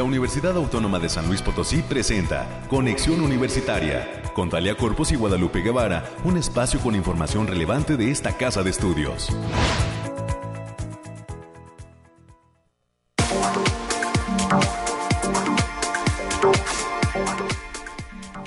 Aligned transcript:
la 0.00 0.04
Universidad 0.04 0.56
Autónoma 0.56 0.98
de 0.98 1.10
San 1.10 1.26
Luis 1.28 1.42
Potosí 1.42 1.82
presenta 1.82 2.64
Conexión 2.70 3.20
Universitaria 3.20 4.22
con 4.32 4.48
Talia 4.48 4.74
Corpus 4.74 5.12
y 5.12 5.16
Guadalupe 5.16 5.60
Guevara, 5.60 6.08
un 6.24 6.38
espacio 6.38 6.80
con 6.80 6.94
información 6.94 7.46
relevante 7.46 7.98
de 7.98 8.10
esta 8.10 8.34
casa 8.34 8.62
de 8.62 8.70
estudios. 8.70 9.28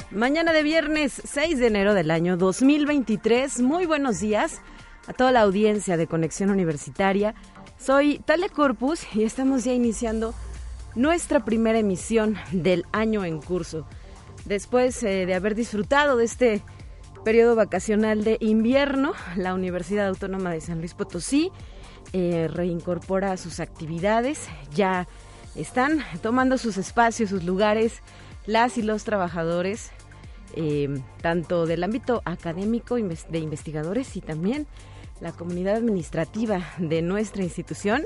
Mañana 0.09 0.53
de 0.53 0.63
viernes 0.63 1.21
6 1.23 1.59
de 1.59 1.67
enero 1.67 1.93
del 1.93 2.09
año 2.09 2.35
2023. 2.35 3.61
Muy 3.61 3.85
buenos 3.85 4.19
días 4.19 4.59
a 5.05 5.13
toda 5.13 5.31
la 5.31 5.41
audiencia 5.41 5.97
de 5.97 6.07
Conexión 6.07 6.49
Universitaria. 6.49 7.35
Soy 7.77 8.17
Talia 8.25 8.49
Corpus 8.49 9.05
y 9.13 9.21
estamos 9.21 9.65
ya 9.65 9.73
iniciando 9.73 10.33
nuestra 10.95 11.43
primera 11.43 11.79
emisión 11.79 12.37
del 12.51 12.85
año 12.91 13.25
en 13.25 13.41
curso. 13.41 13.85
Después 14.45 15.01
eh, 15.03 15.25
de 15.25 15.33
haber 15.33 15.55
disfrutado 15.55 16.17
de 16.17 16.25
este 16.25 16.61
periodo 17.23 17.55
vacacional 17.55 18.23
de 18.23 18.37
invierno, 18.41 19.13
la 19.37 19.53
Universidad 19.53 20.07
Autónoma 20.07 20.51
de 20.51 20.61
San 20.61 20.79
Luis 20.79 20.93
Potosí 20.93 21.51
eh, 22.11 22.47
reincorpora 22.51 23.37
sus 23.37 23.59
actividades. 23.59 24.47
Ya 24.75 25.07
están 25.55 25.99
tomando 26.21 26.57
sus 26.57 26.77
espacios, 26.77 27.29
sus 27.29 27.43
lugares, 27.43 28.01
las 28.45 28.77
y 28.77 28.81
los 28.81 29.03
trabajadores, 29.03 29.91
eh, 30.55 30.89
tanto 31.21 31.65
del 31.65 31.83
ámbito 31.83 32.21
académico 32.25 32.95
de 32.95 33.39
investigadores 33.39 34.15
y 34.15 34.21
también 34.21 34.67
la 35.21 35.31
comunidad 35.31 35.75
administrativa 35.75 36.61
de 36.77 37.01
nuestra 37.01 37.43
institución, 37.43 38.03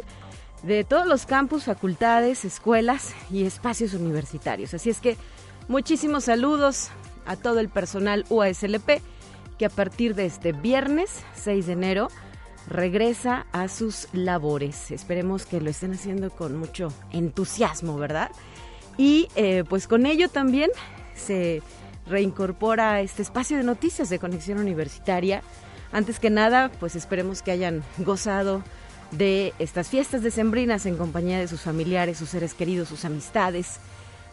de 0.63 0.83
todos 0.83 1.05
los 1.05 1.25
campus, 1.25 1.65
facultades, 1.65 2.45
escuelas 2.45 3.13
y 3.31 3.45
espacios 3.45 3.93
universitarios. 3.93 4.73
Así 4.73 4.89
es 4.89 4.99
que 4.99 5.17
muchísimos 5.67 6.25
saludos 6.25 6.89
a 7.25 7.35
todo 7.35 7.59
el 7.59 7.69
personal 7.69 8.25
UASLP 8.29 9.01
que 9.57 9.65
a 9.65 9.69
partir 9.69 10.15
de 10.15 10.25
este 10.25 10.51
viernes 10.51 11.23
6 11.35 11.67
de 11.67 11.73
enero 11.73 12.07
regresa 12.67 13.45
a 13.51 13.67
sus 13.67 14.07
labores. 14.13 14.91
Esperemos 14.91 15.45
que 15.45 15.61
lo 15.61 15.69
estén 15.69 15.93
haciendo 15.93 16.29
con 16.29 16.57
mucho 16.57 16.93
entusiasmo, 17.11 17.97
¿verdad? 17.97 18.31
Y 18.97 19.29
eh, 19.35 19.63
pues 19.67 19.87
con 19.87 20.05
ello 20.05 20.29
también 20.29 20.69
se 21.15 21.61
reincorpora 22.07 23.01
este 23.01 23.21
espacio 23.21 23.57
de 23.57 23.63
noticias 23.63 24.09
de 24.09 24.19
conexión 24.19 24.59
universitaria 24.59 25.43
antes 25.91 26.19
que 26.19 26.29
nada, 26.29 26.69
pues 26.79 26.95
esperemos 26.95 27.41
que 27.41 27.51
hayan 27.51 27.83
gozado 27.99 28.63
de 29.11 29.53
estas 29.59 29.89
fiestas 29.89 30.21
decembrinas 30.21 30.85
en 30.85 30.97
compañía 30.97 31.39
de 31.39 31.47
sus 31.47 31.61
familiares, 31.61 32.17
sus 32.17 32.29
seres 32.29 32.53
queridos, 32.53 32.89
sus 32.89 33.05
amistades. 33.05 33.79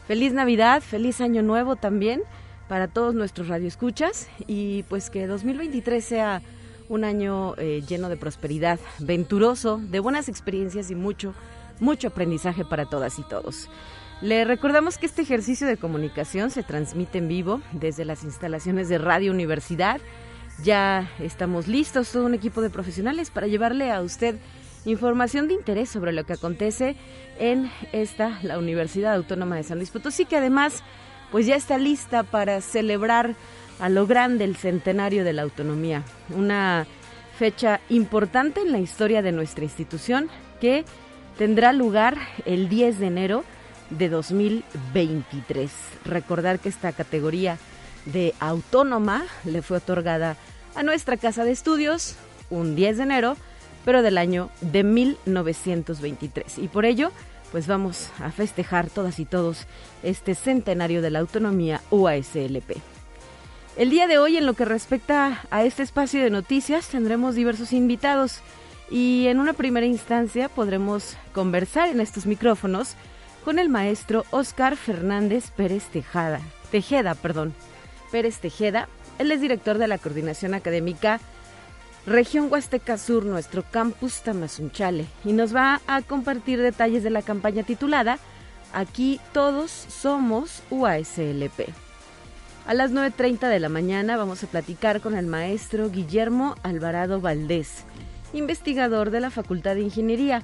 Feliz 0.06 0.32
Navidad, 0.32 0.82
feliz 0.82 1.20
Año 1.20 1.42
Nuevo 1.42 1.76
también 1.76 2.22
para 2.68 2.88
todos 2.88 3.14
nuestros 3.14 3.48
radioescuchas 3.48 4.28
y 4.46 4.82
pues 4.84 5.10
que 5.10 5.26
2023 5.26 6.04
sea 6.04 6.42
un 6.88 7.04
año 7.04 7.54
eh, 7.56 7.82
lleno 7.86 8.08
de 8.08 8.16
prosperidad, 8.16 8.78
venturoso, 8.98 9.78
de 9.78 10.00
buenas 10.00 10.28
experiencias 10.28 10.90
y 10.90 10.94
mucho, 10.94 11.34
mucho 11.80 12.08
aprendizaje 12.08 12.64
para 12.64 12.86
todas 12.86 13.18
y 13.18 13.22
todos. 13.22 13.68
Le 14.20 14.44
recordamos 14.44 14.98
que 14.98 15.06
este 15.06 15.22
ejercicio 15.22 15.66
de 15.66 15.76
comunicación 15.76 16.50
se 16.50 16.62
transmite 16.62 17.18
en 17.18 17.28
vivo 17.28 17.60
desde 17.72 18.04
las 18.04 18.24
instalaciones 18.24 18.88
de 18.88 18.98
Radio 18.98 19.32
Universidad 19.32 20.00
ya 20.62 21.10
estamos 21.18 21.66
listos, 21.66 22.10
todo 22.10 22.26
un 22.26 22.34
equipo 22.34 22.62
de 22.62 22.70
profesionales 22.70 23.30
para 23.30 23.46
llevarle 23.46 23.90
a 23.90 24.00
usted 24.02 24.36
información 24.84 25.48
de 25.48 25.54
interés 25.54 25.88
sobre 25.88 26.12
lo 26.12 26.24
que 26.24 26.34
acontece 26.34 26.96
en 27.38 27.70
esta, 27.92 28.38
la 28.42 28.58
Universidad 28.58 29.14
Autónoma 29.14 29.56
de 29.56 29.62
San 29.62 29.78
Luis 29.78 29.90
Potosí, 29.90 30.24
que 30.24 30.36
además 30.36 30.82
pues 31.30 31.46
ya 31.46 31.56
está 31.56 31.78
lista 31.78 32.22
para 32.22 32.60
celebrar 32.60 33.34
a 33.80 33.88
lo 33.88 34.06
grande 34.06 34.44
el 34.44 34.56
centenario 34.56 35.24
de 35.24 35.32
la 35.32 35.42
autonomía, 35.42 36.04
una 36.30 36.86
fecha 37.38 37.80
importante 37.88 38.60
en 38.60 38.72
la 38.72 38.78
historia 38.78 39.22
de 39.22 39.32
nuestra 39.32 39.64
institución 39.64 40.28
que 40.60 40.84
tendrá 41.38 41.72
lugar 41.72 42.16
el 42.46 42.68
10 42.68 43.00
de 43.00 43.06
enero 43.06 43.44
de 43.90 44.08
2023. 44.08 45.70
Recordar 46.04 46.60
que 46.60 46.68
esta 46.68 46.92
categoría 46.92 47.58
de 48.06 48.34
autónoma 48.38 49.24
le 49.44 49.62
fue 49.62 49.78
otorgada 49.78 50.36
a 50.74 50.82
nuestra 50.82 51.16
casa 51.16 51.44
de 51.44 51.52
estudios 51.52 52.16
un 52.50 52.76
10 52.76 52.98
de 52.98 53.02
enero, 53.02 53.36
pero 53.84 54.02
del 54.02 54.18
año 54.18 54.50
de 54.60 54.82
1923. 54.82 56.58
Y 56.58 56.68
por 56.68 56.84
ello, 56.84 57.12
pues 57.52 57.66
vamos 57.66 58.10
a 58.20 58.30
festejar 58.30 58.90
todas 58.90 59.18
y 59.20 59.24
todos 59.24 59.66
este 60.02 60.34
centenario 60.34 61.02
de 61.02 61.10
la 61.10 61.20
autonomía 61.20 61.80
UASLP. 61.90 62.78
El 63.76 63.90
día 63.90 64.06
de 64.06 64.18
hoy, 64.18 64.36
en 64.36 64.46
lo 64.46 64.54
que 64.54 64.64
respecta 64.64 65.42
a 65.50 65.64
este 65.64 65.82
espacio 65.82 66.22
de 66.22 66.30
noticias, 66.30 66.88
tendremos 66.88 67.34
diversos 67.34 67.72
invitados 67.72 68.40
y 68.90 69.26
en 69.26 69.40
una 69.40 69.52
primera 69.52 69.86
instancia 69.86 70.48
podremos 70.48 71.16
conversar 71.32 71.88
en 71.88 72.00
estos 72.00 72.26
micrófonos 72.26 72.94
con 73.44 73.58
el 73.58 73.68
maestro 73.68 74.24
Oscar 74.30 74.76
Fernández 74.76 75.50
Pérez 75.50 75.84
Tejada, 75.86 76.40
Tejeda, 76.70 77.14
perdón, 77.14 77.54
Pérez 78.10 78.38
Tejeda. 78.38 78.88
Él 79.18 79.30
es 79.32 79.40
director 79.40 79.78
de 79.78 79.88
la 79.88 79.98
Coordinación 79.98 80.54
Académica 80.54 81.20
Región 82.06 82.48
Huasteca 82.50 82.98
Sur, 82.98 83.24
nuestro 83.24 83.62
campus 83.62 84.20
Tamazunchale, 84.20 85.06
y 85.24 85.32
nos 85.32 85.56
va 85.56 85.80
a 85.86 86.02
compartir 86.02 86.60
detalles 86.60 87.02
de 87.02 87.08
la 87.08 87.22
campaña 87.22 87.62
titulada 87.62 88.18
Aquí 88.74 89.20
todos 89.32 89.70
somos 89.70 90.62
UASLP. 90.68 91.68
A 92.66 92.74
las 92.74 92.92
9.30 92.92 93.48
de 93.48 93.60
la 93.60 93.68
mañana 93.68 94.16
vamos 94.16 94.42
a 94.42 94.48
platicar 94.48 95.00
con 95.00 95.16
el 95.16 95.26
maestro 95.26 95.90
Guillermo 95.90 96.56
Alvarado 96.62 97.20
Valdés, 97.20 97.84
investigador 98.32 99.10
de 99.10 99.20
la 99.20 99.30
Facultad 99.30 99.74
de 99.74 99.82
Ingeniería, 99.82 100.42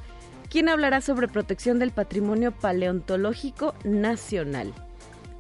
quien 0.49 0.69
hablará 0.69 1.01
sobre 1.01 1.29
protección 1.29 1.79
del 1.79 1.91
patrimonio 1.91 2.53
paleontológico 2.53 3.75
nacional. 3.85 4.73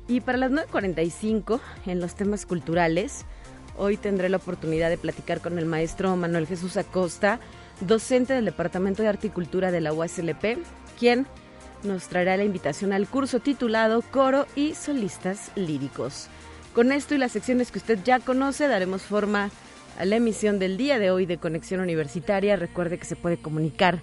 Y 0.06 0.20
para 0.20 0.36
las 0.36 0.50
9.45, 0.50 1.60
en 1.86 2.00
los 2.00 2.14
temas 2.14 2.44
culturales, 2.44 3.24
hoy 3.76 3.96
tendré 3.96 4.28
la 4.28 4.38
oportunidad 4.38 4.90
de 4.90 4.98
platicar 4.98 5.40
con 5.40 5.58
el 5.58 5.66
maestro 5.66 6.14
Manuel 6.16 6.46
Jesús 6.46 6.76
Acosta, 6.76 7.40
docente 7.80 8.34
del 8.34 8.44
Departamento 8.44 9.02
de 9.02 9.08
Articultura 9.08 9.70
de 9.70 9.80
la 9.80 9.92
UASLP, 9.92 10.58
quien 10.98 11.26
nos 11.82 12.08
traerá 12.08 12.36
la 12.36 12.44
invitación 12.44 12.92
al 12.92 13.08
curso 13.08 13.40
titulado 13.40 14.02
Coro 14.02 14.46
y 14.54 14.74
Solistas 14.74 15.50
Líricos. 15.54 16.28
Con 16.74 16.92
esto 16.92 17.14
y 17.14 17.18
las 17.18 17.32
secciones 17.32 17.72
que 17.72 17.78
usted 17.78 17.98
ya 18.04 18.20
conoce, 18.20 18.68
daremos 18.68 19.02
forma 19.02 19.50
a 19.98 20.04
la 20.04 20.16
emisión 20.16 20.58
del 20.58 20.76
día 20.76 20.98
de 20.98 21.10
hoy 21.10 21.26
de 21.26 21.38
Conexión 21.38 21.80
Universitaria. 21.80 22.56
Recuerde 22.56 22.98
que 22.98 23.06
se 23.06 23.16
puede 23.16 23.38
comunicar 23.38 24.02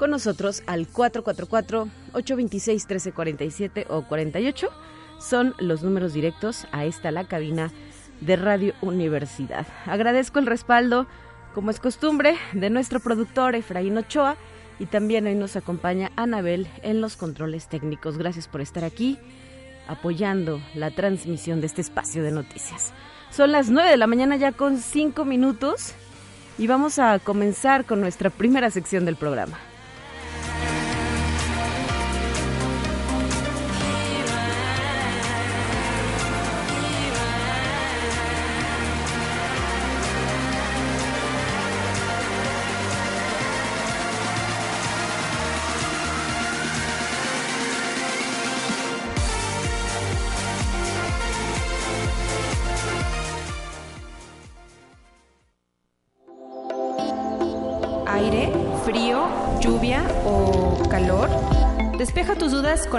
con 0.00 0.10
nosotros 0.10 0.64
al 0.66 0.88
444-826-1347 0.88 3.84
o 3.88 4.08
48 4.08 4.68
son 5.20 5.54
los 5.58 5.82
números 5.82 6.14
directos 6.14 6.66
a 6.72 6.86
esta 6.86 7.10
la 7.10 7.28
cabina 7.28 7.70
de 8.20 8.36
Radio 8.36 8.74
Universidad. 8.80 9.66
Agradezco 9.86 10.38
el 10.38 10.46
respaldo, 10.46 11.06
como 11.54 11.70
es 11.70 11.80
costumbre, 11.80 12.36
de 12.52 12.70
nuestro 12.70 13.00
productor 13.00 13.54
Efraín 13.54 13.98
Ochoa 13.98 14.36
y 14.78 14.86
también 14.86 15.26
hoy 15.26 15.34
nos 15.34 15.56
acompaña 15.56 16.10
Anabel 16.16 16.68
en 16.82 17.00
los 17.00 17.16
controles 17.16 17.68
técnicos. 17.68 18.18
Gracias 18.18 18.48
por 18.48 18.60
estar 18.60 18.84
aquí 18.84 19.18
apoyando 19.88 20.60
la 20.74 20.90
transmisión 20.90 21.60
de 21.60 21.66
este 21.66 21.80
espacio 21.80 22.22
de 22.22 22.30
noticias. 22.30 22.92
Son 23.30 23.52
las 23.52 23.70
9 23.70 23.90
de 23.90 23.96
la 23.96 24.06
mañana 24.06 24.36
ya 24.36 24.52
con 24.52 24.78
5 24.78 25.24
minutos 25.24 25.94
y 26.58 26.66
vamos 26.66 26.98
a 26.98 27.18
comenzar 27.18 27.84
con 27.84 28.00
nuestra 28.00 28.30
primera 28.30 28.70
sección 28.70 29.04
del 29.04 29.16
programa. 29.16 29.58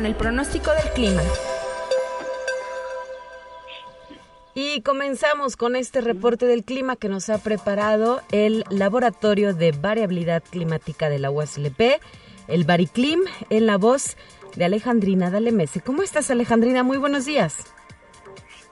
El 0.06 0.16
pronóstico 0.16 0.72
del 0.72 0.92
clima. 0.94 1.22
Y 4.54 4.82
comenzamos 4.82 5.56
con 5.56 5.76
este 5.76 6.02
reporte 6.02 6.46
del 6.46 6.64
clima 6.64 6.98
que 6.98 7.08
nos 7.08 7.30
ha 7.30 7.38
preparado 7.38 8.22
el 8.32 8.66
Laboratorio 8.70 9.54
de 9.54 9.72
Variabilidad 9.72 10.44
Climática 10.44 11.10
de 11.10 11.20
la 11.20 11.32
USLP, 11.32 12.02
el 12.48 12.66
Bariclim, 12.66 13.22
en 13.50 13.66
la 13.66 13.78
voz 13.78 14.18
de 14.56 14.66
Alejandrina 14.66 15.30
Dalemese. 15.30 15.80
¿Cómo 15.80 16.04
estás, 16.04 16.30
Alejandrina? 16.32 16.84
Muy 16.84 16.98
buenos 16.98 17.26
días. 17.26 17.64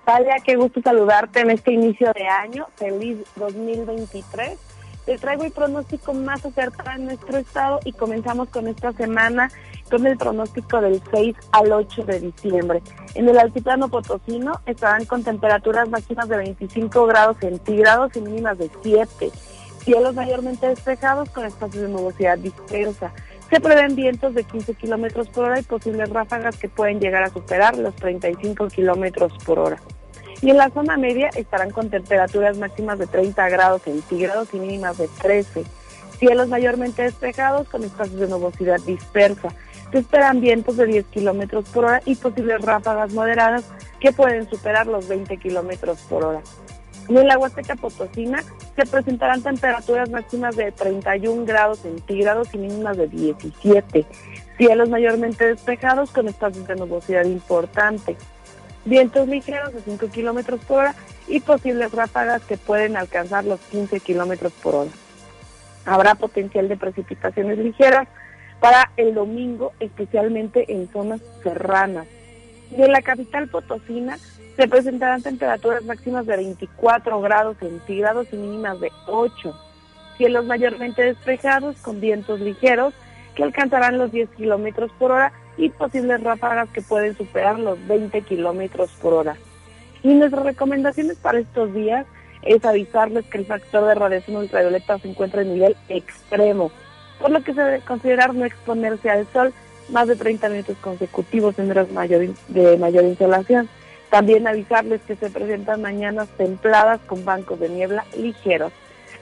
Talia, 0.03 0.37
qué 0.43 0.55
gusto 0.55 0.81
saludarte 0.81 1.41
en 1.41 1.51
este 1.51 1.71
inicio 1.71 2.11
de 2.13 2.27
año. 2.27 2.67
Feliz 2.75 3.19
2023. 3.35 4.68
Te 5.09 5.17
traigo 5.17 5.43
el 5.43 5.51
pronóstico 5.51 6.13
más 6.13 6.45
acertado 6.45 6.91
en 6.91 7.05
nuestro 7.05 7.39
estado 7.39 7.79
y 7.83 7.93
comenzamos 7.93 8.47
con 8.49 8.67
esta 8.67 8.91
semana 8.91 9.49
con 9.89 10.05
el 10.05 10.15
pronóstico 10.19 10.79
del 10.81 11.01
6 11.09 11.35
al 11.51 11.71
8 11.71 12.03
de 12.03 12.19
diciembre. 12.19 12.83
En 13.15 13.27
el 13.27 13.39
altiplano 13.39 13.89
potosino 13.89 14.61
estarán 14.67 15.05
con 15.05 15.23
temperaturas 15.23 15.89
máximas 15.89 16.29
de 16.29 16.37
25 16.37 17.07
grados 17.07 17.37
centígrados 17.39 18.15
y 18.15 18.21
mínimas 18.21 18.59
de 18.59 18.69
7 18.83 19.31
Cielos 19.79 20.13
mayormente 20.13 20.67
despejados 20.67 21.27
con 21.31 21.43
espacios 21.43 21.81
de 21.85 21.89
nubosidad 21.89 22.37
dispersa. 22.37 23.11
Se 23.49 23.59
prevén 23.59 23.95
vientos 23.95 24.35
de 24.35 24.43
15 24.43 24.75
kilómetros 24.75 25.27
por 25.29 25.45
hora 25.45 25.59
y 25.59 25.63
posibles 25.63 26.11
ráfagas 26.11 26.55
que 26.57 26.69
pueden 26.69 26.99
llegar 26.99 27.23
a 27.23 27.31
superar 27.31 27.75
los 27.79 27.95
35 27.95 28.67
kilómetros 28.67 29.33
por 29.43 29.57
hora. 29.57 29.79
Y 30.41 30.49
en 30.49 30.57
la 30.57 30.69
zona 30.69 30.97
media 30.97 31.29
estarán 31.35 31.71
con 31.71 31.89
temperaturas 31.89 32.57
máximas 32.57 32.97
de 32.99 33.07
30 33.07 33.49
grados 33.49 33.81
centígrados 33.81 34.53
y 34.53 34.57
mínimas 34.59 34.97
de 34.97 35.07
13. 35.21 35.63
Cielos 36.17 36.47
mayormente 36.47 37.03
despejados 37.03 37.67
con 37.67 37.83
espacios 37.83 38.19
de 38.19 38.27
nubosidad 38.27 38.79
dispersa. 38.81 39.49
Se 39.91 39.99
esperan 39.99 40.39
vientos 40.39 40.77
de 40.77 40.85
10 40.85 41.05
kilómetros 41.07 41.67
por 41.69 41.85
hora 41.85 42.01
y 42.05 42.15
posibles 42.15 42.61
ráfagas 42.61 43.11
moderadas 43.13 43.65
que 43.99 44.11
pueden 44.11 44.49
superar 44.49 44.87
los 44.87 45.07
20 45.07 45.37
kilómetros 45.37 45.99
por 46.01 46.23
hora. 46.23 46.41
Y 47.09 47.17
en 47.17 47.27
la 47.27 47.39
Huasteca 47.39 47.75
Potosina 47.75 48.43
se 48.75 48.85
presentarán 48.85 49.41
temperaturas 49.41 50.09
máximas 50.09 50.55
de 50.55 50.71
31 50.71 51.43
grados 51.45 51.79
centígrados 51.79 52.53
y 52.53 52.59
mínimas 52.59 52.97
de 52.97 53.07
17. 53.07 54.05
Cielos 54.57 54.89
mayormente 54.89 55.47
despejados 55.47 56.11
con 56.11 56.27
espacios 56.27 56.67
de 56.67 56.75
nubosidad 56.75 57.25
importante. 57.25 58.15
Vientos 58.85 59.27
ligeros 59.27 59.73
de 59.73 59.81
5 59.81 60.09
kilómetros 60.09 60.61
por 60.61 60.79
hora 60.79 60.95
y 61.27 61.39
posibles 61.41 61.91
ráfagas 61.91 62.41
que 62.43 62.57
pueden 62.57 62.97
alcanzar 62.97 63.43
los 63.43 63.59
15 63.71 63.99
kilómetros 63.99 64.53
por 64.53 64.75
hora. 64.75 64.91
Habrá 65.85 66.15
potencial 66.15 66.67
de 66.69 66.77
precipitaciones 66.77 67.57
ligeras 67.57 68.07
para 68.59 68.91
el 68.97 69.13
domingo, 69.13 69.73
especialmente 69.79 70.71
en 70.71 70.89
zonas 70.91 71.21
serranas. 71.43 72.07
De 72.71 72.87
la 72.87 73.01
capital 73.01 73.47
potosina 73.47 74.17
se 74.55 74.67
presentarán 74.67 75.23
temperaturas 75.23 75.83
máximas 75.85 76.25
de 76.25 76.37
24 76.37 77.21
grados 77.21 77.57
centígrados 77.57 78.27
y 78.31 78.35
mínimas 78.35 78.79
de 78.79 78.91
8. 79.07 79.55
Cielos 80.17 80.45
mayormente 80.45 81.01
despejados 81.01 81.77
con 81.77 82.01
vientos 82.01 82.39
ligeros 82.41 82.93
que 83.35 83.43
alcanzarán 83.43 83.97
los 83.97 84.11
10 84.11 84.29
kilómetros 84.31 84.91
por 84.99 85.11
hora 85.11 85.31
y 85.59 85.69
posibles 85.69 86.23
ráfagas 86.23 86.69
que 86.69 86.81
pueden 86.81 87.15
superar 87.17 87.59
los 87.59 87.85
20 87.85 88.21
kilómetros 88.21 88.89
por 89.01 89.13
hora. 89.13 89.35
Y 90.01 90.13
nuestras 90.13 90.45
recomendaciones 90.45 91.17
para 91.17 91.39
estos 91.39 91.73
días 91.73 92.05
es 92.43 92.63
avisarles 92.63 93.25
que 93.25 93.39
el 93.39 93.45
factor 93.45 93.85
de 93.85 93.95
radiación 93.95 94.37
ultravioleta 94.37 94.97
se 94.99 95.09
encuentra 95.09 95.41
en 95.41 95.53
nivel 95.53 95.75
extremo, 95.89 96.71
por 97.19 97.29
lo 97.31 97.43
que 97.43 97.53
se 97.53 97.61
debe 97.61 97.81
considerar 97.81 98.33
no 98.33 98.45
exponerse 98.45 99.09
al 99.09 99.27
sol 99.33 99.53
más 99.89 100.07
de 100.07 100.15
30 100.15 100.47
minutos 100.47 100.77
consecutivos 100.77 101.59
en 101.59 101.71
horas 101.71 101.87
de 102.47 102.77
mayor 102.77 103.03
insolación. 103.03 103.67
También 104.09 104.47
avisarles 104.47 105.01
que 105.01 105.17
se 105.17 105.29
presentan 105.29 105.81
mañanas 105.81 106.29
templadas 106.37 107.01
con 107.05 107.25
bancos 107.25 107.59
de 107.59 107.69
niebla 107.69 108.05
ligeros. 108.17 108.71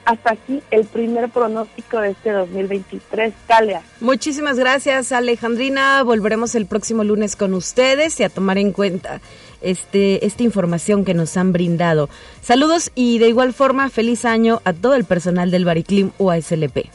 Hasta 0.08 0.32
aquí 0.32 0.62
el 0.70 0.86
primer 0.86 1.28
pronóstico 1.28 2.00
de 2.00 2.12
este 2.12 2.32
2023. 2.32 3.34
Talia. 3.46 3.82
Muchísimas 4.00 4.58
gracias, 4.58 5.12
Alejandrina. 5.12 6.02
Volveremos 6.02 6.54
el 6.54 6.64
próximo 6.64 7.04
lunes 7.04 7.36
con 7.36 7.52
ustedes 7.52 8.18
y 8.18 8.22
a 8.22 8.30
tomar 8.30 8.56
en 8.56 8.72
cuenta 8.72 9.20
este, 9.60 10.24
esta 10.24 10.42
información 10.44 11.04
que 11.04 11.12
nos 11.12 11.36
han 11.36 11.52
brindado. 11.52 12.08
Saludos 12.40 12.90
y 12.94 13.18
de 13.18 13.28
igual 13.28 13.52
forma, 13.52 13.90
feliz 13.90 14.24
año 14.24 14.62
a 14.64 14.72
todo 14.72 14.94
el 14.94 15.04
personal 15.04 15.50
del 15.50 15.66
Bariclim 15.66 16.12
UASLP. 16.16 16.86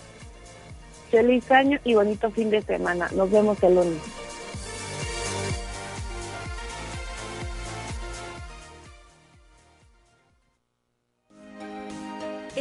Feliz 1.11 1.51
año 1.51 1.77
y 1.83 1.93
bonito 1.93 2.31
fin 2.31 2.49
de 2.49 2.63
semana. 2.63 3.09
Nos 3.15 3.29
vemos 3.29 3.61
el 3.61 3.75
lunes. 3.75 4.22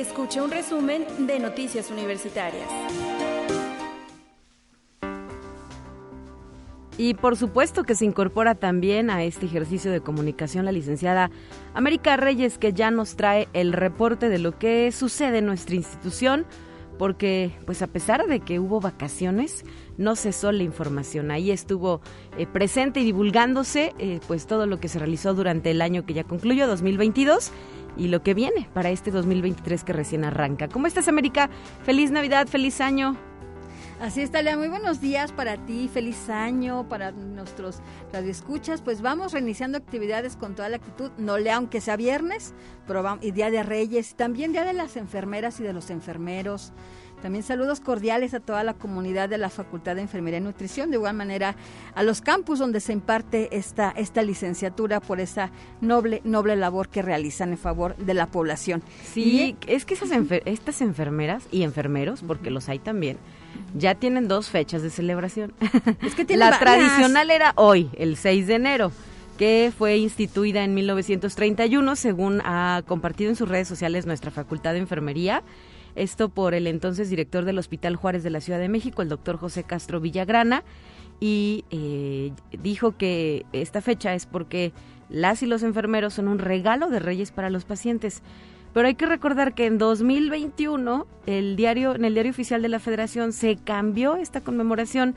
Escuche 0.02 0.40
un 0.40 0.50
resumen 0.50 1.06
de 1.28 1.38
Noticias 1.38 1.88
Universitarias. 1.92 2.66
Y 6.98 7.14
por 7.14 7.36
supuesto 7.36 7.84
que 7.84 7.94
se 7.94 8.04
incorpora 8.04 8.56
también 8.56 9.10
a 9.10 9.22
este 9.22 9.46
ejercicio 9.46 9.92
de 9.92 10.00
comunicación 10.00 10.64
la 10.64 10.72
licenciada 10.72 11.30
América 11.72 12.16
Reyes, 12.16 12.58
que 12.58 12.72
ya 12.72 12.90
nos 12.90 13.14
trae 13.14 13.46
el 13.52 13.72
reporte 13.72 14.28
de 14.28 14.40
lo 14.40 14.58
que 14.58 14.90
sucede 14.90 15.38
en 15.38 15.46
nuestra 15.46 15.76
institución, 15.76 16.46
porque 16.98 17.52
pues 17.66 17.82
a 17.82 17.86
pesar 17.86 18.26
de 18.26 18.40
que 18.40 18.58
hubo 18.58 18.80
vacaciones, 18.80 19.64
no 19.98 20.16
cesó 20.16 20.52
la 20.52 20.62
información. 20.62 21.30
Ahí 21.30 21.50
estuvo 21.50 22.00
eh, 22.38 22.46
presente 22.46 23.00
y 23.00 23.04
divulgándose 23.04 23.94
eh, 23.98 24.20
pues 24.26 24.46
todo 24.46 24.66
lo 24.66 24.80
que 24.80 24.88
se 24.88 24.98
realizó 24.98 25.34
durante 25.34 25.70
el 25.70 25.82
año 25.82 26.04
que 26.04 26.14
ya 26.14 26.24
concluyó, 26.24 26.66
2022 26.66 27.50
y 27.96 28.08
lo 28.08 28.22
que 28.22 28.34
viene 28.34 28.68
para 28.72 28.90
este 28.90 29.10
2023 29.10 29.84
que 29.84 29.92
recién 29.92 30.24
arranca. 30.24 30.68
¿Cómo 30.68 30.86
estás, 30.86 31.08
América? 31.08 31.50
Feliz 31.84 32.10
Navidad, 32.10 32.46
feliz 32.46 32.80
año. 32.80 33.31
Así 34.02 34.20
está, 34.20 34.42
Lea. 34.42 34.56
Muy 34.56 34.66
buenos 34.66 35.00
días 35.00 35.30
para 35.30 35.56
ti, 35.56 35.88
feliz 35.88 36.28
año 36.28 36.88
para 36.88 37.12
nuestros 37.12 37.78
radioescuchas. 38.12 38.82
Pues 38.82 39.00
vamos 39.00 39.32
reiniciando 39.32 39.78
actividades 39.78 40.34
con 40.34 40.56
toda 40.56 40.68
la 40.68 40.78
actitud, 40.78 41.12
no 41.18 41.38
lea 41.38 41.54
aunque 41.54 41.80
sea 41.80 41.94
viernes, 41.94 42.52
pero 42.84 43.04
y 43.20 43.30
Día 43.30 43.52
de 43.52 43.62
Reyes, 43.62 44.16
también 44.16 44.50
Día 44.50 44.64
de 44.64 44.72
las 44.72 44.96
Enfermeras 44.96 45.60
y 45.60 45.62
de 45.62 45.72
los 45.72 45.88
Enfermeros. 45.90 46.72
También 47.22 47.44
saludos 47.44 47.78
cordiales 47.78 48.34
a 48.34 48.40
toda 48.40 48.64
la 48.64 48.74
comunidad 48.74 49.28
de 49.28 49.38
la 49.38 49.50
Facultad 49.50 49.94
de 49.94 50.02
Enfermería 50.02 50.40
y 50.40 50.42
Nutrición, 50.42 50.90
de 50.90 50.96
igual 50.96 51.14
manera 51.14 51.54
a 51.94 52.02
los 52.02 52.20
campus 52.20 52.58
donde 52.58 52.80
se 52.80 52.92
imparte 52.92 53.56
esta, 53.56 53.92
esta 53.92 54.22
licenciatura 54.22 54.98
por 54.98 55.20
esa 55.20 55.52
noble, 55.80 56.22
noble 56.24 56.56
labor 56.56 56.88
que 56.88 57.02
realizan 57.02 57.50
en 57.50 57.58
favor 57.58 57.94
de 57.98 58.14
la 58.14 58.26
población. 58.26 58.82
Sí, 59.04 59.56
es 59.68 59.84
que 59.84 59.94
esas 59.94 60.10
estas 60.44 60.80
enfermeras 60.80 61.44
y 61.52 61.62
enfermeros, 61.62 62.24
porque 62.26 62.50
los 62.50 62.68
hay 62.68 62.80
también, 62.80 63.18
ya 63.74 63.94
tienen 63.94 64.28
dos 64.28 64.50
fechas 64.50 64.82
de 64.82 64.90
celebración. 64.90 65.54
Es 66.02 66.14
que 66.14 66.24
la 66.36 66.58
tradicional 66.58 67.30
era 67.30 67.52
hoy, 67.56 67.90
el 67.96 68.16
6 68.16 68.46
de 68.46 68.54
enero 68.54 68.92
que 69.38 69.72
fue 69.76 69.96
instituida 69.96 70.62
en 70.62 70.74
1931, 70.74 71.96
según 71.96 72.40
ha 72.44 72.82
compartido 72.86 73.30
en 73.30 73.36
sus 73.36 73.48
redes 73.48 73.66
sociales 73.66 74.06
nuestra 74.06 74.30
Facultad 74.30 74.72
de 74.72 74.78
Enfermería. 74.78 75.42
Esto 75.94 76.28
por 76.28 76.54
el 76.54 76.66
entonces 76.66 77.10
director 77.10 77.44
del 77.44 77.58
Hospital 77.58 77.96
Juárez 77.96 78.22
de 78.22 78.30
la 78.30 78.40
Ciudad 78.40 78.58
de 78.58 78.68
México, 78.68 79.02
el 79.02 79.08
doctor 79.08 79.38
José 79.38 79.64
Castro 79.64 80.00
Villagrana, 80.00 80.62
y 81.20 81.64
eh, 81.70 82.32
dijo 82.62 82.96
que 82.96 83.44
esta 83.52 83.80
fecha 83.80 84.14
es 84.14 84.26
porque 84.26 84.72
las 85.08 85.42
y 85.42 85.46
los 85.46 85.62
enfermeros 85.62 86.14
son 86.14 86.28
un 86.28 86.38
regalo 86.38 86.88
de 86.88 86.98
reyes 86.98 87.30
para 87.32 87.50
los 87.50 87.64
pacientes. 87.64 88.22
Pero 88.72 88.88
hay 88.88 88.94
que 88.94 89.06
recordar 89.06 89.54
que 89.54 89.66
en 89.66 89.78
2021 89.78 91.06
el 91.26 91.56
diario, 91.56 91.94
en 91.94 92.04
el 92.04 92.14
diario 92.14 92.30
oficial 92.30 92.62
de 92.62 92.68
la 92.68 92.78
Federación 92.78 93.32
se 93.32 93.56
cambió 93.56 94.16
esta 94.16 94.40
conmemoración 94.40 95.14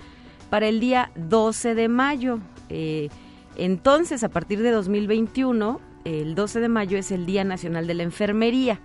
para 0.50 0.68
el 0.68 0.80
día 0.80 1.12
12 1.16 1.76
de 1.76 1.88
mayo. 1.88 2.40
Eh, 2.70 3.10
entonces, 3.56 4.24
a 4.24 4.30
partir 4.30 4.62
de 4.62 4.72
2021, 4.72 5.80
el 6.04 6.36
12 6.36 6.60
de 6.60 6.70
mayo 6.70 6.98
es 6.98 7.12
el 7.12 7.26
Día 7.26 7.44
Nacional 7.44 7.88
de 7.88 7.94
la 7.94 8.04
Enfermería. 8.04 8.80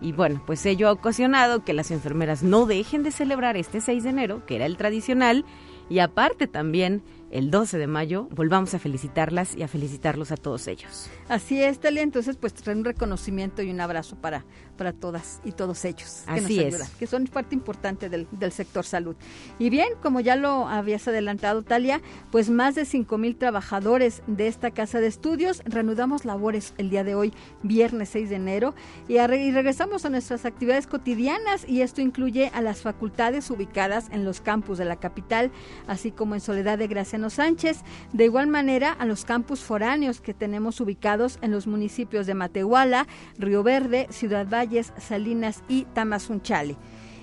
Y 0.00 0.12
bueno, 0.12 0.42
pues 0.44 0.66
ello 0.66 0.88
ha 0.88 0.92
ocasionado 0.92 1.64
que 1.64 1.72
las 1.72 1.90
enfermeras 1.90 2.42
no 2.42 2.66
dejen 2.66 3.02
de 3.02 3.12
celebrar 3.12 3.56
este 3.56 3.80
6 3.80 4.02
de 4.02 4.10
enero, 4.10 4.44
que 4.44 4.56
era 4.56 4.66
el 4.66 4.76
tradicional, 4.76 5.44
y 5.88 6.00
aparte 6.00 6.46
también 6.46 7.02
el 7.30 7.50
12 7.50 7.78
de 7.78 7.86
mayo 7.86 8.28
volvamos 8.30 8.74
a 8.74 8.78
felicitarlas 8.78 9.56
y 9.56 9.62
a 9.62 9.68
felicitarlos 9.68 10.30
a 10.32 10.36
todos 10.36 10.68
ellos. 10.68 11.08
Así 11.28 11.62
es, 11.62 11.80
Talia. 11.80 12.02
Entonces, 12.02 12.36
pues 12.36 12.54
trae 12.54 12.76
un 12.76 12.84
reconocimiento 12.84 13.62
y 13.62 13.70
un 13.70 13.80
abrazo 13.80 14.16
para, 14.16 14.44
para 14.76 14.92
todas 14.92 15.40
y 15.44 15.52
todos 15.52 15.84
ellos 15.84 16.22
que 16.26 16.32
Así 16.32 16.56
nos 16.56 16.66
ayudan, 16.66 16.88
que 16.98 17.06
son 17.06 17.24
parte 17.26 17.54
importante 17.54 18.08
del, 18.08 18.28
del, 18.30 18.52
sector 18.52 18.84
salud. 18.84 19.16
Y 19.58 19.70
bien, 19.70 19.88
como 20.02 20.20
ya 20.20 20.36
lo 20.36 20.68
habías 20.68 21.08
adelantado, 21.08 21.62
Talia, 21.62 22.00
pues 22.30 22.48
más 22.48 22.74
de 22.74 22.84
5 22.84 23.18
mil 23.18 23.36
trabajadores 23.36 24.22
de 24.26 24.46
esta 24.46 24.70
casa 24.70 25.00
de 25.00 25.08
estudios 25.08 25.62
reanudamos 25.64 26.24
labores 26.24 26.74
el 26.78 26.90
día 26.90 27.04
de 27.04 27.14
hoy, 27.14 27.32
viernes 27.62 28.10
6 28.10 28.30
de 28.30 28.36
enero, 28.36 28.74
y, 29.08 29.14
y 29.14 29.50
regresamos 29.52 30.04
a 30.04 30.10
nuestras 30.10 30.44
actividades 30.44 30.86
cotidianas 30.86 31.68
y 31.68 31.82
esto 31.82 32.00
incluye 32.00 32.50
a 32.54 32.60
las 32.60 32.82
facultades 32.82 33.50
ubicadas 33.50 34.08
en 34.10 34.24
los 34.24 34.40
campus 34.40 34.78
de 34.78 34.84
la 34.84 34.96
capital, 34.96 35.50
así 35.86 36.12
como 36.12 36.34
en 36.34 36.40
Soledad 36.40 36.78
de 36.78 36.86
De 38.12 38.24
igual 38.24 38.46
manera, 38.46 38.92
a 38.92 39.06
los 39.06 39.24
campus 39.24 39.60
foráneos 39.60 40.20
que 40.20 40.34
tenemos 40.34 40.80
ubicados 40.80 41.38
en 41.42 41.50
los 41.50 41.66
municipios 41.66 42.26
de 42.26 42.34
Matehuala, 42.34 43.06
Río 43.38 43.62
Verde, 43.62 44.06
Ciudad 44.10 44.46
Valle, 44.48 44.84
Salinas 44.98 45.62
y 45.68 45.84
Tamazunchale. 45.94 46.76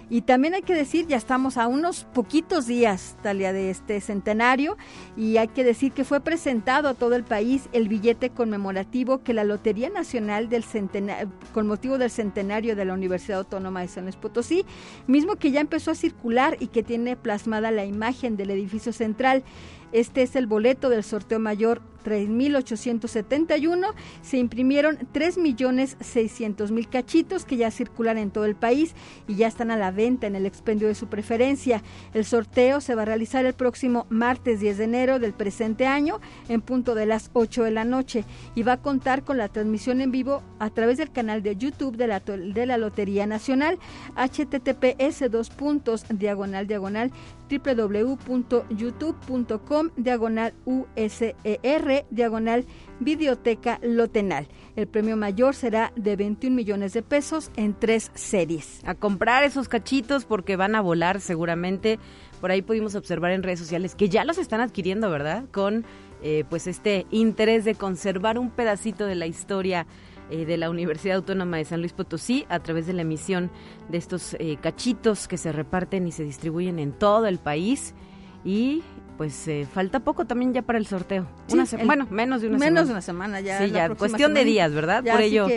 Y 0.10 0.22
también 0.22 0.54
hay 0.54 0.62
que 0.62 0.76
decir, 0.76 1.08
ya 1.08 1.18
estamos 1.18 1.58
a 1.58 1.68
unos 1.68 2.04
poquitos 2.14 2.68
días, 2.68 3.18
Talia, 3.24 3.54
de 3.54 3.70
este 3.70 4.00
centenario, 4.02 4.78
y 5.16 5.38
hay 5.38 5.48
que 5.48 5.64
decir 5.64 5.92
que 5.92 6.04
fue 6.04 6.20
presentado 6.20 6.90
a 6.90 6.94
todo 6.94 7.16
el 7.16 7.24
país 7.24 7.70
el 7.72 7.88
billete 7.88 8.30
conmemorativo 8.30 9.24
que 9.24 9.34
la 9.34 9.44
Lotería 9.44 9.90
Nacional 9.90 10.50
del 10.50 10.64
Centenario, 10.64 11.32
con 11.54 11.68
motivo 11.68 11.98
del 11.98 12.12
centenario 12.12 12.76
de 12.76 12.86
la 12.86 12.94
Universidad 12.94 13.40
Autónoma 13.40 13.82
de 13.82 13.88
San 13.88 14.04
Luis 14.04 14.18
Potosí, 14.18 14.66
mismo 15.08 15.38
que 15.38 15.52
ya 15.52 15.62
empezó 15.62 15.92
a 15.92 15.96
circular 15.96 16.58
y 16.60 16.68
que 16.68 16.84
tiene 16.84 17.16
plasmada 17.16 17.72
la 17.72 17.86
imagen 17.86 18.36
del 18.38 18.52
edificio 18.52 18.94
central. 18.94 19.44
Este 19.94 20.24
es 20.24 20.36
el 20.36 20.48
boleto 20.48 20.90
del 20.90 21.04
sorteo 21.04 21.38
mayor 21.38 21.80
3.871. 22.04 23.94
Se 24.22 24.38
imprimieron 24.38 24.98
3.600.000 25.14 26.90
cachitos 26.90 27.46
que 27.46 27.58
ya 27.58 27.72
circulan 27.72 28.18
en 28.18 28.32
todo 28.32 28.46
el 28.46 28.56
país 28.56 28.96
y 29.28 29.36
ya 29.36 29.48
están 29.48 29.72
a 29.72 29.78
la 29.78 29.92
venta 29.92 30.28
en 30.28 30.36
el 30.36 30.46
expendio 30.46 30.88
de 30.88 30.96
su 30.96 31.08
preferencia. 31.08 31.82
El 32.14 32.26
sorteo 32.26 32.82
se 32.82 32.96
va 32.96 33.04
a 33.04 33.06
realizar 33.06 33.46
el 33.46 33.54
próximo 33.54 34.06
martes 34.10 34.60
10 34.60 34.78
de 34.78 34.84
enero 34.84 35.20
del 35.20 35.34
presente 35.34 35.88
año 35.88 36.20
en 36.50 36.62
punto 36.62 36.96
de 36.96 37.06
las 37.06 37.30
8 37.34 37.64
de 37.64 37.72
la 37.72 37.86
noche 37.86 38.26
y 38.56 38.64
va 38.64 38.74
a 38.74 38.82
contar 38.82 39.24
con 39.24 39.38
la 39.38 39.48
transmisión 39.48 40.02
en 40.02 40.12
vivo 40.12 40.44
a 40.60 40.70
través 40.70 40.98
del 40.98 41.12
canal 41.12 41.44
de 41.44 41.56
YouTube 41.56 41.96
de 41.98 42.08
la, 42.08 42.20
de 42.20 42.66
la 42.66 42.78
Lotería 42.78 43.26
Nacional 43.26 43.80
https 44.16 45.32
dos 45.32 45.50
puntos 45.50 46.06
diagonal 46.10 46.68
diagonal 46.68 47.12
www.youtube.com 47.50 49.90
diagonal 49.98 50.54
USER 50.66 51.36
diagonal 52.10 52.66
Videoteca 53.00 53.80
Lotenal. 53.82 54.48
El 54.76 54.88
premio 54.88 55.16
mayor 55.18 55.56
será 55.56 55.94
de 55.96 56.16
21 56.16 56.56
millones 56.56 56.94
de 56.94 57.02
pesos 57.02 57.52
en 57.56 57.74
tres 57.74 58.12
series. 58.16 58.82
A 58.86 58.96
comprar 58.96 59.44
esos 59.44 59.70
cachitos 59.70 60.26
porque 60.26 60.56
van 60.56 60.76
a 60.76 60.82
volar 60.82 61.22
seguramente. 61.22 62.00
Por 62.42 62.52
ahí 62.52 62.62
pudimos 62.62 62.96
observar 62.96 63.32
en 63.32 63.44
redes 63.44 63.60
sociales 63.60 63.96
que 63.96 64.10
ya 64.10 64.26
los 64.26 64.38
están 64.38 64.62
adquiriendo, 64.62 65.10
¿verdad? 65.10 65.46
Con 65.52 65.86
eh, 66.22 66.46
pues 66.50 66.68
este 66.68 67.06
interés 67.12 67.66
de 67.66 67.76
conservar 67.76 68.40
un 68.40 68.50
pedacito 68.50 69.06
de 69.06 69.16
la 69.16 69.28
historia 69.28 69.86
eh, 70.30 70.46
de 70.46 70.56
la 70.56 70.70
Universidad 70.70 71.18
Autónoma 71.18 71.58
de 71.58 71.66
San 71.66 71.82
Luis 71.82 71.92
Potosí 71.92 72.46
a 72.48 72.60
través 72.60 72.88
de 72.88 72.94
la 72.94 73.02
emisión 73.02 73.52
de 73.90 73.98
estos 73.98 74.36
eh, 74.36 74.58
cachitos 74.62 75.28
que 75.28 75.38
se 75.38 75.52
reparten 75.52 76.08
y 76.08 76.14
se 76.14 76.24
distribuyen 76.24 76.80
en 76.80 76.94
todo 76.94 77.28
el 77.28 77.40
país. 77.40 77.94
Y 78.46 78.84
pues 79.18 79.48
eh, 79.48 79.68
falta 79.72 80.00
poco 80.00 80.26
también 80.26 80.54
ya 80.54 80.62
para 80.62 80.80
el 80.80 80.88
sorteo. 80.88 81.28
bueno, 81.86 82.08
menos 82.10 82.42
de 82.42 82.48
una 82.48 82.58
semana. 82.58 82.72
Menos 82.72 82.88
de 82.88 82.94
una 82.94 83.02
semana 83.02 83.42
ya. 83.42 83.60
Sí, 83.60 83.72
ya, 83.72 83.90
cuestión 83.90 84.34
de 84.34 84.44
días, 84.44 84.74
¿verdad? 84.74 85.04
por 85.04 85.22
ello. 85.22 85.48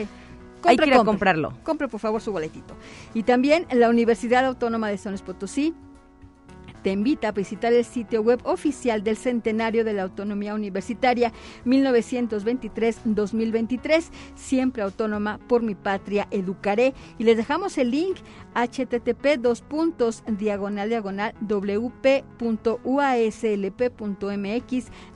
hay 0.63 0.77
que 0.77 0.87
ir 0.87 0.95
a 0.95 1.05
comprarlo. 1.05 1.53
Compre, 1.63 1.89
por 1.89 2.01
favor, 2.01 2.21
su 2.21 2.33
boletito. 2.33 2.75
Y 3.15 3.23
también 3.23 3.67
la 3.73 3.89
Universidad 3.89 4.45
Autónoma 4.45 4.89
de 4.89 4.99
San 4.99 5.13
Luis 5.13 5.23
Potosí 5.23 5.75
te 6.87 6.93
invita 6.93 7.26
a 7.26 7.33
visitar 7.33 7.73
el 7.73 7.85
sitio 7.85 8.23
web 8.23 8.38
oficial 8.45 9.02
del 9.02 9.16
Centenario 9.16 9.83
de 9.83 9.93
la 9.93 10.05
Autonomía 10.05 10.55
Universitaria 10.55 11.33
1923-2023, 11.64 14.05
siempre 14.37 14.85
autónoma 14.85 15.40
por 15.49 15.64
mi 15.64 15.75
patria 15.75 16.28
educaré. 16.31 16.95
Y 17.19 17.25
les 17.25 17.38
dejamos 17.38 17.76
el 17.78 17.90
link 17.90 18.19
http 18.55 19.40
dos 19.40 19.62
puntos 19.62 20.23
diagonal 20.28 20.88
diagonal 20.88 21.35
wp.uaslp.mx 21.40 22.25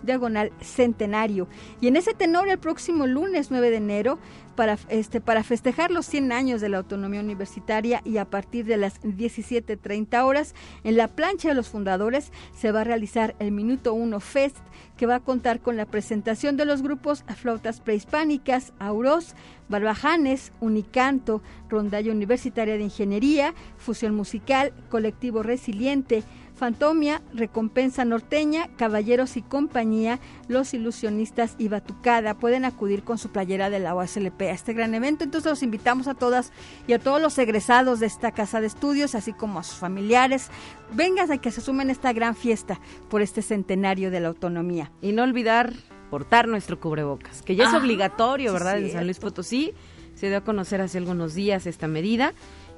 diagonal 0.02 0.50
centenario. 0.60 1.46
Y 1.80 1.86
en 1.86 1.94
ese 1.94 2.14
tenor 2.14 2.48
el 2.48 2.58
próximo 2.58 3.06
lunes 3.06 3.52
9 3.52 3.70
de 3.70 3.76
enero 3.76 4.18
para, 4.60 4.76
este, 4.90 5.22
para 5.22 5.42
festejar 5.42 5.90
los 5.90 6.04
100 6.04 6.32
años 6.32 6.60
de 6.60 6.68
la 6.68 6.76
autonomía 6.76 7.20
universitaria 7.20 8.02
y 8.04 8.18
a 8.18 8.26
partir 8.26 8.66
de 8.66 8.76
las 8.76 9.00
17.30 9.00 10.22
horas 10.22 10.54
en 10.84 10.98
la 10.98 11.08
plancha 11.08 11.48
de 11.48 11.54
los 11.54 11.70
fundadores 11.70 12.30
se 12.54 12.70
va 12.70 12.82
a 12.82 12.84
realizar 12.84 13.34
el 13.38 13.52
Minuto 13.52 13.94
1 13.94 14.20
Fest 14.20 14.58
que 14.98 15.06
va 15.06 15.14
a 15.14 15.20
contar 15.20 15.60
con 15.60 15.78
la 15.78 15.86
presentación 15.86 16.58
de 16.58 16.66
los 16.66 16.82
grupos 16.82 17.24
Flautas 17.36 17.80
Prehispánicas, 17.80 18.74
Auros, 18.78 19.34
Barbajanes, 19.70 20.52
Unicanto, 20.60 21.40
Rondalla 21.70 22.12
Universitaria 22.12 22.74
de 22.74 22.84
Ingeniería, 22.84 23.54
Fusión 23.78 24.14
Musical, 24.14 24.74
Colectivo 24.90 25.42
Resiliente, 25.42 26.22
Fantomia, 26.60 27.22
Recompensa 27.32 28.04
Norteña, 28.04 28.68
Caballeros 28.76 29.38
y 29.38 29.40
Compañía, 29.42 30.20
Los 30.46 30.74
Ilusionistas 30.74 31.54
y 31.56 31.68
Batucada. 31.68 32.34
Pueden 32.34 32.66
acudir 32.66 33.02
con 33.02 33.16
su 33.16 33.30
playera 33.30 33.70
de 33.70 33.78
la 33.78 33.94
OSLP 33.94 34.42
a 34.42 34.50
este 34.50 34.74
gran 34.74 34.94
evento. 34.94 35.24
Entonces 35.24 35.50
los 35.50 35.62
invitamos 35.62 36.06
a 36.06 36.12
todas 36.12 36.52
y 36.86 36.92
a 36.92 36.98
todos 36.98 37.18
los 37.18 37.38
egresados 37.38 37.98
de 37.98 38.04
esta 38.04 38.32
casa 38.32 38.60
de 38.60 38.66
estudios, 38.66 39.14
así 39.14 39.32
como 39.32 39.58
a 39.58 39.62
sus 39.62 39.78
familiares. 39.78 40.50
Vengan 40.92 41.32
a 41.32 41.38
que 41.38 41.50
se 41.50 41.62
sumen 41.62 41.88
a 41.88 41.92
esta 41.92 42.12
gran 42.12 42.36
fiesta 42.36 42.78
por 43.08 43.22
este 43.22 43.40
centenario 43.40 44.10
de 44.10 44.20
la 44.20 44.28
autonomía. 44.28 44.92
Y 45.00 45.12
no 45.12 45.22
olvidar 45.22 45.72
portar 46.10 46.46
nuestro 46.46 46.78
cubrebocas, 46.78 47.40
que 47.40 47.56
ya 47.56 47.68
es 47.68 47.74
ah, 47.74 47.78
obligatorio, 47.78 48.52
¿verdad? 48.52 48.76
en 48.80 48.92
San 48.92 49.04
Luis 49.06 49.18
Potosí 49.18 49.72
se 50.14 50.28
dio 50.28 50.36
a 50.36 50.44
conocer 50.44 50.82
hace 50.82 50.98
algunos 50.98 51.32
días 51.32 51.66
esta 51.66 51.88
medida 51.88 52.34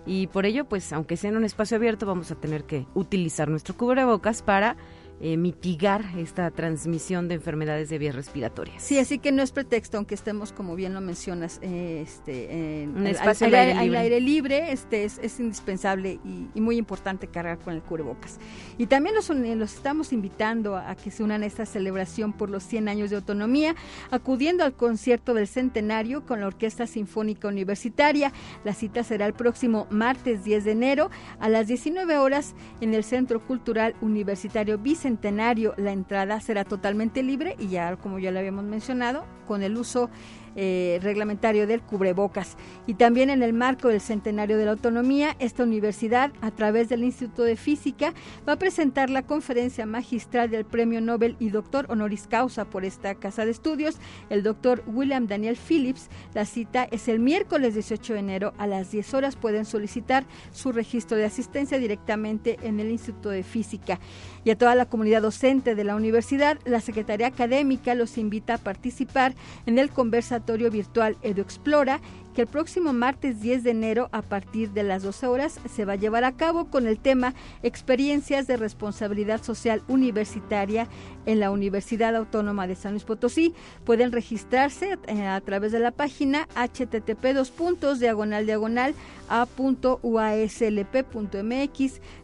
y 0.07 0.27
por 0.29 0.47
ello, 0.47 0.65
pues 0.65 0.93
aunque 0.93 1.17
sea 1.17 1.31
en 1.31 1.37
un 1.37 1.45
espacio 1.45 1.77
abierto, 1.77 2.07
vamos 2.07 2.31
a 2.31 2.35
tener 2.35 2.65
que 2.65 2.87
utilizar 2.95 3.49
nuestro 3.49 3.77
cubrebocas 3.77 4.43
para 4.43 4.77
eh, 5.25 5.37
mitigar 5.37 6.05
esta 6.19 6.51
transmisión 6.51 7.29
de 7.29 7.37
enfermedades 7.37 7.89
de 7.89 7.97
vías 7.97 8.17
respiratorias. 8.17 8.83
Sí, 8.83 8.99
así 8.99 9.21
que 9.21 9.31
no 9.31 9.41
es 9.41 9.53
pretexto, 9.53 9.97
aunque 9.97 10.17
estemos, 10.17 10.51
como 10.51 10.75
bien 10.75 10.95
lo 10.95 11.01
mencionas, 11.01 11.61
eh, 11.63 12.03
este, 12.05 12.83
en 12.83 12.97
un 12.97 13.07
espacio 13.07 13.47
al, 13.47 13.55
aire, 13.55 14.21
libre. 14.21 14.73
este 14.73 15.05
es, 15.05 15.21
es 15.23 15.39
indispensable 15.39 16.19
y, 16.25 16.61
muy 16.61 16.77
importante 16.77 17.29
cargar 17.29 17.61
con 17.61 17.73
el 17.75 17.83
cubrebocas. 17.83 18.41
Y 18.79 18.87
también 18.87 19.15
los, 19.15 19.29
los 19.31 19.75
estamos 19.75 20.13
invitando 20.13 20.77
a, 20.77 20.97
que 20.97 21.13
se 21.13 21.23
unan 21.23 21.45
a 21.45 21.47
esta 21.47 21.67
celebración 21.67 22.33
por 22.33 22.51
los 22.51 22.65
100 22.65 22.89
años 22.89 23.11
de 23.11 23.15
autonomía, 23.15 23.77
acudiendo 24.11 24.65
al 24.65 24.73
concierto 24.73 25.35
del 25.35 25.47
centenario 25.47 26.27
con 26.27 26.41
la 26.41 26.49
Orquesta 26.49 26.89
Sinfónica 26.89 27.47
Universitaria. 27.47 28.33
La 28.65 28.75
cita 28.75 29.05
será 29.05 29.27
el 29.27 29.35
próximo 29.35 29.87
martes 29.89 30.43
10 30.43 30.65
de 30.65 30.73
enero 30.73 31.11
a 31.39 31.49
las 31.49 31.69
19 31.69 32.19
horas 32.19 32.57
en 32.81 32.93
el 32.93 33.05
Centro 33.05 33.39
Cultural 33.39 33.95
Universitario 34.01 34.79
Vicente 34.79 35.12
centenario 35.13 35.75
la 35.77 35.93
entrada 35.93 36.41
será 36.41 36.65
totalmente 36.65 37.23
libre 37.23 37.55
y 37.59 37.69
ya 37.69 37.97
como 37.97 38.19
ya 38.19 38.31
le 38.31 38.39
habíamos 38.39 38.65
mencionado, 38.65 39.27
con 39.47 39.63
el 39.63 39.77
uso 39.77 40.09
eh, 40.55 40.99
reglamentario 41.03 41.67
del 41.67 41.81
cubrebocas. 41.81 42.57
Y 42.87 42.95
también 42.95 43.31
en 43.31 43.43
el 43.43 43.53
marco 43.53 43.89
del 43.89 44.01
centenario 44.01 44.59
de 44.59 44.67
la 44.67 44.73
autonomía, 44.73 45.37
esta 45.39 45.63
universidad, 45.63 46.33
a 46.41 46.51
través 46.51 46.89
del 46.89 47.05
Instituto 47.05 47.43
de 47.45 47.57
Física, 47.57 48.13
va 48.47 48.55
a 48.55 48.59
presentar 48.59 49.09
la 49.09 49.23
conferencia 49.23 49.87
magistral 49.87 50.51
del 50.51 50.65
Premio 50.65 51.01
Nobel 51.01 51.37
y 51.39 51.51
doctor 51.51 51.87
honoris 51.89 52.27
causa 52.27 52.65
por 52.65 52.85
esta 52.85 53.15
casa 53.15 53.45
de 53.45 53.51
estudios, 53.51 53.97
el 54.29 54.43
doctor 54.43 54.83
William 54.87 55.27
Daniel 55.27 55.57
Phillips. 55.57 56.09
La 56.35 56.45
cita 56.45 56.85
es 56.91 57.09
el 57.09 57.19
miércoles 57.19 57.75
18 57.75 58.13
de 58.13 58.19
enero 58.19 58.53
a 58.59 58.67
las 58.67 58.91
10 58.91 59.15
horas. 59.15 59.37
Pueden 59.37 59.65
solicitar 59.65 60.25
su 60.51 60.73
registro 60.73 61.17
de 61.17 61.25
asistencia 61.25 61.79
directamente 61.79 62.59
en 62.63 62.81
el 62.81 62.91
Instituto 62.91 63.31
de 63.31 63.43
Física. 63.43 64.01
Y 64.45 64.51
a 64.51 64.59
toda 64.59 64.75
la 64.75 64.87
comunidad 64.87 65.23
docente 65.23 65.75
de 65.75 65.85
la 65.85 65.97
universidad, 65.97 66.59
la 66.65 66.81
Secretaría 66.81 67.29
Académica 67.29 67.95
los 67.95 68.19
invita 68.19 68.55
a 68.55 68.59
participar 68.59 69.35
en 69.67 69.79
el 69.79 69.91
conversatorio 69.91 70.42
virtual 70.71 71.17
EduExplora 71.23 72.01
que 72.35 72.43
el 72.43 72.47
próximo 72.47 72.93
martes 72.93 73.41
10 73.41 73.63
de 73.65 73.71
enero 73.71 74.09
a 74.13 74.23
partir 74.23 74.71
de 74.71 74.83
las 74.83 75.03
12 75.03 75.27
horas 75.27 75.61
se 75.73 75.85
va 75.85 75.95
a 75.95 75.97
llevar 75.97 76.25
a 76.25 76.37
cabo 76.37 76.67
con 76.67 76.87
el 76.87 76.99
tema 76.99 77.35
Experiencias 77.63 78.47
de 78.47 78.57
Responsabilidad 78.57 79.43
Social 79.43 79.83
Universitaria 79.89 80.89
en 81.27 81.41
la 81.41 81.51
Universidad 81.51 82.17
Autónoma 82.17 82.67
de 82.67 82.75
San 82.75 82.93
Luis 82.93 83.05
Potosí. 83.05 83.55
Pueden 83.85 84.13
registrarse 84.13 84.99
eh, 85.07 85.27
a 85.27 85.41
través 85.41 85.73
de 85.73 85.81
la 85.81 85.91
página 85.91 86.49
http 86.55 87.35
dos 87.35 87.51
puntos 87.51 88.01
diagonal 88.01 88.47
diagonal 88.47 88.95
a.uaslp.mx 89.29 89.93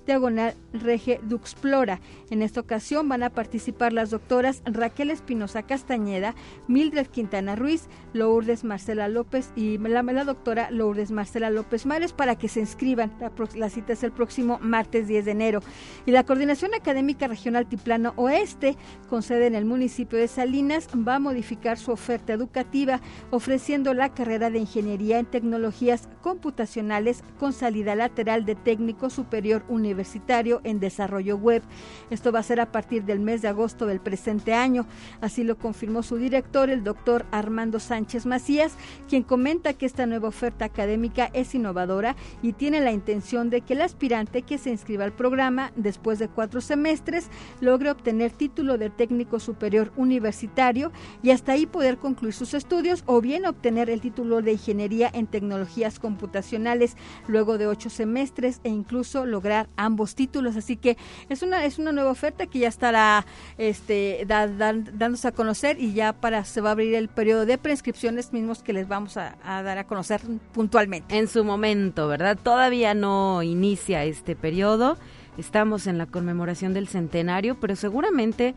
diagonal 0.07 0.55
rege 0.73 1.21
duxplora. 1.23 2.01
En 2.31 2.43
esta 2.43 2.61
ocasión 2.61 3.09
van 3.09 3.23
a 3.23 3.31
participar 3.31 3.93
las 3.93 4.11
doctoras 4.11 4.63
Raquel 4.65 5.11
Espinosa 5.11 5.63
Castañeda, 5.63 6.35
Mildred 6.67 7.07
Quintana 7.07 7.57
Ruiz, 7.57 7.89
Lourdes 8.13 8.65
Marcela 8.65 9.09
López 9.09 9.51
y 9.57 9.79
la, 10.03 10.13
la 10.13 10.25
doctora 10.25 10.71
Lourdes 10.71 11.11
Marcela 11.11 11.51
López 11.51 11.87
Mares 11.87 12.13
para 12.13 12.37
que 12.37 12.49
se 12.49 12.61
inscriban. 12.61 13.13
La, 13.21 13.33
la, 13.55 13.71
cita 13.71 13.93
es 13.93 14.03
el 14.03 14.13
próximo 14.13 14.59
martes 14.63 15.09
10 15.09 15.25
de 15.25 15.31
enero. 15.31 15.61
Y 16.07 16.13
la 16.13 16.25
Coordinación 16.25 16.75
Académica 16.75 17.27
Regional 17.27 17.67
Tiplano 17.67 18.13
Oeste, 18.17 18.77
con 19.09 19.23
sede 19.23 19.47
en 19.47 19.55
el 19.55 19.65
municipio 19.65 20.19
de 20.19 20.29
Salinas, 20.29 20.89
va 20.97 21.17
a 21.17 21.19
modificar 21.19 21.79
su 21.79 21.91
oferta 21.91 22.33
educativa 22.33 23.01
ofreciendo 23.31 23.95
la 23.95 24.15
carrera 24.15 24.51
de 24.51 24.59
Ingeniería 24.59 25.19
en 25.19 25.27
Tecnologías 25.27 26.09
Computacionales 26.23 27.23
con 27.39 27.53
salida 27.53 27.95
lateral 27.95 28.45
de 28.45 28.55
técnico 28.55 29.11
superior 29.11 29.65
universitario 29.69 30.61
en 30.65 30.81
desarrollo 30.81 31.37
web. 31.37 31.63
Esto 32.11 32.33
va 32.33 32.41
a 32.41 32.43
ser 32.45 32.61
a 32.61 32.71
partir 32.73 33.05
del 33.05 33.21
mes 33.21 33.43
de 33.43 33.49
agosto 33.49 33.87
del 33.87 34.01
presente 34.01 34.55
año. 34.55 34.87
Así 35.21 35.45
lo 35.45 35.59
confirmó 35.59 36.03
su 36.03 36.17
director, 36.17 36.71
el 36.71 36.85
doctor 36.85 37.27
Armando 37.31 37.81
Sánchez 37.81 38.27
Macías, 38.27 38.77
quien 39.09 39.23
comenta 39.23 39.73
que 39.75 39.87
esta 39.89 40.07
nueva 40.07 40.29
oferta 40.29 40.67
académica 40.67 41.31
es 41.33 41.55
innovadora 41.55 42.15
y 42.43 42.53
tiene 42.53 42.81
la 42.81 42.93
intención 42.93 43.51
de 43.51 43.63
que 43.63 43.73
el 43.73 43.81
aspirante 43.81 44.43
que 44.43 44.59
se 44.59 44.71
inscriba 44.71 45.05
al 45.05 45.13
programa 45.13 45.73
después 45.77 46.19
de 46.19 46.29
cuatro 46.29 46.61
semestres 46.61 47.29
logre 47.61 47.91
obtener 47.91 48.31
título 48.31 48.79
de 48.79 48.91
técnico 48.91 49.41
superior 49.41 49.93
universitario 49.97 50.93
y 51.23 51.31
hasta 51.31 51.53
ahí 51.53 51.67
poder 51.67 51.99
concluir 51.99 52.35
sus 52.35 52.55
estudios 52.55 53.03
o 53.07 53.21
bien 53.21 53.47
obtener 53.47 53.89
el 53.91 54.01
título 54.01 54.43
de 54.43 54.53
ingeniería 54.53 55.11
en 55.13 55.27
tecnologías 55.27 55.99
computacionales 55.99 56.97
luego 57.27 57.59
de 57.59 57.67
ocho 57.67 57.91
semestres 57.91 58.61
e 58.65 58.69
incluso 58.69 59.25
lograr 59.25 59.69
ambos 59.77 60.15
títulos. 60.15 60.57
Así 60.57 60.77
que 60.77 60.97
es 61.29 61.43
una, 61.43 61.65
es 61.65 61.79
una 61.79 61.93
nueva 61.93 62.11
oferta 62.11 62.47
que 62.47 62.59
ya 62.61 62.69
estará 62.69 63.25
este, 63.57 64.27
dándose 64.27 65.29
a 65.29 65.33
conocer 65.33 65.81
y 65.81 65.95
ya 65.95 66.13
para 66.13 66.45
se 66.45 66.61
va 66.61 66.71
a 66.71 66.73
abrir 66.73 66.95
el 66.95 67.09
periodo 67.09 67.47
de 67.47 67.57
prescripciones 67.57 68.33
mismos 68.33 68.63
que 68.63 68.73
les 68.73 68.87
vamos 68.87 69.17
a, 69.17 69.37
a 69.43 69.63
dar 69.63 69.78
a 69.79 69.87
conocer 69.87 70.21
puntualmente. 70.53 71.17
En 71.17 71.29
su 71.29 71.45
momento, 71.45 72.09
¿verdad? 72.09 72.39
Todavía 72.43 72.95
no 72.95 73.43
inicia 73.43 74.05
este 74.05 74.37
periodo. 74.37 74.99
Estamos 75.37 75.87
en 75.87 75.99
la 75.99 76.07
conmemoración 76.07 76.75
del 76.75 76.89
centenario, 76.89 77.59
pero 77.61 77.77
seguramente 77.77 78.55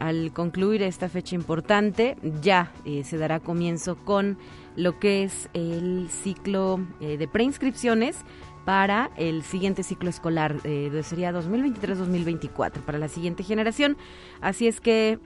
al 0.00 0.32
concluir 0.32 0.82
esta 0.82 1.08
fecha 1.08 1.36
importante 1.36 2.16
ya 2.40 2.72
eh, 2.84 3.04
se 3.04 3.18
dará 3.18 3.38
comienzo 3.38 3.96
con 3.96 4.38
lo 4.74 4.98
que 4.98 5.24
es 5.24 5.48
el 5.52 6.08
ciclo 6.08 6.80
eh, 7.00 7.18
de 7.18 7.28
preinscripciones 7.28 8.16
para 8.64 9.10
el 9.16 9.42
siguiente 9.42 9.82
ciclo 9.82 10.10
escolar, 10.10 10.56
eh, 10.64 11.02
sería 11.02 11.32
2023-2024, 11.32 12.82
para 12.84 12.98
la 12.98 13.08
siguiente 13.08 13.42
generación. 13.42 13.96
Así 14.40 14.68
es 14.68 14.80
que, 14.80 15.18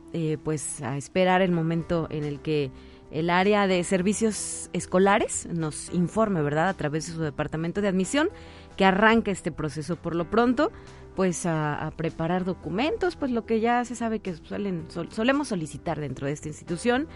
pues, 0.44 0.80
a 0.82 0.96
esperar 0.96 1.42
el 1.42 1.50
momento 1.50 2.06
en 2.10 2.24
el 2.24 2.40
que 2.40 2.70
el 3.10 3.30
área 3.30 3.66
de 3.66 3.82
servicios 3.84 4.70
escolares 4.72 5.46
nos 5.46 5.92
informe, 5.92 6.42
¿verdad?, 6.42 6.68
a 6.68 6.74
través 6.74 7.06
de 7.06 7.12
su 7.12 7.20
departamento 7.20 7.80
de 7.80 7.88
admisión, 7.88 8.28
que 8.76 8.84
arranque 8.84 9.30
este 9.30 9.52
proceso 9.52 9.96
por 9.96 10.14
lo 10.14 10.30
pronto 10.30 10.72
pues 11.14 11.46
a, 11.46 11.92
preparar 11.96 12.44
documentos, 12.44 13.16
pues 13.16 13.30
lo 13.30 13.46
que 13.46 13.60
ya 13.60 13.84
se 13.84 13.94
sabe 13.94 14.18
que 14.18 14.34
solemos 14.34 15.48
solicitar 15.48 16.00
dentro 16.00 16.26
de 16.26 16.32
esta 16.32 16.48
institución 16.48 17.06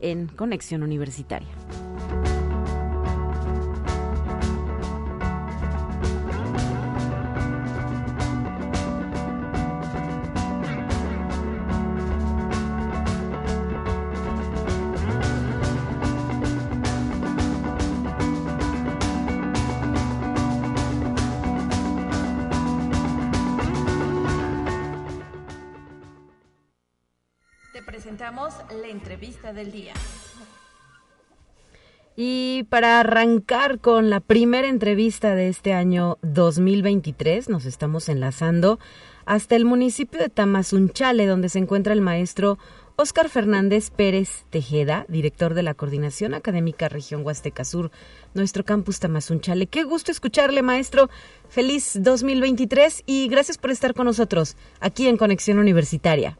en 0.01 0.27
Conexión 0.27 0.83
Universitaria. 0.83 1.47
La 28.39 28.87
entrevista 28.87 29.51
del 29.51 29.69
día. 29.69 29.91
Y 32.15 32.63
para 32.69 33.01
arrancar 33.01 33.79
con 33.79 34.09
la 34.09 34.21
primera 34.21 34.69
entrevista 34.69 35.35
de 35.35 35.49
este 35.49 35.73
año 35.73 36.17
2023, 36.21 37.49
nos 37.49 37.65
estamos 37.65 38.07
enlazando 38.07 38.79
hasta 39.25 39.57
el 39.57 39.65
municipio 39.65 40.21
de 40.21 40.29
Tamazunchale, 40.29 41.25
donde 41.25 41.49
se 41.49 41.59
encuentra 41.59 41.91
el 41.91 41.99
maestro 41.99 42.57
Óscar 42.95 43.27
Fernández 43.27 43.89
Pérez 43.89 44.45
Tejeda, 44.49 45.05
director 45.09 45.53
de 45.53 45.63
la 45.63 45.73
Coordinación 45.73 46.33
Académica 46.33 46.87
Región 46.87 47.25
Huasteca 47.25 47.65
Sur, 47.65 47.91
nuestro 48.33 48.63
campus 48.63 48.99
Tamazunchale. 48.99 49.67
Qué 49.67 49.83
gusto 49.83 50.13
escucharle, 50.13 50.61
maestro. 50.61 51.09
Feliz 51.49 51.97
2023 52.01 53.03
y 53.05 53.27
gracias 53.27 53.57
por 53.57 53.71
estar 53.71 53.93
con 53.93 54.05
nosotros 54.05 54.55
aquí 54.79 55.07
en 55.09 55.17
Conexión 55.17 55.59
Universitaria. 55.59 56.37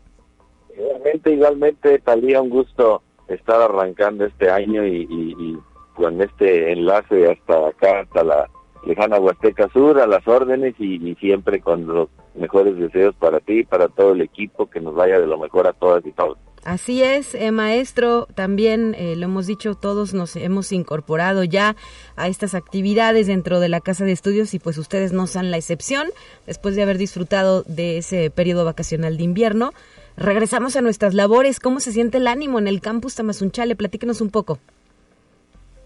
Igualmente, 1.20 1.34
igualmente, 1.34 2.00
Talía, 2.00 2.42
un 2.42 2.50
gusto 2.50 3.02
estar 3.28 3.62
arrancando 3.62 4.26
este 4.26 4.50
año 4.50 4.86
y, 4.86 5.60
con 5.96 6.22
este 6.22 6.72
enlace 6.72 7.30
hasta 7.30 7.68
acá, 7.68 8.00
hasta 8.02 8.24
la 8.24 8.50
lejana 8.86 9.20
Huasteca 9.20 9.68
Sur, 9.74 10.00
a 10.00 10.08
las 10.08 10.26
órdenes 10.26 10.76
y, 10.80 11.14
siempre 11.16 11.60
con 11.60 11.86
los 11.86 12.08
mejores 12.36 12.78
deseos 12.78 13.14
para 13.16 13.42
ti 13.42 13.60
y 13.60 13.64
para 13.66 13.90
todo 13.90 14.14
el 14.14 14.22
equipo, 14.22 14.70
que 14.70 14.80
nos 14.80 14.96
vaya 14.96 15.20
de 15.20 15.28
lo 15.28 15.38
mejor 15.38 15.68
a 15.68 15.74
todas 15.74 16.06
y 16.06 16.12
todos. 16.14 16.38
Así 16.66 17.02
es, 17.02 17.36
eh, 17.36 17.52
maestro, 17.52 18.28
también 18.36 18.94
eh, 18.98 19.16
lo 19.16 19.26
hemos 19.26 19.48
dicho, 19.48 19.76
todos 19.76 20.14
nos 20.14 20.36
hemos 20.36 20.72
incorporado 20.74 21.46
ya 21.46 21.78
a 22.18 22.28
estas 22.28 22.54
actividades 22.54 23.28
dentro 23.28 23.62
de 23.62 23.70
la 23.70 23.80
Casa 23.80 24.04
de 24.04 24.12
Estudios 24.12 24.54
y 24.54 24.60
pues 24.60 24.78
ustedes 24.78 25.14
no 25.14 25.26
son 25.26 25.52
la 25.52 25.58
excepción. 25.58 26.08
Después 26.46 26.76
de 26.76 26.84
haber 26.84 26.98
disfrutado 26.98 27.64
de 27.64 27.98
ese 27.98 28.30
periodo 28.30 28.66
vacacional 28.66 29.18
de 29.18 29.24
invierno, 29.24 29.72
regresamos 30.18 30.76
a 30.76 30.82
nuestras 30.82 31.14
labores. 31.14 31.62
¿Cómo 31.62 31.80
se 31.80 31.94
siente 31.94 32.18
el 32.18 32.28
ánimo 32.28 32.60
en 32.60 32.68
el 32.68 32.82
campus 32.82 33.16
Tamazunchale? 33.16 33.78
Platíquenos 33.78 34.20
un 34.20 34.30
poco. 34.30 34.60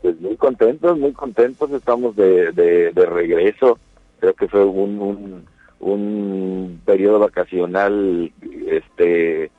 Pues 0.01 0.19
muy 0.19 0.35
contentos, 0.35 0.97
muy 0.97 1.13
contentos, 1.13 1.71
estamos 1.71 2.15
de, 2.15 2.51
de, 2.51 3.05
regreso. 3.05 3.77
Creo 4.19 4.33
que 4.33 4.47
fue 4.47 4.65
un, 4.65 4.99
un, 4.99 5.45
un 5.79 6.81
periodo 6.83 7.19
vacacional 7.19 8.33
este 8.67 9.51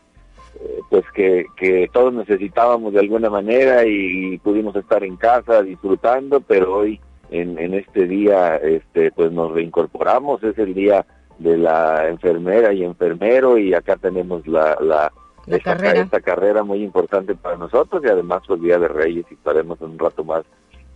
pues 0.91 1.05
que, 1.15 1.47
que 1.57 1.89
todos 1.93 2.13
necesitábamos 2.13 2.93
de 2.93 3.01
alguna 3.01 3.31
manera 3.31 3.85
y, 3.85 4.39
pudimos 4.39 4.77
estar 4.77 5.03
en 5.05 5.17
casa 5.17 5.63
disfrutando, 5.63 6.41
pero 6.41 6.77
hoy 6.77 7.01
en, 7.31 7.59
en 7.59 7.75
este 7.75 8.07
día 8.07 8.57
este 8.57 9.11
pues 9.13 9.33
nos 9.33 9.53
reincorporamos, 9.53 10.43
es 10.43 10.59
el 10.59 10.75
día 10.75 11.05
de 11.39 11.57
la 11.57 12.09
enfermera 12.09 12.73
y 12.73 12.85
enfermero 12.85 13.59
y 13.59 13.75
acá 13.75 13.97
tenemos 13.97 14.47
la, 14.47 14.77
la, 14.81 15.13
esta, 15.47 15.77
carrera. 15.77 16.01
esta 16.01 16.21
carrera 16.21 16.63
muy 16.63 16.83
importante 16.83 17.35
para 17.35 17.57
nosotros 17.57 18.03
y 18.05 18.09
además 18.09 18.43
el 18.43 18.49
pues, 18.49 18.63
Día 18.63 18.79
de 18.79 18.89
Reyes 18.89 19.27
y 19.31 19.35
estaremos 19.35 19.81
un 19.81 19.99
rato 19.99 20.25
más 20.25 20.45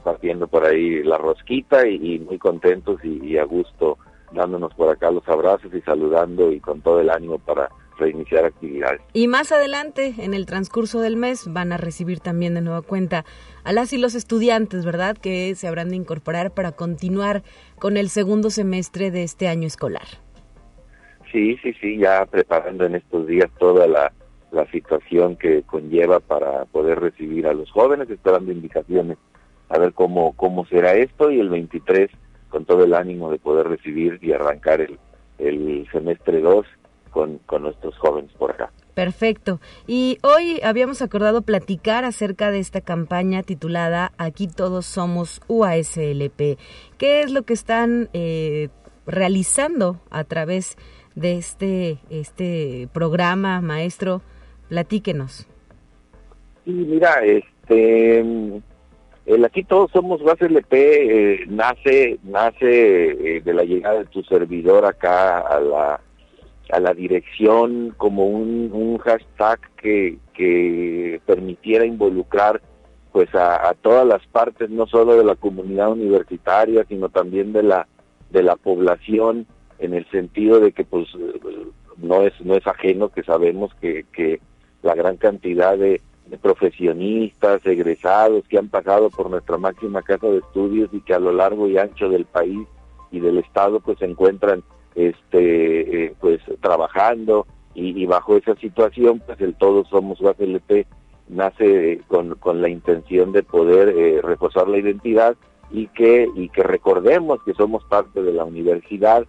partiendo 0.05 0.47
por 0.47 0.65
ahí 0.65 1.03
la 1.03 1.19
rosquita 1.19 1.87
y, 1.87 2.21
muy 2.21 2.39
contentos 2.39 3.05
y, 3.05 3.25
y 3.27 3.39
a 3.39 3.45
gusto 3.45 3.99
dándonos 4.33 4.73
por 4.75 4.91
acá 4.91 5.11
los 5.11 5.27
abrazos 5.29 5.73
y 5.75 5.81
saludando 5.81 6.53
y 6.53 6.61
con 6.61 6.81
todo 6.83 7.01
el 7.01 7.11
ánimo 7.11 7.39
para 7.39 7.69
reiniciar 7.99 8.45
actividades. 8.45 9.01
Y 9.13 9.29
más 9.29 9.53
adelante, 9.53 10.15
en 10.19 10.35
el 10.35 10.47
transcurso 10.47 11.01
del 11.01 11.17
mes, 11.17 11.53
van 11.53 11.73
a 11.73 11.77
recibir 11.77 12.21
también 12.21 12.55
de 12.55 12.63
nueva 12.63 12.83
cuenta 12.83 13.25
a 13.65 13.73
las 13.73 13.93
y 13.93 13.99
los 13.99 14.15
estudiantes, 14.15 14.85
¿verdad? 14.85 15.17
Que 15.17 15.55
se 15.55 15.69
habrán 15.69 15.91
de 15.91 15.97
incorporar 15.97 16.53
para 16.53 16.73
continuar 16.73 17.43
con 17.79 17.97
el 17.97 18.09
segundo 18.09 18.51
semestre 18.51 19.11
de 19.11 19.23
este 19.23 19.49
año 19.49 19.67
escolar. 19.67 20.07
Sí, 21.31 21.59
sí, 21.63 21.75
sí, 21.81 21.99
ya 21.99 22.25
preparando 22.27 22.87
en 22.87 22.95
estos 22.95 23.27
días 23.27 23.51
toda 23.59 23.87
la, 23.87 24.13
situación 24.73 25.37
que 25.37 25.63
conlleva 25.63 26.21
para 26.21 26.65
poder 26.65 27.01
recibir 27.01 27.47
a 27.47 27.53
los 27.53 27.71
jóvenes, 27.71 28.09
esperando 28.09 28.51
indicaciones 28.51 29.19
a 29.69 29.79
ver 29.79 29.93
cómo, 29.93 30.33
cómo 30.33 30.67
será 30.67 30.95
esto 30.95 31.31
y 31.31 31.39
el 31.39 31.51
23 31.51 32.11
con 32.49 32.65
todo 32.65 32.85
el 32.85 32.95
ánimo 32.95 33.31
de 33.31 33.39
poder 33.39 33.69
recibir 33.69 34.19
y 34.23 34.33
arrancar 34.33 34.81
el, 34.81 34.99
el 35.39 35.87
semestre 35.93 36.41
2 36.41 36.67
con, 37.09 37.39
con 37.47 37.63
nuestros 37.63 37.97
jóvenes 37.99 38.31
por 38.39 38.53
acá. 38.53 38.71
Perfecto. 38.99 39.61
Y 39.87 40.19
hoy 40.23 40.61
habíamos 40.65 41.03
acordado 41.03 41.43
platicar 41.43 42.05
acerca 42.05 42.51
de 42.51 42.59
esta 42.59 42.81
campaña 42.81 43.45
titulada 43.45 44.11
Aquí 44.19 44.49
todos 44.49 44.87
somos 44.87 45.41
UASLP. 45.47 46.59
¿Qué 46.99 47.21
es 47.21 47.31
lo 47.31 47.43
que 47.43 47.53
están 47.53 48.09
eh, 48.13 48.71
realizando 49.07 50.01
a 50.11 50.25
través 50.25 50.77
de 51.15 51.37
este, 51.37 51.99
este 52.11 52.89
programa, 52.93 53.61
maestro? 53.61 54.21
Platíquenos. 54.69 55.47
Sí, 56.65 56.73
mira, 56.73 57.25
este, 57.25 58.19
el 58.19 59.45
Aquí 59.45 59.63
todos 59.63 59.93
somos 59.93 60.21
UASLP 60.23 60.73
eh, 60.73 61.45
nace, 61.47 62.19
nace 62.25 63.37
eh, 63.37 63.41
de 63.43 63.55
la 63.55 63.63
llegada 63.63 64.01
de 64.01 64.07
tu 64.07 64.25
servidor 64.25 64.87
acá 64.87 65.39
a 65.39 65.61
la 65.61 66.01
a 66.71 66.81
la 66.81 66.95
dirección 66.95 67.95
como 67.97 68.27
un, 68.27 68.71
un 68.73 68.99
hashtag 68.99 69.61
que, 69.77 70.19
que 70.35 71.21
permitiera 71.27 71.85
involucrar 71.85 72.61
pues 73.13 73.35
a, 73.35 73.75
todas 73.81 74.07
las 74.07 74.25
partes 74.27 74.71
no 74.71 74.87
solo 74.87 75.17
de 75.17 75.25
la 75.25 75.35
comunidad 75.35 75.93
universitaria 75.93 76.85
sino 76.89 77.09
también 77.09 77.53
de 77.53 77.63
la 77.63 77.89
de 78.31 78.43
la 78.43 78.57
población 78.57 79.47
en 79.79 79.95
el 79.95 80.09
sentido 80.11 80.61
de 80.61 80.73
que 80.73 80.85
pues 80.85 81.09
no 81.97 82.23
es 82.23 82.33
no 82.43 82.55
es 82.55 82.67
ajeno 82.67 83.09
que 83.09 83.23
sabemos 83.23 83.75
que, 83.81 84.05
que 84.13 84.41
la 84.83 84.95
gran 84.95 85.17
cantidad 85.17 85.77
de, 85.77 86.03
de 86.27 86.39
profesionistas 86.39 87.65
egresados 87.65 88.47
que 88.47 88.59
han 88.59 88.69
pasado 88.69 89.09
por 89.11 89.31
nuestra 89.31 89.57
máxima 89.57 90.03
casa 90.03 90.27
de 90.27 90.39
estudios 90.39 90.91
y 90.93 91.01
que 91.01 91.15
a 91.15 91.19
lo 91.19 91.33
largo 91.33 91.67
y 91.67 91.79
ancho 91.79 92.11
del 92.11 92.27
país 92.27 92.69
y 93.11 93.21
del 93.21 93.39
estado 93.39 93.81
pues 93.81 93.99
se 93.99 94.05
encuentran 94.05 94.63
este 94.99 96.07
eh, 96.07 96.15
pues 96.21 96.41
trabajando 96.61 97.47
y, 97.75 98.07
bajo 98.07 98.37
esa 98.37 98.57
situación 98.57 99.23
pues 99.25 99.41
el 99.41 99.55
Todos 99.55 99.89
Somos 99.89 100.21
UASLP 100.21 100.85
nace 101.29 101.93
eh, 101.93 102.01
con, 102.09 102.35
con 102.35 102.61
la 102.61 102.69
intención 102.69 103.31
de 103.31 103.45
poder 103.45 103.91
eh, 103.91 104.21
reforzar 104.21 104.67
la 104.67 104.79
identidad 104.79 105.37
y 105.71 105.87
que 105.89 106.29
y 106.35 106.49
que 106.49 106.65
recordemos 106.65 107.41
que 107.45 107.55
somos 107.55 107.85
parte 107.85 108.23
de 108.23 108.33
la 108.33 108.45
universidad. 108.45 109.25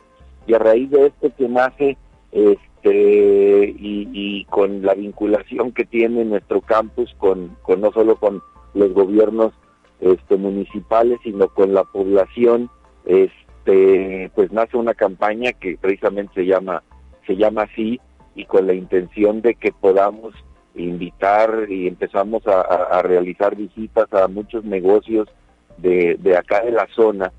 Y 0.47 0.55
a 0.55 0.59
raíz 0.59 0.89
de 0.89 1.07
esto 1.07 1.31
que 1.37 1.47
nace 1.47 1.97
este 2.31 3.75
y, 3.77 4.45
con 4.45 4.81
la 4.81 4.95
vinculación 4.95 5.71
que 5.73 5.85
tiene 5.85 6.25
nuestro 6.25 6.61
campus 6.61 7.13
con, 7.19 7.55
con 7.61 7.81
no 7.81 7.91
solo 7.91 8.15
con 8.15 8.41
los 8.73 8.93
gobiernos 8.93 9.53
este 9.99 10.37
municipales 10.37 11.19
sino 11.23 11.49
con 11.49 11.73
la 11.73 11.83
población 11.83 12.69
este 13.05 13.48
este, 13.59 14.31
pues 14.35 14.51
nace 14.51 14.77
una 14.77 14.93
campaña 14.93 15.53
que 15.53 15.77
precisamente 15.79 16.33
se 16.35 16.45
llama 16.45 16.83
se 17.27 17.35
llama 17.35 17.63
así 17.63 17.99
y 18.35 18.45
con 18.45 18.65
la 18.65 18.73
intención 18.73 19.41
de 19.41 19.55
que 19.55 19.71
podamos 19.71 20.33
invitar 20.75 21.67
y 21.69 21.87
empezamos 21.87 22.43
a, 22.47 23.01
realizar 23.01 23.55
visitas 23.55 24.11
a 24.13 24.27
muchos 24.27 24.63
negocios 24.63 25.27
de, 25.77 26.15
de, 26.19 26.37
acá 26.37 26.61
de 26.61 26.71
la 26.71 26.87
zona 26.95 27.31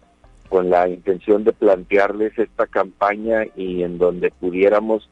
con 0.49 0.69
la 0.69 0.89
intención 0.89 1.45
de 1.45 1.53
plantearles 1.53 2.39
esta 2.39 2.67
campaña 2.67 3.45
y 3.57 3.83
en 3.83 3.99
donde 3.99 4.31
pudiéramos 4.31 5.09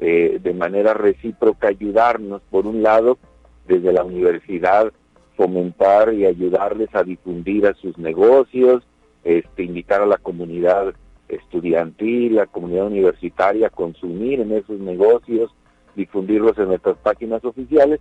eh, 0.00 0.38
de 0.40 0.54
manera 0.54 0.94
recíproca 0.94 1.68
ayudarnos 1.68 2.40
por 2.50 2.66
un 2.66 2.82
lado 2.82 3.18
desde 3.66 3.92
la 3.92 4.04
universidad 4.04 4.92
fomentar 5.36 6.14
y 6.14 6.26
ayudarles 6.26 6.94
a 6.94 7.02
difundir 7.02 7.66
a 7.66 7.74
sus 7.74 7.98
negocios 7.98 8.82
este, 9.24 9.62
invitar 9.62 10.02
a 10.02 10.06
la 10.06 10.18
comunidad 10.18 10.94
estudiantil, 11.28 12.36
la 12.36 12.46
comunidad 12.46 12.86
universitaria 12.86 13.68
a 13.68 13.70
consumir 13.70 14.40
en 14.40 14.52
esos 14.52 14.78
negocios, 14.78 15.50
difundirlos 15.94 16.58
en 16.58 16.68
nuestras 16.68 16.96
páginas 16.98 17.44
oficiales 17.44 18.00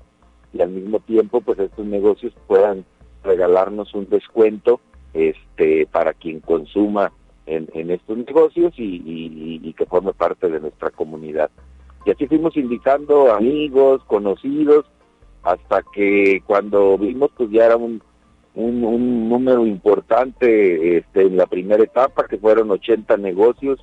y 0.54 0.62
al 0.62 0.70
mismo 0.70 1.00
tiempo 1.00 1.42
pues 1.42 1.60
estos 1.60 1.86
negocios 1.86 2.34
puedan 2.48 2.86
regalarnos 3.24 3.94
un 3.94 4.10
descuento 4.10 4.82
este 5.14 5.86
para 5.88 6.14
quien 6.14 6.40
consuma 6.40 7.12
en, 7.46 7.70
en 7.74 7.92
estos 7.92 8.18
negocios 8.18 8.74
y, 8.78 9.02
y, 9.62 9.74
que 9.74 9.86
forme 9.86 10.14
parte 10.14 10.50
de 10.50 10.60
nuestra 10.60 10.90
comunidad. 10.90 11.50
Y 12.06 12.12
así 12.12 12.28
fuimos 12.28 12.56
invitando 12.56 13.34
amigos, 13.34 14.04
conocidos, 14.06 14.86
hasta 15.44 15.84
que 15.94 16.42
cuando 16.46 16.98
vimos 16.98 17.32
pues 17.36 17.50
ya 17.50 17.66
era 17.66 17.78
un, 17.78 18.02
un, 18.56 19.30
número 19.30 19.66
importante 19.66 20.98
este, 20.98 21.24
en 21.24 21.38
la 21.38 21.46
primera 21.46 21.84
etapa, 21.84 22.28
que 22.28 22.38
fueron 22.38 22.72
80 22.72 23.18
negocios 23.18 23.80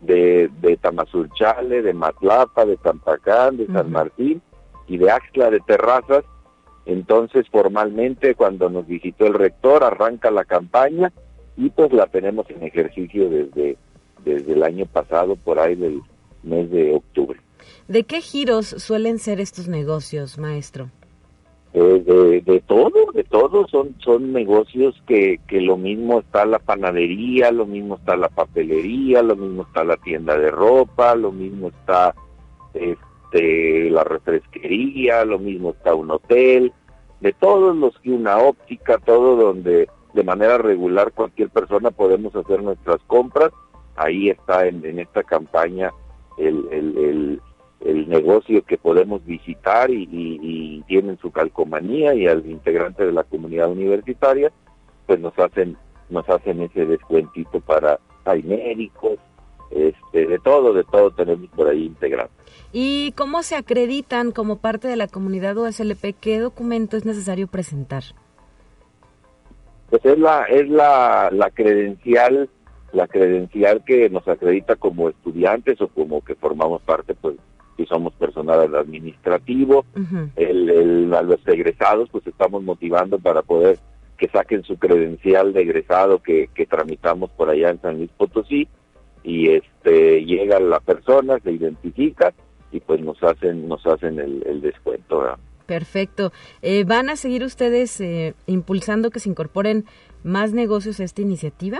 de, 0.00 0.50
de 0.60 0.76
Tamazulchale, 0.76 1.82
de 1.82 1.92
Matlapa, 1.92 2.64
de 2.64 2.76
Tampacán, 2.76 3.56
de 3.56 3.66
San 3.66 3.90
Martín 3.90 4.42
y 4.88 4.98
de 4.98 5.10
Axla 5.10 5.50
de 5.50 5.60
Terrazas. 5.60 6.24
Entonces, 6.86 7.46
formalmente, 7.50 8.34
cuando 8.34 8.68
nos 8.68 8.86
visitó 8.86 9.26
el 9.26 9.34
rector, 9.34 9.84
arranca 9.84 10.30
la 10.30 10.44
campaña 10.44 11.12
y 11.56 11.70
pues 11.70 11.92
la 11.92 12.06
tenemos 12.06 12.48
en 12.50 12.62
ejercicio 12.62 13.28
desde, 13.28 13.76
desde 14.24 14.52
el 14.54 14.62
año 14.62 14.86
pasado, 14.86 15.36
por 15.36 15.58
ahí 15.58 15.76
del 15.76 16.00
mes 16.42 16.70
de 16.70 16.94
octubre. 16.94 17.38
¿De 17.86 18.04
qué 18.04 18.20
giros 18.20 18.66
suelen 18.66 19.18
ser 19.18 19.40
estos 19.40 19.68
negocios, 19.68 20.38
maestro? 20.38 20.90
Eh, 21.72 22.42
de, 22.44 22.60
todo, 22.66 23.12
de 23.14 23.22
todo, 23.22 23.68
son, 23.68 23.94
son 24.00 24.32
negocios 24.32 25.00
que, 25.06 25.38
que 25.46 25.60
lo 25.60 25.76
mismo 25.76 26.18
está 26.18 26.44
la 26.44 26.58
panadería, 26.58 27.52
lo 27.52 27.64
mismo 27.64 27.94
está 27.94 28.16
la 28.16 28.28
papelería, 28.28 29.22
lo 29.22 29.36
mismo 29.36 29.62
está 29.62 29.84
la 29.84 29.96
tienda 29.96 30.36
de 30.36 30.50
ropa, 30.50 31.14
lo 31.14 31.30
mismo 31.30 31.68
está 31.68 32.12
este, 32.74 33.88
la 33.88 34.02
refresquería, 34.02 35.24
lo 35.24 35.38
mismo 35.38 35.70
está 35.70 35.94
un 35.94 36.10
hotel, 36.10 36.72
de 37.20 37.32
todos 37.34 37.76
los 37.76 37.96
que 38.00 38.10
una 38.10 38.38
óptica, 38.38 38.98
todo 38.98 39.36
donde 39.36 39.88
de 40.12 40.24
manera 40.24 40.58
regular 40.58 41.12
cualquier 41.12 41.50
persona 41.50 41.92
podemos 41.92 42.34
hacer 42.34 42.64
nuestras 42.64 43.00
compras, 43.06 43.52
ahí 43.94 44.28
está 44.28 44.66
en, 44.66 44.84
en 44.84 44.98
esta 44.98 45.22
campaña 45.22 45.92
el 46.36 47.40
el 47.84 48.08
negocio 48.08 48.62
que 48.62 48.76
podemos 48.76 49.24
visitar 49.24 49.90
y, 49.90 50.84
tienen 50.86 51.18
su 51.18 51.30
calcomanía 51.30 52.14
y 52.14 52.26
al 52.26 52.44
integrante 52.44 53.06
de 53.06 53.12
la 53.12 53.22
comunidad 53.22 53.70
universitaria, 53.70 54.50
pues 55.06 55.20
nos 55.20 55.38
hacen 55.38 55.76
nos 56.08 56.28
hacen 56.28 56.60
ese 56.62 56.84
descuentito 56.84 57.60
para 57.60 58.00
hay 58.24 58.42
médicos, 58.42 59.18
este, 59.70 60.26
de 60.26 60.38
todo, 60.40 60.72
de 60.72 60.82
todo 60.84 61.12
tenemos 61.12 61.48
por 61.50 61.68
ahí 61.68 61.86
integrado. 61.86 62.30
¿Y 62.72 63.12
cómo 63.12 63.42
se 63.42 63.56
acreditan 63.56 64.32
como 64.32 64.58
parte 64.58 64.88
de 64.88 64.96
la 64.96 65.06
comunidad 65.06 65.56
USLP? 65.56 66.16
¿Qué 66.20 66.40
documento 66.40 66.96
es 66.96 67.04
necesario 67.04 67.46
presentar? 67.46 68.02
Pues 69.90 70.04
es 70.04 70.18
la, 70.18 70.44
es 70.44 70.68
la, 70.68 71.30
la 71.32 71.50
credencial, 71.50 72.48
la 72.92 73.06
credencial 73.06 73.84
que 73.84 74.10
nos 74.10 74.26
acredita 74.26 74.76
como 74.76 75.08
estudiantes 75.08 75.80
o 75.80 75.88
como 75.88 76.22
que 76.24 76.34
formamos 76.34 76.82
parte, 76.82 77.14
pues, 77.14 77.36
si 77.80 77.86
somos 77.86 78.12
personal 78.14 78.74
administrativo, 78.74 79.86
el, 80.36 81.12
a 81.14 81.22
los 81.22 81.40
egresados, 81.46 82.10
pues 82.10 82.26
estamos 82.26 82.62
motivando 82.62 83.18
para 83.18 83.40
poder 83.40 83.78
que 84.18 84.28
saquen 84.28 84.62
su 84.64 84.76
credencial 84.76 85.54
de 85.54 85.62
egresado 85.62 86.22
que, 86.22 86.50
que 86.54 86.66
tramitamos 86.66 87.30
por 87.30 87.48
allá 87.48 87.70
en 87.70 87.80
San 87.80 87.96
Luis 87.96 88.10
Potosí 88.18 88.68
y 89.22 89.48
este 89.48 90.24
llega 90.26 90.60
la 90.60 90.80
persona, 90.80 91.38
se 91.42 91.52
identifica 91.52 92.34
y 92.70 92.80
pues 92.80 93.00
nos 93.00 93.22
hacen 93.22 93.66
nos 93.66 93.84
hacen 93.86 94.18
el, 94.18 94.60
descuento. 94.60 95.22
Perfecto. 95.64 96.32
Eh, 96.60 96.84
¿Van 96.84 97.08
a 97.08 97.16
seguir 97.16 97.44
ustedes 97.44 97.98
eh, 98.02 98.34
impulsando 98.46 99.10
que 99.10 99.20
se 99.20 99.30
incorporen 99.30 99.86
más 100.22 100.52
negocios 100.52 101.00
a 101.00 101.04
esta 101.04 101.22
iniciativa? 101.22 101.78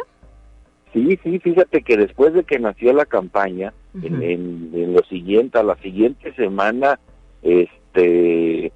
Sí, 0.94 1.18
sí, 1.22 1.38
fíjate 1.40 1.82
que 1.82 1.98
después 1.98 2.32
de 2.32 2.44
que 2.44 2.58
nació 2.58 2.94
la 2.94 3.04
campaña, 3.04 3.74
en, 3.94 4.94
lo 4.94 5.02
siguiente, 5.04 5.58
a 5.58 5.62
la 5.62 5.76
siguiente 5.76 6.32
semana, 6.34 6.98
este, 7.42 8.72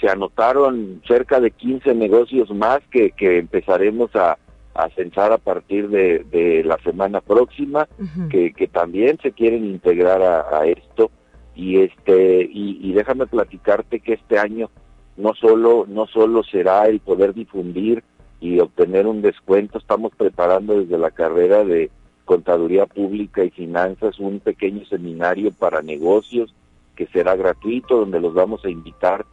se 0.00 0.08
anotaron 0.08 1.02
cerca 1.06 1.40
de 1.40 1.50
15 1.50 1.94
negocios 1.94 2.50
más 2.50 2.80
que, 2.90 3.10
que 3.12 3.38
empezaremos 3.38 4.14
a, 4.16 4.38
a 4.74 4.88
censar 4.90 5.32
a 5.32 5.38
partir 5.38 5.88
de, 5.88 6.62
la 6.64 6.78
semana 6.78 7.20
próxima, 7.20 7.88
que, 8.28 8.52
que, 8.52 8.66
también 8.66 9.18
se 9.22 9.32
quieren 9.32 9.64
integrar 9.64 10.22
a, 10.22 10.66
esto. 10.66 11.10
Y 11.54 11.78
este 11.78 12.48
y, 12.50 12.92
déjame 12.92 13.26
platicarte 13.26 14.00
que 14.00 14.14
este 14.14 14.38
año 14.38 14.70
no 15.16 15.34
solo 15.34 15.86
no 15.86 16.08
solo 16.08 16.42
será 16.42 16.88
el 16.88 16.98
poder 16.98 17.32
difundir 17.32 18.02
y 18.40 18.58
obtener 18.58 19.06
un 19.06 19.22
descuento, 19.22 19.78
estamos 19.78 20.12
preparando 20.16 20.80
desde 20.80 20.98
la 20.98 21.12
carrera 21.12 21.64
de 21.64 21.90
contaduría 22.24 22.86
pública 22.86 23.44
y 23.44 23.50
finanzas 23.50 24.18
un 24.18 24.40
pequeño 24.40 24.84
seminario 24.86 25.52
para 25.52 25.82
negocios 25.82 26.54
que 26.96 27.06
será 27.08 27.36
gratuito 27.36 27.98
donde 27.98 28.20
los 28.20 28.34
vamos 28.34 28.64
a 28.64 28.70
invitar 28.70 29.26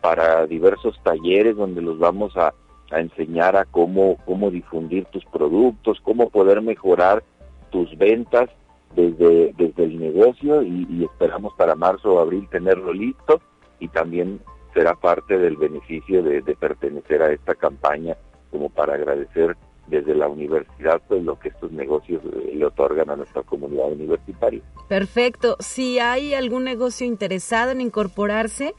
para 0.00 0.46
diversos 0.46 1.00
talleres 1.02 1.56
donde 1.56 1.80
los 1.82 1.98
vamos 1.98 2.36
a 2.36 2.54
a 2.90 3.00
enseñar 3.00 3.56
a 3.56 3.64
cómo, 3.64 4.16
cómo 4.24 4.50
difundir 4.50 5.04
tus 5.06 5.24
productos, 5.26 6.00
cómo 6.02 6.30
poder 6.30 6.62
mejorar 6.62 7.22
tus 7.70 7.96
ventas 7.98 8.48
desde, 8.94 9.52
desde 9.58 9.84
el 9.84 9.98
negocio 9.98 10.62
y, 10.62 11.04
esperamos 11.04 11.52
para 11.54 11.74
marzo 11.74 12.14
o 12.14 12.20
abril 12.20 12.48
tenerlo 12.50 12.92
listo 12.92 13.40
y 13.78 13.88
también 13.88 14.40
será 14.72 14.94
parte 14.94 15.38
del 15.38 15.56
beneficio 15.56 16.22
de, 16.22 16.42
pertenecer 16.58 17.22
a 17.22 17.32
esta 17.32 17.54
campaña 17.54 18.16
como 18.50 18.70
para 18.70 18.94
agradecer 18.94 19.56
desde 19.88 20.14
la 20.14 20.28
universidad 20.28 21.00
pues 21.08 21.22
lo 21.22 21.38
que 21.38 21.48
estos 21.48 21.72
negocios 21.72 22.22
eh, 22.24 22.52
le 22.54 22.64
otorgan 22.64 23.10
a 23.10 23.16
nuestra 23.16 23.42
comunidad 23.42 23.92
universitaria. 23.92 24.60
Perfecto. 24.88 25.56
Si 25.60 25.98
hay 25.98 26.34
algún 26.34 26.64
negocio 26.64 27.06
interesado 27.06 27.72
en 27.72 27.80
incorporarse, 27.80 28.74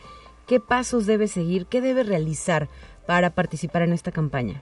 ¿qué 0.48 0.60
pasos 0.60 1.06
debe 1.06 1.28
seguir? 1.28 1.66
¿Qué 1.66 1.82
debe 1.82 2.04
realizar? 2.04 2.68
para 3.10 3.32
participar 3.32 3.82
en 3.82 3.94
esta 3.94 4.12
campaña? 4.12 4.62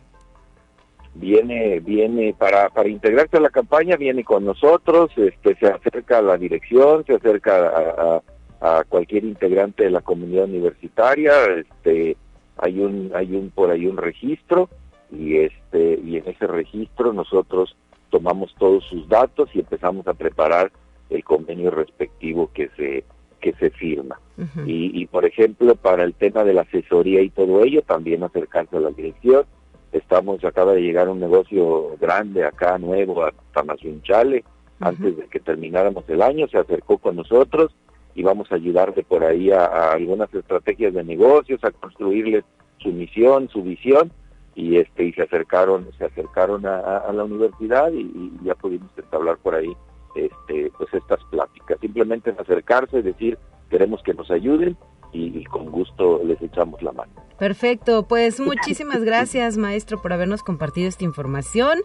Viene, 1.15 1.81
viene 1.81 2.33
para, 2.33 2.69
para 2.69 2.87
integrarse 2.87 3.35
a 3.35 3.41
la 3.41 3.49
campaña, 3.49 3.97
viene 3.97 4.23
con 4.23 4.45
nosotros, 4.45 5.11
este, 5.17 5.53
se 5.55 5.67
acerca 5.67 6.19
a 6.19 6.21
la 6.21 6.37
dirección, 6.37 7.03
se 7.05 7.15
acerca 7.15 8.21
a, 8.61 8.83
cualquier 8.87 9.25
integrante 9.25 9.83
de 9.83 9.89
la 9.89 9.99
comunidad 9.99 10.45
universitaria, 10.45 11.33
este, 11.57 12.15
hay 12.57 12.79
un, 12.79 13.11
hay 13.13 13.35
un 13.35 13.49
por 13.49 13.69
ahí 13.69 13.85
un 13.85 13.97
registro 13.97 14.69
y 15.11 15.37
este, 15.37 15.99
y 16.03 16.17
en 16.17 16.27
ese 16.27 16.47
registro 16.47 17.13
nosotros 17.13 17.75
tomamos 18.09 18.53
todos 18.57 18.85
sus 18.85 19.07
datos 19.07 19.49
y 19.53 19.59
empezamos 19.59 20.07
a 20.07 20.13
preparar 20.13 20.71
el 21.09 21.23
convenio 21.23 21.71
respectivo 21.71 22.49
que 22.53 22.69
se 22.75 23.03
que 23.39 23.53
se 23.53 23.69
firma. 23.69 24.19
y, 24.65 25.05
por 25.07 25.25
ejemplo, 25.25 25.75
para 25.75 26.03
el 26.03 26.13
tema 26.13 26.43
de 26.43 26.53
la 26.53 26.61
asesoría 26.61 27.21
y 27.21 27.29
todo 27.29 27.63
ello, 27.63 27.81
también 27.81 28.23
acercarse 28.23 28.77
a 28.77 28.81
la 28.81 28.91
dirección. 28.91 29.45
Estamos, 29.91 30.43
acaba 30.43 30.73
de 30.73 30.81
llegar 30.81 31.09
un 31.09 31.19
negocio 31.19 31.95
grande 31.99 32.43
acá, 32.43 32.77
nuevo, 32.77 33.23
a 33.23 33.33
Tamazunchale, 33.53 34.43
antes 34.79 35.17
de 35.17 35.23
que 35.25 35.39
termináramos 35.39 36.03
el 36.07 36.21
año, 36.21 36.47
se 36.47 36.57
acercó 36.57 36.97
con 36.97 37.15
nosotros 37.15 37.73
y 38.13 38.23
vamos 38.23 38.51
a 38.51 38.55
ayudarle 38.55 39.03
por 39.03 39.23
ahí 39.23 39.51
a, 39.51 39.91
algunas 39.91 40.31
estrategias 40.33 40.93
de 40.93 41.03
negocios, 41.03 41.63
a 41.63 41.71
construirles 41.71 42.43
su 42.79 42.89
misión, 42.89 43.49
su 43.49 43.63
visión, 43.63 44.11
y 44.57 44.77
este 44.77 45.05
y 45.05 45.13
se 45.13 45.21
acercaron 45.21 45.87
se 45.97 46.05
acercaron 46.05 46.65
a, 46.65 47.09
la 47.13 47.23
universidad 47.23 47.91
y, 47.91 48.01
y, 48.01 48.31
ya 48.43 48.55
pudimos 48.55 48.89
hablar 49.11 49.37
por 49.37 49.55
ahí 49.55 49.71
este, 50.17 50.71
pues 50.77 50.91
estas 50.93 51.23
pláticas. 51.25 51.77
Simplemente 51.79 52.35
acercarse, 52.37 53.01
decir, 53.03 53.37
queremos 53.69 54.01
que 54.03 54.13
nos 54.13 54.29
ayuden 54.31 54.75
y, 55.13 55.43
con 55.45 55.71
gusto 55.71 56.21
les 56.25 56.41
echamos 56.41 56.81
la 56.81 56.91
mano. 56.91 57.11
Perfecto, 57.39 58.07
pues 58.07 58.39
muchísimas 58.39 59.03
gracias 59.03 59.57
maestro 59.57 60.01
por 60.01 60.11
habernos 60.11 60.43
compartido 60.43 60.89
esta 60.89 61.05
información. 61.05 61.79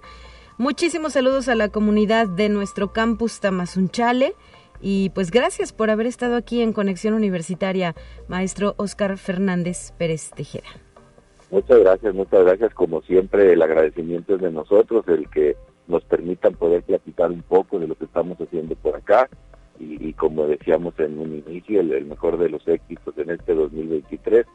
Muchísimos 0.59 1.13
saludos 1.13 1.49
a 1.49 1.55
la 1.55 1.69
comunidad 1.69 2.27
de 2.27 2.49
nuestro 2.49 2.93
campus 2.93 3.41
Tamazunchale 3.41 4.35
y 4.81 5.11
pues 5.11 5.31
gracias 5.31 5.73
por 5.73 5.91
haber 5.91 6.07
estado 6.07 6.37
aquí 6.37 6.63
en 6.63 6.73
Conexión 6.73 7.15
Universitaria, 7.15 7.95
maestro 8.29 8.75
Oscar 8.77 9.17
Fernández 9.19 9.93
Pérez 9.99 10.31
Tejera. 10.35 10.69
Muchas 11.53 11.81
gracias, 11.81 12.15
muchas 12.15 12.45
gracias. 12.45 12.73
Como 12.73 13.03
siempre, 13.03 13.53
el 13.53 13.61
agradecimiento 13.61 14.37
es 14.37 14.41
de 14.41 14.51
nosotros, 14.51 15.05
el 15.07 15.29
que 15.29 15.55
nos 15.87 16.03
permitan 16.05 16.55
poder 16.55 16.83
platicar 16.83 17.31
un 17.31 17.43
poco 17.43 17.79
de 17.79 17.87
lo 17.87 17.95
que 17.95 18.07
estamos 18.07 18.41
haciendo 18.41 18.75
por 18.77 18.97
acá 18.97 19.29
y, 19.79 20.15
como 20.15 20.47
decíamos 20.47 20.95
en 20.99 21.19
un 21.19 21.43
inicio, 21.47 21.81
el, 21.81 22.07
mejor 22.07 22.39
de 22.39 22.49
los 22.49 22.67
éxitos 22.67 23.19
en 23.19 23.31
este 23.33 23.55
2023 23.55 24.47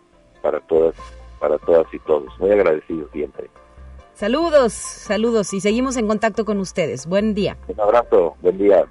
para 0.42 0.60
todas, 0.62 0.96
para 1.40 1.60
todas 1.60 1.86
y 1.94 2.00
todos. 2.00 2.34
Muy 2.40 2.50
agradecido 2.50 3.08
siempre. 3.14 3.48
Saludos, 4.16 4.74
saludos 4.74 5.54
y 5.54 5.62
seguimos 5.62 5.98
en 5.98 6.08
contacto 6.08 6.46
con 6.46 6.58
ustedes. 6.58 7.06
Buen 7.06 7.36
día. 7.36 7.58
Un 7.68 7.80
abrazo, 7.80 8.36
buen 8.42 8.58
día. 8.58 8.88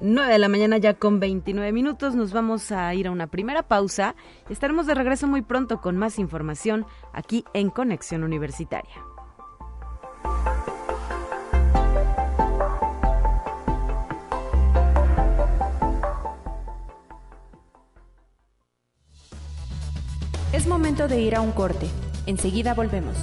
9 0.00 0.32
de 0.32 0.38
la 0.38 0.48
mañana 0.48 0.78
ya 0.78 0.94
con 0.94 1.20
29 1.20 1.72
minutos. 1.72 2.14
Nos 2.14 2.32
vamos 2.32 2.70
a 2.72 2.92
ir 2.94 3.06
a 3.06 3.10
una 3.10 3.26
primera 3.26 3.62
pausa. 3.62 4.14
Estaremos 4.50 4.86
de 4.86 4.94
regreso 4.94 5.26
muy 5.26 5.42
pronto 5.42 5.80
con 5.80 5.96
más 5.96 6.18
información 6.18 6.86
aquí 7.12 7.44
en 7.54 7.70
Conexión 7.70 8.22
Universitaria. 8.22 8.94
Es 20.52 20.66
momento 20.66 21.08
de 21.08 21.20
ir 21.20 21.34
a 21.34 21.40
un 21.40 21.52
corte. 21.52 21.86
Enseguida 22.26 22.74
volvemos. 22.74 23.16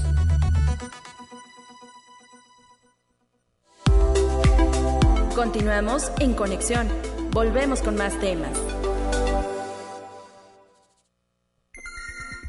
Continuamos 5.35 6.11
en 6.19 6.35
conexión. 6.35 6.87
Volvemos 7.31 7.81
con 7.81 7.95
más 7.95 8.19
temas. 8.19 8.51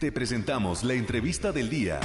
Te 0.01 0.12
presentamos 0.12 0.85
la 0.85 0.92
entrevista 0.92 1.51
del 1.51 1.70
día. 1.70 2.01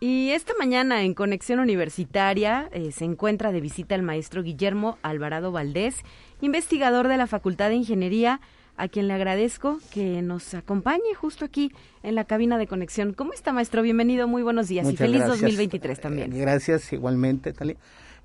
Y 0.00 0.30
esta 0.30 0.54
mañana 0.58 1.02
en 1.02 1.12
Conexión 1.12 1.60
Universitaria 1.60 2.70
eh, 2.72 2.90
se 2.90 3.04
encuentra 3.04 3.52
de 3.52 3.60
visita 3.60 3.94
el 3.94 4.02
maestro 4.02 4.42
Guillermo 4.42 4.96
Alvarado 5.02 5.52
Valdés, 5.52 5.96
investigador 6.40 7.06
de 7.08 7.18
la 7.18 7.26
Facultad 7.26 7.68
de 7.68 7.74
Ingeniería 7.74 8.40
a 8.78 8.88
quien 8.88 9.08
le 9.08 9.14
agradezco 9.14 9.78
que 9.92 10.22
nos 10.22 10.54
acompañe 10.54 11.14
justo 11.14 11.44
aquí 11.44 11.70
en 12.02 12.14
la 12.14 12.24
cabina 12.24 12.56
de 12.56 12.66
conexión. 12.66 13.12
¿Cómo 13.12 13.34
está, 13.34 13.52
maestro? 13.52 13.82
Bienvenido, 13.82 14.26
muy 14.26 14.42
buenos 14.42 14.68
días 14.68 14.88
y 14.90 14.96
feliz 14.96 15.26
2023 15.26 16.00
también. 16.00 16.32
Eh, 16.32 16.38
gracias, 16.38 16.90
igualmente, 16.94 17.52
Tali. 17.52 17.76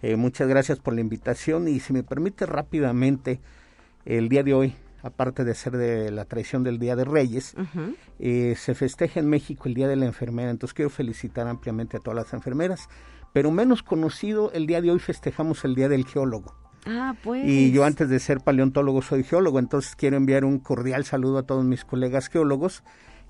Eh, 0.03 0.17
muchas 0.17 0.49
gracias 0.49 0.79
por 0.79 0.93
la 0.93 0.99
invitación 0.99 1.69
y 1.69 1.79
si 1.79 1.93
me 1.93 2.03
permite 2.03 2.45
rápidamente, 2.45 3.39
el 4.03 4.27
día 4.27 4.43
de 4.43 4.53
hoy, 4.53 4.75
aparte 5.01 5.45
de 5.45 5.55
ser 5.55 5.77
de 5.77 6.11
la 6.11 6.25
tradición 6.25 6.61
del 6.61 6.77
Día 6.77 6.97
de 6.97 7.05
Reyes, 7.05 7.55
eh, 8.19 8.53
se 8.57 8.75
festeja 8.75 9.21
en 9.21 9.29
México 9.29 9.63
el 9.69 9.73
Día 9.73 9.87
de 9.87 9.95
la 9.95 10.05
Enfermera. 10.05 10.51
Entonces 10.51 10.73
quiero 10.73 10.89
felicitar 10.89 11.47
ampliamente 11.47 11.95
a 11.95 11.99
todas 12.01 12.17
las 12.17 12.33
enfermeras, 12.33 12.89
pero 13.31 13.49
menos 13.49 13.81
conocido, 13.81 14.51
el 14.51 14.67
día 14.67 14.81
de 14.81 14.91
hoy 14.91 14.99
festejamos 14.99 15.63
el 15.63 15.73
Día 15.73 15.87
del 15.87 16.05
Geólogo. 16.05 16.53
Ah, 16.85 17.15
pues. 17.23 17.45
Y 17.45 17.71
yo 17.71 17.85
antes 17.85 18.09
de 18.09 18.19
ser 18.19 18.41
paleontólogo 18.41 19.01
soy 19.01 19.23
geólogo, 19.23 19.57
entonces 19.57 19.95
quiero 19.95 20.17
enviar 20.17 20.43
un 20.43 20.59
cordial 20.59 21.05
saludo 21.05 21.37
a 21.37 21.43
todos 21.43 21.63
mis 21.63 21.85
colegas 21.85 22.27
geólogos 22.27 22.83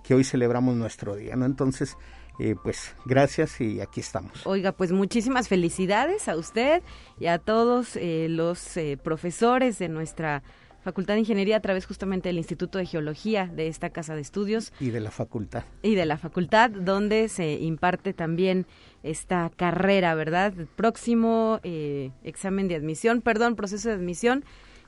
que 0.04 0.16
hoy 0.16 0.24
celebramos 0.24 0.76
nuestro 0.76 1.16
día, 1.16 1.36
¿no? 1.36 1.46
Entonces, 1.46 1.98
eh, 2.40 2.56
pues 2.62 2.96
gracias 3.06 3.62
y 3.62 3.80
aquí 3.80 4.00
estamos. 4.00 4.46
Oiga, 4.46 4.72
pues 4.72 4.92
muchísimas 4.92 5.48
felicidades 5.48 6.28
a 6.28 6.36
usted 6.36 6.82
y 7.20 7.28
a 7.28 7.38
todos 7.38 7.96
eh, 7.96 8.28
los 8.30 8.76
eh, 8.78 8.98
profesores 9.02 9.80
de 9.80 9.90
nuestra 9.90 10.44
Facultad 10.84 11.14
de 11.14 11.22
Ingeniería 11.22 11.58
a 11.58 11.62
través 11.62 11.86
justamente 11.86 12.28
del 12.28 12.38
Instituto 12.38 12.78
de 12.78 12.86
Geología 12.86 13.48
de 13.48 13.68
esta 13.68 13.92
casa 13.92 14.16
de 14.16 14.22
estudios. 14.22 14.74
Y 14.82 14.90
de 14.90 15.00
la 15.00 15.12
facultad. 15.12 15.64
Y 15.82 15.96
de 15.96 16.06
la 16.06 16.18
facultad, 16.18 16.72
donde 16.72 17.30
se 17.30 17.54
imparte 17.54 18.14
también 18.14 18.66
esta 19.02 19.50
carrera, 19.56 20.14
¿verdad? 20.14 20.54
El 20.58 20.68
próximo 20.68 21.62
examen 21.64 22.68
de 22.68 22.76
admisión, 22.76 23.22
perdón, 23.22 23.56
proceso 23.56 23.88
de 23.88 23.96
admisión 23.96 24.44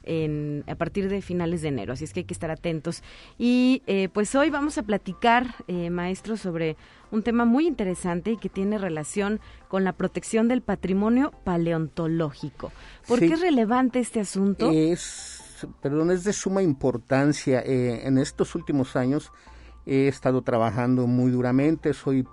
en, 0.05 0.63
a 0.67 0.75
partir 0.75 1.09
de 1.09 1.21
finales 1.21 1.61
de 1.61 1.69
enero, 1.69 1.93
así 1.93 2.03
es 2.03 2.13
que 2.13 2.21
hay 2.21 2.23
que 2.25 2.33
estar 2.33 2.51
atentos. 2.51 3.03
Y 3.37 3.81
eh, 3.87 4.09
pues 4.13 4.33
hoy 4.35 4.49
vamos 4.49 4.77
a 4.77 4.83
platicar, 4.83 5.55
eh, 5.67 5.89
maestro, 5.89 6.37
sobre 6.37 6.77
un 7.11 7.23
tema 7.23 7.45
muy 7.45 7.67
interesante 7.67 8.31
y 8.31 8.37
que 8.37 8.49
tiene 8.49 8.77
relación 8.77 9.39
con 9.67 9.83
la 9.83 9.93
protección 9.93 10.47
del 10.47 10.61
patrimonio 10.61 11.31
paleontológico. 11.43 12.71
¿Por 13.07 13.19
qué 13.19 13.33
es 13.33 13.41
relevante 13.41 13.99
este 13.99 14.19
asunto? 14.19 14.71
Es, 14.71 15.67
perdón, 15.81 16.11
es 16.11 16.23
de 16.23 16.33
suma 16.33 16.61
importancia. 16.61 17.61
Eh, 17.61 18.07
en 18.07 18.17
estos 18.17 18.55
últimos 18.55 18.95
años 18.95 19.31
he 19.85 20.07
estado 20.07 20.41
trabajando 20.41 21.07
muy 21.07 21.31
duramente, 21.31 21.93
soy 21.93 22.25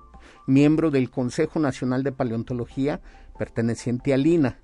miembro 0.46 0.90
del 0.90 1.10
Consejo 1.10 1.60
Nacional 1.60 2.02
de 2.02 2.12
Paleontología 2.12 3.00
perteneciente 3.38 4.12
a 4.14 4.16
Lina 4.16 4.58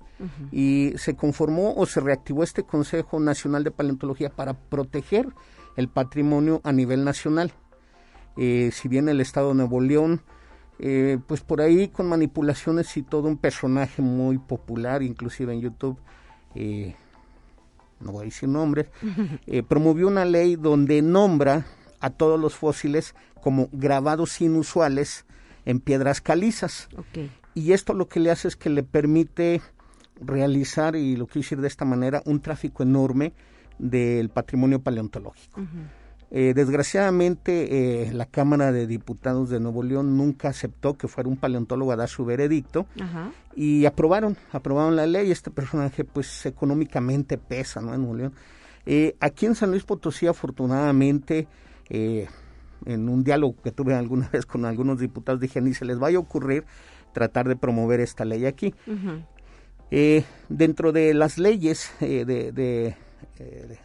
y 0.51 0.93
se 0.97 1.15
conformó 1.15 1.73
o 1.75 1.85
se 1.85 2.01
reactivó 2.01 2.43
este 2.43 2.63
Consejo 2.63 3.19
Nacional 3.19 3.63
de 3.63 3.71
Paleontología 3.71 4.29
para 4.29 4.53
proteger 4.53 5.27
el 5.75 5.87
patrimonio 5.87 6.61
a 6.63 6.71
nivel 6.71 7.03
nacional. 7.03 7.53
Eh, 8.37 8.71
si 8.73 8.87
bien 8.87 9.09
el 9.09 9.21
Estado 9.21 9.49
de 9.49 9.55
Nuevo 9.55 9.81
León, 9.81 10.21
eh, 10.79 11.19
pues 11.27 11.41
por 11.41 11.61
ahí 11.61 11.89
con 11.89 12.07
manipulaciones 12.07 12.95
y 12.97 13.03
todo 13.03 13.27
un 13.27 13.37
personaje 13.37 14.01
muy 14.01 14.37
popular, 14.37 15.03
inclusive 15.03 15.53
en 15.53 15.61
YouTube, 15.61 15.97
eh, 16.55 16.95
no 17.99 18.13
voy 18.13 18.21
a 18.21 18.25
decir 18.25 18.47
nombres, 18.47 18.87
promovió 19.67 20.07
una 20.07 20.25
ley 20.25 20.55
donde 20.55 21.01
nombra 21.01 21.65
a 21.99 22.09
todos 22.09 22.39
los 22.39 22.55
fósiles 22.55 23.13
como 23.41 23.69
grabados 23.71 24.39
inusuales 24.41 25.25
en 25.65 25.79
piedras 25.79 26.21
calizas. 26.21 26.89
Y 27.53 27.73
esto 27.73 27.93
lo 27.93 28.07
que 28.07 28.19
le 28.19 28.31
hace 28.31 28.47
es 28.47 28.55
que 28.55 28.69
le 28.69 28.83
permite 28.83 29.61
realizar, 30.21 30.95
y 30.95 31.15
lo 31.15 31.27
quiero 31.27 31.41
decir 31.41 31.61
de 31.61 31.67
esta 31.67 31.85
manera, 31.85 32.21
un 32.25 32.41
tráfico 32.41 32.83
enorme 32.83 33.33
del 33.77 34.29
patrimonio 34.29 34.81
paleontológico. 34.81 35.61
Eh, 36.31 36.53
desgraciadamente, 36.55 38.03
eh, 38.03 38.13
la 38.13 38.27
Cámara 38.27 38.71
de 38.71 38.85
Diputados 38.85 39.49
de 39.49 39.59
Nuevo 39.59 39.81
León 39.81 40.15
nunca 40.15 40.49
aceptó 40.49 40.95
que 40.95 41.07
fuera 41.07 41.27
un 41.27 41.37
paleontólogo 41.37 41.91
a 41.91 41.95
dar 41.95 42.07
su 42.07 42.23
veredicto 42.23 42.85
y 43.55 43.85
aprobaron, 43.85 44.37
aprobaron 44.51 44.95
la 44.95 45.07
ley. 45.07 45.31
Este 45.31 45.49
personaje, 45.49 46.03
pues, 46.03 46.45
económicamente 46.45 47.37
pesa, 47.37 47.81
¿no? 47.81 47.93
En 47.93 48.01
Nuevo 48.01 48.15
León. 48.15 48.33
Eh, 48.85 49.15
aquí 49.19 49.47
en 49.47 49.55
San 49.55 49.71
Luis 49.71 49.83
Potosí, 49.83 50.27
afortunadamente, 50.27 51.47
en 51.89 53.09
un 53.09 53.23
diálogo 53.23 53.55
que 53.63 53.71
tuve 53.71 53.95
alguna 53.95 54.29
vez 54.31 54.45
con 54.45 54.65
algunos 54.65 54.99
diputados, 54.99 55.39
dije, 55.41 55.61
ni 55.61 55.73
se 55.73 55.85
les 55.85 55.97
vaya 55.97 56.17
a 56.17 56.21
ocurrir 56.21 56.65
tratar 57.11 57.47
de 57.47 57.55
promover 57.55 58.01
esta 58.01 58.23
ley 58.23 58.45
aquí. 58.45 58.75
Eh, 59.91 60.23
dentro 60.49 60.91
de 60.91 61.13
las 61.13 61.37
leyes 61.37 61.91
eh, 61.99 62.23
de, 62.25 62.49
eh, 62.49 62.95
de, 63.39 63.79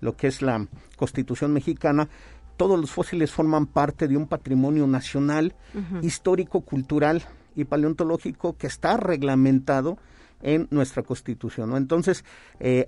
lo 0.00 0.16
que 0.16 0.28
es 0.28 0.42
la 0.42 0.66
Constitución 0.96 1.52
mexicana, 1.52 2.08
todos 2.56 2.78
los 2.78 2.90
fósiles 2.90 3.32
forman 3.32 3.66
parte 3.66 4.06
de 4.06 4.16
un 4.16 4.26
patrimonio 4.26 4.86
nacional, 4.86 5.54
histórico, 6.02 6.60
cultural 6.60 7.22
y 7.56 7.64
paleontológico 7.64 8.56
que 8.56 8.66
está 8.66 8.98
reglamentado 8.98 9.98
en 10.42 10.68
nuestra 10.70 11.02
Constitución. 11.02 11.74
Entonces, 11.74 12.22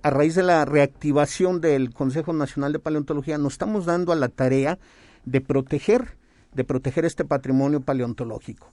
a 0.03 0.11
raíz 0.11 0.35
de 0.35 0.43
la 0.43 0.67
reactivación 0.67 1.63
del 1.63 1.95
Consejo 1.95 2.35
Nacional 2.35 2.75
de 2.75 2.81
Paleontología, 2.81 3.39
nos 3.39 3.55
estamos 3.55 3.87
dando 3.87 4.13
a 4.13 4.17
la 4.17 4.29
tarea 4.29 4.79
de 5.25 5.41
proteger, 5.41 6.17
de 6.55 6.65
proteger 6.65 7.07
este 7.07 7.25
patrimonio 7.25 7.81
paleontológico. 7.81 8.73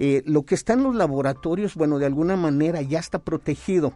Eh, 0.00 0.22
lo 0.26 0.44
que 0.44 0.54
está 0.54 0.74
en 0.74 0.84
los 0.84 0.94
laboratorios, 0.94 1.74
bueno, 1.74 1.98
de 1.98 2.06
alguna 2.06 2.36
manera 2.36 2.80
ya 2.82 3.00
está 3.00 3.18
protegido. 3.18 3.94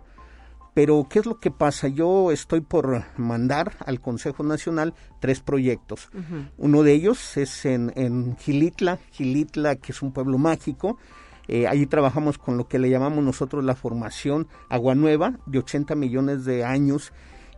Pero, 0.75 1.07
¿qué 1.09 1.21
es 1.21 1.27
lo 1.27 1.39
que 1.39 1.53
pasa? 1.53 1.87
Yo 1.87 2.33
estoy 2.33 2.61
por 2.61 3.05
mandar 3.17 3.77
al 3.87 4.01
Consejo 4.01 4.43
Nacional 4.43 4.95
tres 5.21 5.41
proyectos. 5.41 6.09
Uno 6.57 6.83
de 6.83 6.93
ellos 6.93 7.37
es 7.37 7.67
en, 7.67 7.93
en, 7.95 8.37
Gilitla, 8.39 8.99
Gilitla, 9.13 9.77
que 9.77 9.93
es 9.93 10.03
un 10.03 10.13
pueblo 10.13 10.39
mágico. 10.39 10.99
Eh, 11.47 11.69
allí 11.69 11.87
trabajamos 11.87 12.39
con 12.39 12.57
lo 12.57 12.69
que 12.69 12.79
le 12.79 12.91
llamamos 12.91 13.23
nosotros 13.23 13.63
la 13.63 13.75
formación 13.75 14.49
Agua 14.71 14.95
Nueva, 14.95 15.39
de 15.47 15.59
80 15.59 15.95
millones 15.95 16.45
de 16.45 16.65
años 16.65 17.13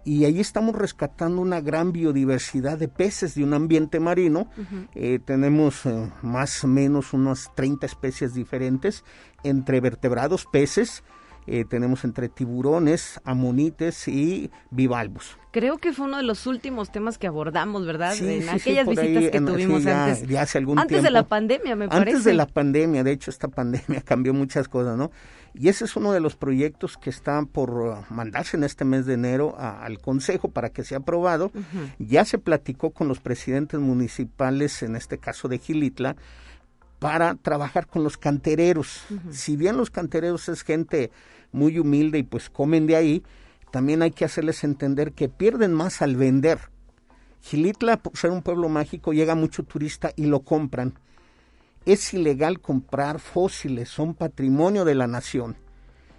y 0.04 0.24
ahí 0.24 0.40
estamos 0.40 0.74
rescatando 0.74 1.40
una 1.40 1.60
gran 1.60 1.92
biodiversidad 1.92 2.78
de 2.78 2.88
peces 2.88 3.34
de 3.34 3.44
un 3.44 3.54
ambiente 3.54 4.00
marino. 4.00 4.48
Eh, 4.94 5.18
tenemos 5.24 5.86
eh, 5.86 6.10
más 6.22 6.62
o 6.64 6.68
menos 6.68 7.12
unas 7.12 7.54
30 7.54 7.86
especies 7.86 8.34
diferentes 8.34 9.04
entre 9.42 9.80
vertebrados, 9.80 10.46
peces, 10.46 11.02
eh, 11.46 11.64
tenemos 11.64 12.04
entre 12.04 12.28
tiburones, 12.28 13.20
amonites 13.24 14.08
y 14.08 14.50
bivalvos. 14.70 15.36
Creo 15.50 15.78
que 15.78 15.92
fue 15.92 16.06
uno 16.06 16.16
de 16.16 16.24
los 16.24 16.46
últimos 16.46 16.90
temas 16.90 17.16
que 17.16 17.26
abordamos, 17.26 17.86
¿verdad? 17.86 18.16
en 18.18 18.48
aquellas 18.48 18.88
visitas 18.88 19.30
que 19.30 19.40
tuvimos 19.40 19.86
antes. 19.86 20.26
Ya 20.26 20.42
hace 20.42 20.58
algún 20.58 20.78
antes 20.78 21.02
de 21.02 21.10
la 21.10 21.22
pandemia, 21.24 21.76
me 21.76 21.88
parece. 21.88 22.10
Antes 22.10 22.24
de 22.24 22.34
la 22.34 22.46
pandemia, 22.46 23.04
de 23.04 23.12
hecho, 23.12 23.30
esta 23.30 23.48
pandemia 23.54 24.00
cambió 24.00 24.34
muchas 24.34 24.68
cosas, 24.68 24.96
¿no? 24.96 25.12
Y 25.56 25.68
ese 25.68 25.84
es 25.84 25.94
uno 25.94 26.12
de 26.12 26.18
los 26.18 26.34
proyectos 26.34 26.98
que 26.98 27.10
están 27.10 27.46
por 27.46 27.70
uh, 27.70 28.04
mandarse 28.10 28.56
en 28.56 28.64
este 28.64 28.84
mes 28.84 29.06
de 29.06 29.14
enero 29.14 29.54
al 29.56 30.00
Consejo 30.00 30.48
para 30.48 30.70
que 30.70 30.82
sea 30.82 30.98
aprobado. 30.98 31.52
Ya 32.00 32.24
se 32.24 32.38
platicó 32.38 32.90
con 32.90 33.06
los 33.06 33.20
presidentes 33.20 33.78
municipales, 33.78 34.82
en 34.82 34.96
este 34.96 35.18
caso 35.18 35.46
de 35.46 35.58
Gilitla, 35.58 36.16
para 36.98 37.34
trabajar 37.34 37.86
con 37.86 38.02
los 38.02 38.16
cantereros. 38.16 39.02
Si 39.30 39.56
bien 39.56 39.76
los 39.76 39.90
cantereros 39.90 40.48
es 40.48 40.62
gente 40.62 41.10
muy 41.52 41.78
humilde 41.78 42.18
y 42.18 42.22
pues 42.22 42.50
comen 42.50 42.86
de 42.86 42.96
ahí, 42.96 43.22
también 43.70 44.02
hay 44.02 44.10
que 44.10 44.24
hacerles 44.24 44.64
entender 44.64 45.12
que 45.12 45.28
pierden 45.28 45.72
más 45.72 46.02
al 46.02 46.16
vender. 46.16 46.58
Gilitla, 47.42 47.98
por 47.98 48.16
ser 48.16 48.30
un 48.30 48.42
pueblo 48.42 48.68
mágico, 48.68 49.12
llega 49.12 49.34
mucho 49.34 49.64
turista 49.64 50.12
y 50.16 50.26
lo 50.26 50.40
compran 50.40 50.94
es 51.86 52.14
ilegal 52.14 52.60
comprar 52.60 53.20
fósiles, 53.20 53.88
son 53.88 54.14
patrimonio 54.14 54.84
de 54.84 54.94
la 54.94 55.06
nación. 55.06 55.56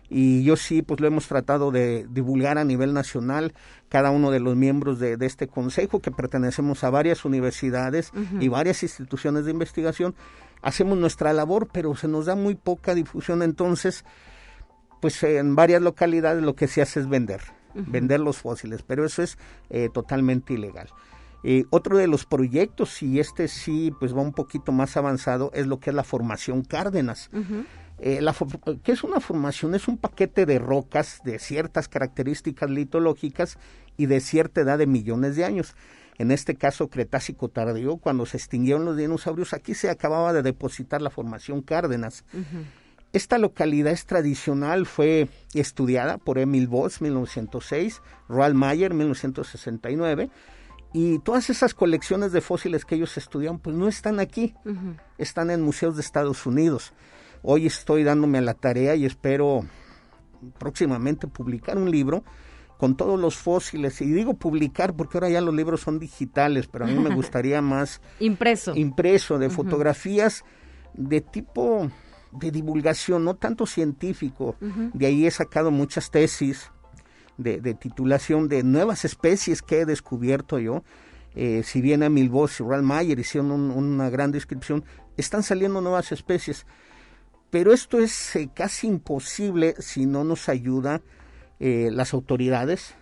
Y 0.07 0.43
yo 0.43 0.55
sí, 0.55 0.83
pues 0.83 0.99
lo 0.99 1.07
hemos 1.07 1.27
tratado 1.27 1.71
de 1.71 2.05
divulgar 2.11 2.59
a 2.59 2.63
nivel 2.63 2.93
nacional, 2.93 3.53
cada 3.89 4.11
uno 4.11 4.29
de 4.29 4.39
los 4.39 4.55
miembros 4.55 4.99
de, 4.99 5.17
este 5.21 5.47
consejo, 5.47 5.99
que 5.99 6.11
pertenecemos 6.11 6.83
a 6.83 6.91
varias 6.91 7.25
universidades 7.25 8.11
y 8.39 8.47
varias 8.47 8.83
instituciones 8.83 9.45
de 9.45 9.51
investigación, 9.51 10.13
hacemos 10.61 10.97
nuestra 10.97 11.33
labor, 11.33 11.67
pero 11.71 11.95
se 11.95 12.07
nos 12.07 12.25
da 12.25 12.35
muy 12.35 12.55
poca 12.55 12.95
difusión, 12.95 13.43
entonces, 13.43 14.05
pues 15.01 15.21
en 15.23 15.55
varias 15.55 15.81
localidades 15.81 16.43
lo 16.43 16.55
que 16.55 16.67
se 16.67 16.81
hace 16.81 16.99
es 16.99 17.09
vender, 17.09 17.41
vender 17.73 18.19
los 18.19 18.37
fósiles, 18.37 18.81
pero 18.83 19.05
eso 19.05 19.21
es 19.21 19.37
eh, 19.69 19.89
totalmente 19.93 20.53
ilegal. 20.53 20.89
Eh, 21.43 21.65
otro 21.69 21.97
de 21.97 22.07
los 22.07 22.25
proyectos, 22.25 23.03
y 23.03 23.19
este 23.19 23.47
sí 23.47 23.93
pues 23.99 24.15
va 24.15 24.21
un 24.21 24.33
poquito 24.33 24.71
más 24.71 24.97
avanzado, 24.97 25.51
es 25.53 25.67
lo 25.67 25.79
que 25.79 25.91
es 25.91 25.95
la 25.95 26.03
formación 26.03 26.63
Cárdenas. 26.63 27.29
Eh, 27.99 28.19
¿Qué 28.83 28.91
es 28.91 29.03
una 29.03 29.19
formación? 29.19 29.75
Es 29.75 29.87
un 29.87 29.97
paquete 29.97 30.45
de 30.45 30.59
rocas 30.59 31.21
de 31.23 31.39
ciertas 31.39 31.87
características 31.87 32.69
litológicas 32.69 33.57
y 33.95 34.07
de 34.07 34.19
cierta 34.21 34.61
edad 34.61 34.79
de 34.79 34.87
millones 34.87 35.35
de 35.35 35.45
años. 35.45 35.75
En 36.17 36.31
este 36.31 36.55
caso, 36.55 36.89
Cretácico 36.89 37.49
tardío, 37.49 37.97
cuando 37.97 38.25
se 38.25 38.37
extinguieron 38.37 38.85
los 38.85 38.97
dinosaurios, 38.97 39.53
aquí 39.53 39.73
se 39.73 39.89
acababa 39.89 40.31
de 40.33 40.43
depositar 40.43 41.01
la 41.01 41.09
formación 41.09 41.61
Cárdenas. 41.61 42.23
Esta 43.11 43.37
localidad 43.37 43.93
es 43.93 44.05
tradicional, 44.05 44.85
fue 44.85 45.29
estudiada 45.53 46.17
por 46.17 46.37
Emil 46.37 46.67
Voss, 46.67 47.01
1906, 47.01 48.01
Roald 48.27 48.55
Mayer, 48.55 48.93
1969 48.93 50.29
y 50.93 51.19
todas 51.19 51.49
esas 51.49 51.73
colecciones 51.73 52.31
de 52.31 52.39
fósiles 52.39 52.85
que 52.85 52.95
ellos 52.95 53.17
estudian, 53.17 53.59
pues 53.59 53.75
no 53.75 53.89
están 53.89 54.21
aquí, 54.21 54.55
están 55.17 55.49
en 55.49 55.61
museos 55.61 55.95
de 55.95 56.01
Estados 56.01 56.45
Unidos. 56.45 56.93
Hoy 57.41 57.65
estoy 57.65 58.03
dándome 58.03 58.37
a 58.37 58.41
la 58.41 58.53
tarea 58.53 58.95
y 58.95 59.05
espero 59.05 59.65
próximamente 60.57 61.27
publicar 61.27 61.77
un 61.77 61.91
libro 61.91 62.23
con 62.77 62.95
todos 62.95 63.19
los 63.19 63.35
fósiles. 63.35 64.01
Y 64.01 64.05
digo 64.05 64.33
publicar 64.35 64.95
porque 64.95 65.17
ahora 65.17 65.29
ya 65.29 65.41
los 65.41 65.53
libros 65.53 65.81
son 65.81 65.99
digitales, 65.99 66.67
pero 66.67 66.85
a 66.85 66.87
mí 66.87 66.97
me 66.99 67.13
gustaría 67.15 67.61
más... 67.61 68.01
impreso. 68.19 68.75
Impreso, 68.75 69.39
de 69.39 69.49
fotografías 69.49 70.43
de 70.93 71.21
tipo 71.21 71.89
de 72.31 72.51
divulgación, 72.51 73.23
no 73.23 73.35
tanto 73.35 73.65
científico. 73.65 74.55
De 74.59 75.05
ahí 75.05 75.25
he 75.25 75.31
sacado 75.31 75.71
muchas 75.71 76.11
tesis 76.11 76.71
de, 77.37 77.73
titulación 77.73 78.47
de 78.47 78.63
nuevas 78.63 79.05
especies 79.05 79.61
que 79.61 79.81
he 79.81 79.85
descubierto 79.85 80.59
yo. 80.59 80.83
Eh, 81.35 81.63
si 81.63 81.81
bien 81.81 82.01
a 82.03 82.09
Milbos 82.09 82.59
y 82.59 82.63
Mayer 82.63 83.19
hicieron 83.19 83.51
una 83.51 84.09
gran 84.09 84.31
descripción, 84.31 84.85
están 85.17 85.43
saliendo 85.43 85.81
nuevas 85.81 86.11
especies. 86.11 86.65
Pero 87.49 87.73
esto 87.73 87.99
es 87.99 88.35
eh, 88.35 88.49
casi 88.53 88.87
imposible 88.87 89.75
si 89.79 90.05
no 90.05 90.23
nos 90.23 90.49
ayuda 90.49 91.01
eh, 91.59 91.89
las 91.91 92.13
autoridades, 92.13 92.95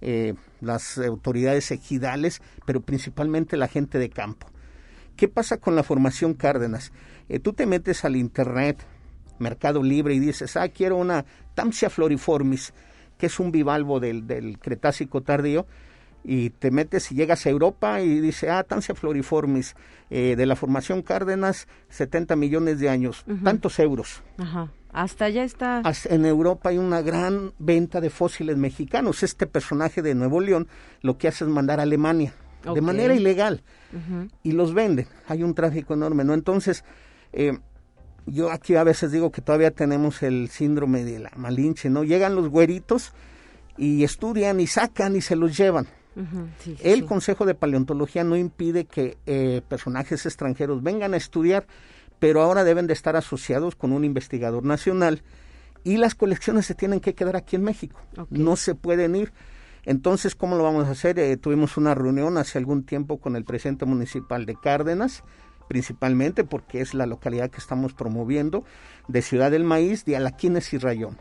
eh, 0.00 0.34
las 0.60 0.98
autoridades 0.98 1.70
ejidales, 1.70 2.42
pero 2.66 2.80
principalmente 2.80 3.56
la 3.56 3.68
gente 3.68 3.98
de 3.98 4.10
campo. 4.10 4.46
¿Qué 5.16 5.28
pasa 5.28 5.58
con 5.58 5.76
la 5.76 5.82
formación 5.82 6.34
Cárdenas? 6.34 6.92
tú 7.42 7.54
te 7.54 7.64
metes 7.64 8.04
al 8.04 8.16
internet, 8.16 8.84
Mercado 9.38 9.82
Libre, 9.82 10.14
y 10.14 10.18
dices, 10.18 10.58
ah, 10.58 10.68
quiero 10.68 10.96
una 10.98 11.24
Tamsia 11.54 11.88
floriformis, 11.88 12.74
que 13.16 13.26
es 13.26 13.40
un 13.40 13.50
bivalvo 13.50 13.98
del, 13.98 14.26
del 14.26 14.58
Cretácico 14.58 15.22
tardío, 15.22 15.66
y 16.24 16.50
te 16.50 16.70
metes 16.70 17.12
y 17.12 17.14
llegas 17.14 17.44
a 17.46 17.50
Europa 17.50 18.00
y 18.00 18.20
dice, 18.20 18.50
ah, 18.50 18.64
Tancia 18.64 18.94
floriformis, 18.94 19.76
eh, 20.10 20.34
de 20.36 20.46
la 20.46 20.56
formación 20.56 21.02
Cárdenas, 21.02 21.68
70 21.90 22.34
millones 22.36 22.80
de 22.80 22.88
años, 22.88 23.24
tantos 23.44 23.78
euros. 23.78 24.22
Ajá. 24.38 24.70
Hasta 24.94 25.26
allá 25.26 25.44
está. 25.44 25.82
En 26.08 26.24
Europa 26.24 26.68
hay 26.70 26.78
una 26.78 27.02
gran 27.02 27.52
venta 27.58 28.00
de 28.00 28.10
fósiles 28.10 28.56
mexicanos. 28.56 29.22
Este 29.22 29.46
personaje 29.46 30.02
de 30.02 30.14
Nuevo 30.14 30.40
León 30.40 30.68
lo 31.02 31.18
que 31.18 31.28
hace 31.28 31.44
es 31.44 31.50
mandar 31.50 31.80
a 31.80 31.82
Alemania 31.82 32.32
de 32.72 32.80
manera 32.80 33.14
ilegal 33.14 33.62
y 34.42 34.52
los 34.52 34.72
venden. 34.72 35.06
Hay 35.28 35.42
un 35.42 35.54
tráfico 35.54 35.94
enorme, 35.94 36.24
¿no? 36.24 36.32
Entonces, 36.32 36.84
eh, 37.32 37.58
yo 38.26 38.50
aquí 38.50 38.76
a 38.76 38.84
veces 38.84 39.12
digo 39.12 39.30
que 39.30 39.42
todavía 39.42 39.72
tenemos 39.72 40.22
el 40.22 40.48
síndrome 40.48 41.04
de 41.04 41.18
la 41.18 41.32
Malinche, 41.36 41.90
¿no? 41.90 42.04
Llegan 42.04 42.34
los 42.34 42.48
güeritos 42.48 43.12
y 43.76 44.04
estudian 44.04 44.60
y 44.60 44.66
sacan 44.66 45.16
y 45.16 45.20
se 45.20 45.36
los 45.36 45.56
llevan 45.56 45.88
el 46.82 47.04
Consejo 47.06 47.44
de 47.44 47.54
Paleontología 47.54 48.22
no 48.22 48.36
impide 48.36 48.84
que 48.84 49.18
eh, 49.26 49.62
personajes 49.68 50.24
extranjeros 50.26 50.82
vengan 50.82 51.14
a 51.14 51.16
estudiar, 51.16 51.66
pero 52.18 52.42
ahora 52.42 52.64
deben 52.64 52.86
de 52.86 52.92
estar 52.92 53.16
asociados 53.16 53.76
con 53.76 53.92
un 53.92 54.04
investigador 54.04 54.64
nacional 54.64 55.22
y 55.82 55.98
las 55.98 56.14
colecciones 56.14 56.66
se 56.66 56.74
tienen 56.74 57.00
que 57.00 57.14
quedar 57.14 57.36
aquí 57.36 57.56
en 57.56 57.62
México. 57.62 58.00
No 58.30 58.56
se 58.56 58.74
pueden 58.74 59.16
ir. 59.16 59.32
Entonces, 59.84 60.34
¿cómo 60.34 60.56
lo 60.56 60.64
vamos 60.64 60.86
a 60.86 60.92
hacer? 60.92 61.18
Eh, 61.18 61.36
tuvimos 61.36 61.76
una 61.76 61.94
reunión 61.94 62.38
hace 62.38 62.56
algún 62.56 62.84
tiempo 62.84 63.18
con 63.18 63.36
el 63.36 63.44
presidente 63.44 63.84
municipal 63.84 64.46
de 64.46 64.56
Cárdenas 64.56 65.22
principalmente 65.68 66.44
porque 66.44 66.80
es 66.80 66.94
la 66.94 67.06
localidad 67.06 67.50
que 67.50 67.58
estamos 67.58 67.92
promoviendo, 67.92 68.64
de 69.08 69.22
Ciudad 69.22 69.50
del 69.50 69.64
Maíz, 69.64 70.04
de 70.04 70.16
Alaquines 70.16 70.72
y 70.72 70.78
Rayón. 70.78 71.18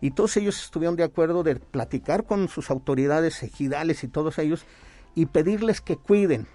Y 0.00 0.12
todos 0.12 0.36
ellos 0.36 0.62
estuvieron 0.62 0.96
de 0.96 1.04
acuerdo 1.04 1.42
de 1.42 1.56
platicar 1.56 2.24
con 2.24 2.48
sus 2.48 2.70
autoridades 2.70 3.42
ejidales 3.42 4.04
y 4.04 4.08
todos 4.08 4.38
ellos 4.38 4.64
y 5.14 5.26
pedirles 5.26 5.80
que 5.80 5.96
cuiden. 5.96 6.46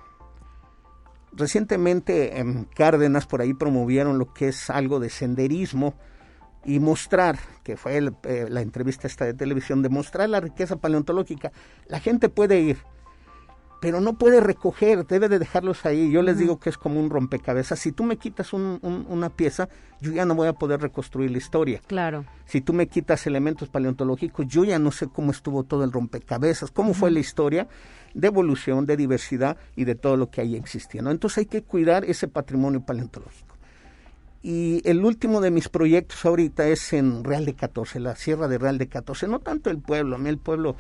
Recientemente 1.38 2.40
en 2.40 2.64
Cárdenas 2.66 3.28
por 3.28 3.42
ahí 3.42 3.54
promovieron 3.54 4.18
lo 4.18 4.34
que 4.34 4.48
es 4.48 4.72
algo 4.72 5.00
de 5.00 5.12
senderismo 5.12 5.94
y 6.66 6.80
mostrar, 6.80 7.38
que 7.64 7.78
fue 7.78 7.98
eh, 8.24 8.48
la 8.50 8.62
entrevista 8.62 9.06
esta 9.06 9.24
de 9.24 9.36
televisión, 9.36 9.84
de 9.84 9.90
mostrar 9.90 10.28
la 10.30 10.40
riqueza 10.40 10.78
paleontológica. 10.78 11.52
La 11.88 12.00
gente 12.00 12.30
puede 12.30 12.60
ir, 12.60 12.78
pero 13.80 14.02
no 14.02 14.18
puede 14.18 14.40
recoger, 14.40 15.06
debe 15.06 15.30
de 15.30 15.40
dejarlos 15.40 15.86
ahí. 15.86 16.12
Yo 16.12 16.22
les 16.22 16.38
digo 16.38 16.60
que 16.60 16.70
es 16.70 16.78
como 16.78 17.00
un 17.00 17.10
rompecabezas. 17.10 17.80
Si 17.80 17.92
tú 17.92 18.04
me 18.04 18.18
quitas 18.18 18.54
una 18.54 19.30
pieza, 19.30 19.70
yo 20.02 20.12
ya 20.12 20.26
no 20.26 20.36
voy 20.36 20.48
a 20.48 20.54
poder 20.54 20.82
reconstruir 20.82 21.32
la 21.32 21.38
historia. 21.38 21.82
Claro. 21.88 22.26
Si 22.46 22.62
tú 22.62 22.74
me 22.74 22.88
quitas 22.88 23.28
elementos 23.28 23.70
paleontológicos, 23.70 24.48
yo 24.48 24.64
ya 24.64 24.80
no 24.80 24.92
sé 24.92 25.08
cómo 25.08 25.32
estuvo 25.32 25.64
todo 25.64 25.84
el 25.84 25.92
rompecabezas, 25.92 26.72
cómo 26.72 26.94
fue 26.94 27.12
la 27.12 27.20
historia 27.20 27.68
de 28.14 28.28
evolución, 28.28 28.86
de 28.86 28.98
diversidad 28.98 29.58
y 29.76 29.84
de 29.84 29.96
todo 29.96 30.18
lo 30.18 30.32
que 30.32 30.42
ahí 30.42 30.56
existía. 30.56 31.02
Entonces 31.02 31.40
hay 31.40 31.46
que 31.46 31.62
cuidar 31.62 32.04
ese 32.06 32.28
patrimonio 32.28 32.82
paleontológico. 32.82 33.56
Y 34.42 34.82
el 34.90 35.04
último 35.04 35.42
de 35.42 35.52
mis 35.52 35.68
proyectos 35.68 36.26
ahorita 36.26 36.68
es 36.68 36.94
en 36.94 37.24
Real 37.24 37.46
de 37.46 37.54
14, 37.54 38.00
la 38.00 38.16
Sierra 38.16 38.48
de 38.48 38.58
Real 38.58 38.78
de 38.78 38.88
14. 38.88 39.28
No 39.28 39.40
tanto 39.40 39.70
el 39.70 39.80
pueblo, 39.80 40.16
a 40.16 40.20
mí 40.20 40.30
el 40.30 40.38
pueblo 40.38 40.76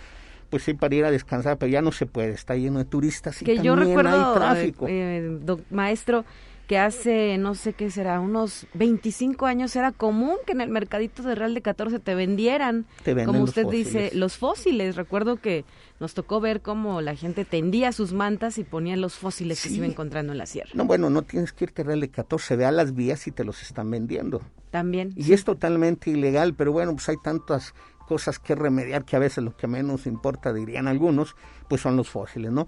pues 0.50 0.64
sí, 0.64 0.74
para 0.74 0.96
ir 0.96 1.06
a 1.06 1.12
descansar, 1.12 1.58
pero 1.58 1.72
ya 1.72 1.82
no 1.82 1.92
se 1.92 2.06
puede, 2.06 2.32
está 2.32 2.56
lleno 2.56 2.80
de 2.80 2.86
turistas 2.86 3.42
y 3.42 3.46
que 3.46 3.60
yo 3.60 3.76
recuerdo, 3.76 4.10
hay 4.10 4.36
tráfico. 4.36 4.86
Eh, 4.88 5.40
maestro, 5.70 6.26
que 6.68 6.78
hace, 6.78 7.38
no 7.38 7.56
sé 7.56 7.74
qué 7.74 7.90
será, 7.90 8.20
unos 8.20 8.68
25 8.74 9.46
años 9.46 9.76
era 9.76 9.94
común 9.94 10.36
que 10.46 10.52
en 10.52 10.60
el 10.60 10.70
mercadito 10.70 11.24
de 11.24 11.34
Real 11.34 11.54
de 11.54 11.62
14 11.62 12.00
te 12.00 12.14
vendieran, 12.14 12.86
como 13.26 13.44
usted 13.44 13.66
dice, 13.68 14.12
los 14.14 14.38
fósiles. 14.38 14.98
Recuerdo 14.98 15.38
que 15.38 15.64
nos 16.02 16.14
tocó 16.14 16.42
ver 16.42 16.62
cómo 16.62 17.00
la 17.00 17.16
gente 17.16 17.46
tendía 17.46 17.94
sus 17.94 18.12
mantas 18.12 18.58
y 18.58 18.66
ponía 18.66 18.98
los 18.98 19.16
fósiles 19.16 19.64
que 19.64 19.70
se 19.70 19.76
iba 19.76 19.86
encontrando 19.86 20.34
en 20.34 20.38
la 20.38 20.46
sierra. 20.46 20.72
No, 20.74 20.86
bueno, 20.86 21.10
no 21.10 21.22
tienes 21.22 21.54
que 21.54 21.66
irte 21.66 21.84
a 21.84 21.86
Real 21.86 22.02
de 22.02 22.10
14, 22.10 22.58
ve 22.58 22.66
a 22.66 22.72
las 22.72 22.94
vías 22.94 23.26
y 23.28 23.32
te 23.32 23.46
los 23.46 23.62
están 23.62 23.90
vendiendo. 23.90 24.42
También. 24.70 25.14
Y 25.16 25.32
es 25.32 25.46
totalmente 25.46 26.10
ilegal, 26.10 26.54
pero 26.54 26.74
bueno, 26.74 26.92
pues 26.94 27.08
hay 27.08 27.18
tantas 27.24 27.74
cosas 28.08 28.40
que 28.40 28.56
remediar 28.56 29.04
que 29.04 29.16
a 29.16 29.20
veces 29.20 29.44
lo 29.44 29.56
que 29.56 29.68
menos 29.68 30.08
importa, 30.08 30.54
dirían 30.54 30.88
algunos, 30.88 31.36
pues 31.68 31.82
son 31.82 31.98
los 31.98 32.10
fósiles, 32.10 32.52
¿no? 32.52 32.68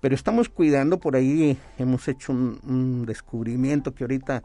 Pero 0.00 0.14
estamos 0.14 0.48
cuidando, 0.48 0.98
por 1.00 1.16
ahí 1.16 1.58
hemos 1.78 2.06
hecho 2.06 2.32
un, 2.32 3.04
descubrimiento 3.06 3.94
que 3.94 4.04
ahorita, 4.04 4.42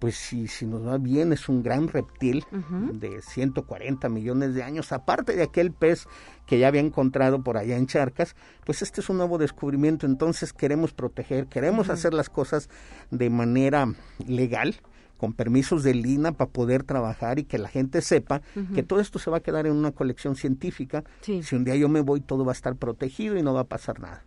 pues 0.00 0.16
si, 0.16 0.48
si 0.48 0.66
nos 0.66 0.84
va 0.84 0.98
bien, 0.98 1.32
es 1.32 1.48
un 1.48 1.62
gran 1.62 1.88
reptil 1.88 2.44
de 2.92 3.22
140 3.22 4.08
millones 4.08 4.54
de 4.54 4.62
años, 4.62 4.90
aparte 4.90 5.36
de 5.36 5.44
aquel 5.44 5.72
pez 5.72 6.06
que 6.46 6.58
ya 6.58 6.68
había 6.68 6.80
encontrado 6.80 7.42
por 7.44 7.56
allá 7.58 7.76
en 7.76 7.86
Charcas, 7.86 8.34
pues 8.64 8.82
este 8.82 9.00
es 9.00 9.08
un 9.08 9.18
nuevo 9.18 9.38
descubrimiento, 9.38 10.06
entonces 10.06 10.52
queremos 10.52 10.92
proteger, 10.92 11.46
queremos 11.46 11.88
hacer 11.88 12.14
las 12.14 12.28
cosas 12.28 12.68
de 13.10 13.30
manera 13.30 13.86
legal, 14.26 14.74
con 15.22 15.34
permisos 15.34 15.84
de 15.84 15.94
Lina 15.94 16.32
para 16.32 16.50
poder 16.50 16.82
trabajar 16.82 17.38
y 17.38 17.44
que 17.44 17.56
la 17.56 17.68
gente 17.68 18.00
sepa 18.00 18.42
que 18.74 18.82
todo 18.82 18.98
esto 18.98 19.20
se 19.20 19.30
va 19.30 19.36
a 19.36 19.40
quedar 19.40 19.68
en 19.68 19.72
una 19.72 19.92
colección 19.92 20.34
científica. 20.34 21.04
Si 21.20 21.54
un 21.54 21.62
día 21.62 21.76
yo 21.76 21.88
me 21.88 22.00
voy, 22.00 22.20
todo 22.20 22.44
va 22.44 22.50
a 22.50 22.54
estar 22.54 22.74
protegido 22.74 23.38
y 23.38 23.42
no 23.44 23.54
va 23.54 23.60
a 23.60 23.64
pasar 23.64 24.00
nada. 24.00 24.24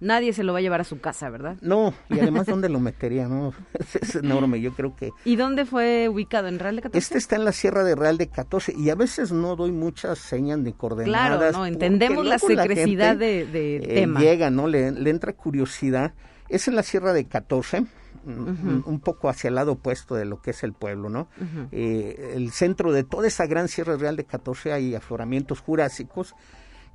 Nadie 0.00 0.32
se 0.32 0.44
lo 0.44 0.54
va 0.54 0.60
a 0.60 0.62
llevar 0.62 0.80
a 0.80 0.84
su 0.84 1.00
casa, 1.00 1.28
¿verdad? 1.28 1.58
No, 1.60 1.92
y 2.08 2.18
además, 2.18 2.46
¿dónde 2.46 2.70
lo 2.70 2.80
metería? 2.80 3.28
no 3.28 3.52
Es 4.00 4.14
enorme, 4.14 4.62
yo 4.62 4.72
creo 4.72 4.96
que... 4.96 5.10
¿Y 5.26 5.36
dónde 5.36 5.66
fue 5.66 6.08
ubicado? 6.08 6.48
¿En 6.48 6.58
Real 6.58 6.76
de 6.76 6.82
14? 6.82 6.98
Este 6.98 7.18
está 7.18 7.36
en 7.36 7.44
la 7.44 7.52
Sierra 7.52 7.84
de 7.84 7.94
Real 7.94 8.16
de 8.16 8.28
14 8.28 8.72
y 8.74 8.88
a 8.88 8.94
veces 8.94 9.30
no 9.30 9.54
doy 9.54 9.70
muchas 9.70 10.18
señas 10.18 10.60
ni 10.60 10.72
coordenadas. 10.72 11.40
Claro, 11.40 11.52
no, 11.52 11.66
entendemos 11.66 12.24
la 12.24 12.38
secrecidad 12.38 13.18
de, 13.18 13.44
de 13.44 13.76
eh, 13.76 13.80
tema. 13.80 14.18
Llega, 14.18 14.48
¿no? 14.48 14.66
Le, 14.66 14.92
le 14.92 15.10
entra 15.10 15.34
curiosidad. 15.34 16.14
Es 16.48 16.68
en 16.68 16.74
la 16.74 16.82
Sierra 16.82 17.12
de 17.12 17.26
14 17.26 17.84
un 18.28 19.00
poco 19.00 19.28
hacia 19.28 19.48
el 19.48 19.54
lado 19.54 19.72
opuesto 19.72 20.14
de 20.14 20.24
lo 20.24 20.40
que 20.42 20.50
es 20.50 20.62
el 20.62 20.72
pueblo, 20.72 21.08
¿no? 21.08 21.28
Eh, 21.72 22.32
el 22.34 22.50
centro 22.52 22.92
de 22.92 23.04
toda 23.04 23.26
esa 23.26 23.46
gran 23.46 23.68
Sierra 23.68 23.96
Real 23.96 24.16
de 24.16 24.24
14 24.24 24.72
hay 24.72 24.94
afloramientos 24.94 25.60
jurásicos 25.60 26.34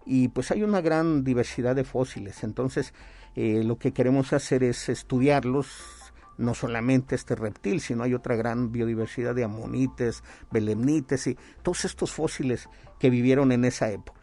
y 0.06 0.28
pues 0.30 0.52
hay 0.52 0.64
una 0.64 0.82
gran 0.82 1.24
diversidad 1.24 1.76
de 1.76 1.84
fósiles. 1.84 2.44
Entonces, 2.44 2.94
eh, 3.36 3.64
lo 3.64 3.78
que 3.78 3.94
queremos 3.94 4.34
hacer 4.34 4.64
es 4.64 4.90
estudiarlos, 4.90 5.68
no 6.38 6.54
solamente 6.54 7.16
este 7.16 7.36
reptil, 7.36 7.80
sino 7.80 8.04
hay 8.04 8.14
otra 8.14 8.36
gran 8.36 8.72
biodiversidad 8.72 9.36
de 9.36 9.44
amonites, 9.44 10.24
belemnites 10.52 11.28
y 11.28 11.38
todos 11.62 11.86
estos 11.86 12.12
fósiles 12.12 12.70
que 13.00 13.10
vivieron 13.10 13.52
en 13.52 13.66
esa 13.66 13.92
época. 13.92 14.20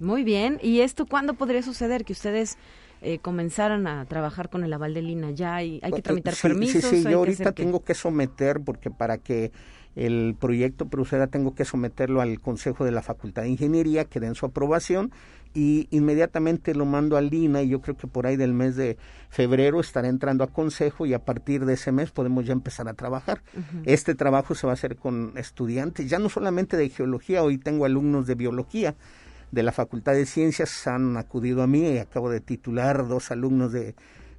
Muy 0.00 0.24
bien, 0.24 0.58
¿y 0.62 0.80
esto 0.80 1.06
cuándo 1.06 1.34
podría 1.34 1.62
suceder? 1.62 2.04
Que 2.04 2.12
ustedes 2.12 2.58
eh, 3.04 3.18
comenzaran 3.18 3.86
a 3.86 4.04
trabajar 4.06 4.48
con 4.48 4.64
el 4.64 4.72
aval 4.72 4.94
de 4.94 5.02
Lina 5.02 5.30
ya 5.30 5.56
hay, 5.56 5.78
hay 5.82 5.92
que 5.92 6.02
tramitar 6.02 6.34
permisos. 6.40 6.82
Sí, 6.82 7.02
sí, 7.02 7.10
yo 7.10 7.18
ahorita 7.18 7.52
tengo 7.52 7.84
que 7.84 7.94
someter, 7.94 8.60
porque 8.60 8.90
para 8.90 9.18
que 9.18 9.52
el 9.94 10.34
proyecto 10.38 10.88
proceda 10.88 11.26
tengo 11.26 11.54
que 11.54 11.64
someterlo 11.64 12.20
al 12.20 12.40
Consejo 12.40 12.84
de 12.84 12.92
la 12.92 13.02
Facultad 13.02 13.42
de 13.42 13.50
Ingeniería, 13.50 14.06
que 14.06 14.20
den 14.20 14.34
su 14.34 14.46
aprobación 14.46 15.12
y 15.54 15.86
inmediatamente 15.90 16.74
lo 16.74 16.84
mando 16.84 17.16
a 17.16 17.20
Lina 17.20 17.62
y 17.62 17.68
yo 17.68 17.80
creo 17.80 17.96
que 17.96 18.08
por 18.08 18.26
ahí 18.26 18.36
del 18.36 18.52
mes 18.52 18.74
de 18.74 18.98
febrero 19.30 19.80
estará 19.80 20.08
entrando 20.08 20.42
a 20.42 20.48
consejo 20.48 21.06
y 21.06 21.14
a 21.14 21.20
partir 21.20 21.64
de 21.64 21.74
ese 21.74 21.92
mes 21.92 22.10
podemos 22.10 22.44
ya 22.44 22.52
empezar 22.52 22.88
a 22.88 22.94
trabajar. 22.94 23.40
Este 23.84 24.16
trabajo 24.16 24.56
se 24.56 24.66
va 24.66 24.72
a 24.72 24.74
hacer 24.74 24.96
con 24.96 25.32
estudiantes, 25.36 26.10
ya 26.10 26.18
no 26.18 26.28
solamente 26.28 26.76
de 26.76 26.88
geología, 26.88 27.44
hoy 27.44 27.58
tengo 27.58 27.84
alumnos 27.84 28.26
de 28.26 28.34
biología, 28.34 28.96
de 29.54 29.62
la 29.62 29.72
Facultad 29.72 30.12
de 30.12 30.26
Ciencias 30.26 30.86
han 30.86 31.16
acudido 31.16 31.62
a 31.62 31.66
mí. 31.66 31.88
Y 31.88 31.98
acabo 31.98 32.30
de 32.30 32.40
titular 32.40 33.08
dos 33.08 33.30
alumnos 33.30 33.72
de, 33.72 33.94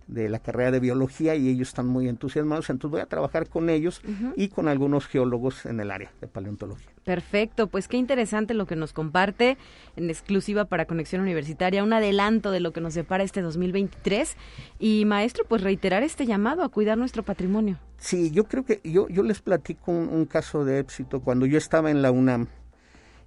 de 0.07 0.29
la 0.29 0.39
carrera 0.39 0.71
de 0.71 0.79
biología 0.79 1.35
y 1.35 1.49
ellos 1.49 1.69
están 1.69 1.87
muy 1.87 2.07
entusiasmados, 2.07 2.69
entonces 2.69 2.91
voy 2.91 3.01
a 3.01 3.07
trabajar 3.07 3.49
con 3.49 3.69
ellos 3.69 4.01
y 4.35 4.49
con 4.49 4.67
algunos 4.67 5.07
geólogos 5.07 5.65
en 5.65 5.79
el 5.79 5.91
área 5.91 6.11
de 6.21 6.27
paleontología. 6.27 6.87
Perfecto, 7.03 7.67
pues 7.67 7.87
qué 7.87 7.97
interesante 7.97 8.53
lo 8.53 8.65
que 8.65 8.75
nos 8.75 8.93
comparte 8.93 9.57
en 9.95 10.09
exclusiva 10.09 10.65
para 10.65 10.85
Conexión 10.85 11.21
Universitaria, 11.21 11.83
un 11.83 11.93
adelanto 11.93 12.51
de 12.51 12.59
lo 12.59 12.71
que 12.71 12.81
nos 12.81 12.93
depara 12.93 13.23
este 13.23 13.41
2023 13.41 14.35
y 14.79 15.05
maestro, 15.05 15.45
pues 15.47 15.61
reiterar 15.61 16.03
este 16.03 16.25
llamado 16.25 16.63
a 16.63 16.69
cuidar 16.69 16.97
nuestro 16.97 17.23
patrimonio. 17.23 17.79
Sí, 17.97 18.31
yo 18.31 18.43
creo 18.43 18.65
que 18.65 18.81
yo, 18.83 19.07
yo 19.09 19.23
les 19.23 19.41
platico 19.41 19.91
un 19.91 20.25
caso 20.25 20.65
de 20.65 20.79
éxito. 20.79 21.21
Cuando 21.21 21.45
yo 21.45 21.57
estaba 21.57 21.89
en 21.89 22.01
la 22.01 22.11
UNAM 22.11 22.47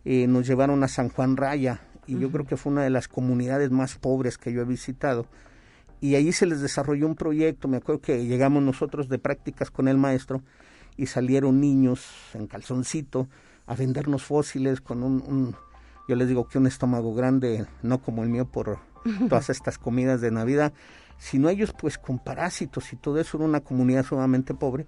eh, 0.04 0.26
nos 0.26 0.46
llevaron 0.46 0.82
a 0.84 0.88
San 0.88 1.08
Juan 1.08 1.36
Raya 1.36 1.80
y 2.06 2.18
yo 2.18 2.30
creo 2.30 2.46
que 2.46 2.56
fue 2.56 2.72
una 2.72 2.82
de 2.82 2.90
las 2.90 3.06
comunidades 3.06 3.70
más 3.70 3.96
pobres 3.96 4.38
que 4.38 4.52
yo 4.52 4.62
he 4.62 4.64
visitado. 4.64 5.26
Y 6.00 6.14
ahí 6.14 6.32
se 6.32 6.46
les 6.46 6.60
desarrolló 6.60 7.06
un 7.06 7.16
proyecto, 7.16 7.68
me 7.68 7.76
acuerdo 7.76 8.00
que 8.00 8.24
llegamos 8.24 8.62
nosotros 8.62 9.08
de 9.08 9.18
prácticas 9.18 9.70
con 9.70 9.88
el 9.88 9.98
maestro 9.98 10.42
y 10.96 11.06
salieron 11.06 11.60
niños 11.60 12.06
en 12.34 12.46
calzoncito 12.46 13.28
a 13.66 13.74
vendernos 13.74 14.22
fósiles 14.22 14.80
con 14.80 15.02
un, 15.02 15.54
yo 16.08 16.16
les 16.16 16.28
digo 16.28 16.48
que 16.48 16.56
un 16.56 16.66
estómago 16.66 17.14
grande, 17.14 17.66
no 17.82 18.00
como 18.00 18.22
el 18.22 18.30
mío 18.30 18.46
por 18.46 18.78
todas 19.28 19.50
estas 19.50 19.76
comidas 19.76 20.22
de 20.22 20.30
Navidad, 20.30 20.72
sino 21.18 21.50
ellos 21.50 21.74
pues 21.78 21.98
con 21.98 22.18
parásitos 22.18 22.92
y 22.92 22.96
todo 22.96 23.20
eso, 23.20 23.36
era 23.36 23.46
una 23.46 23.60
comunidad 23.60 24.06
sumamente 24.06 24.54
pobre. 24.54 24.86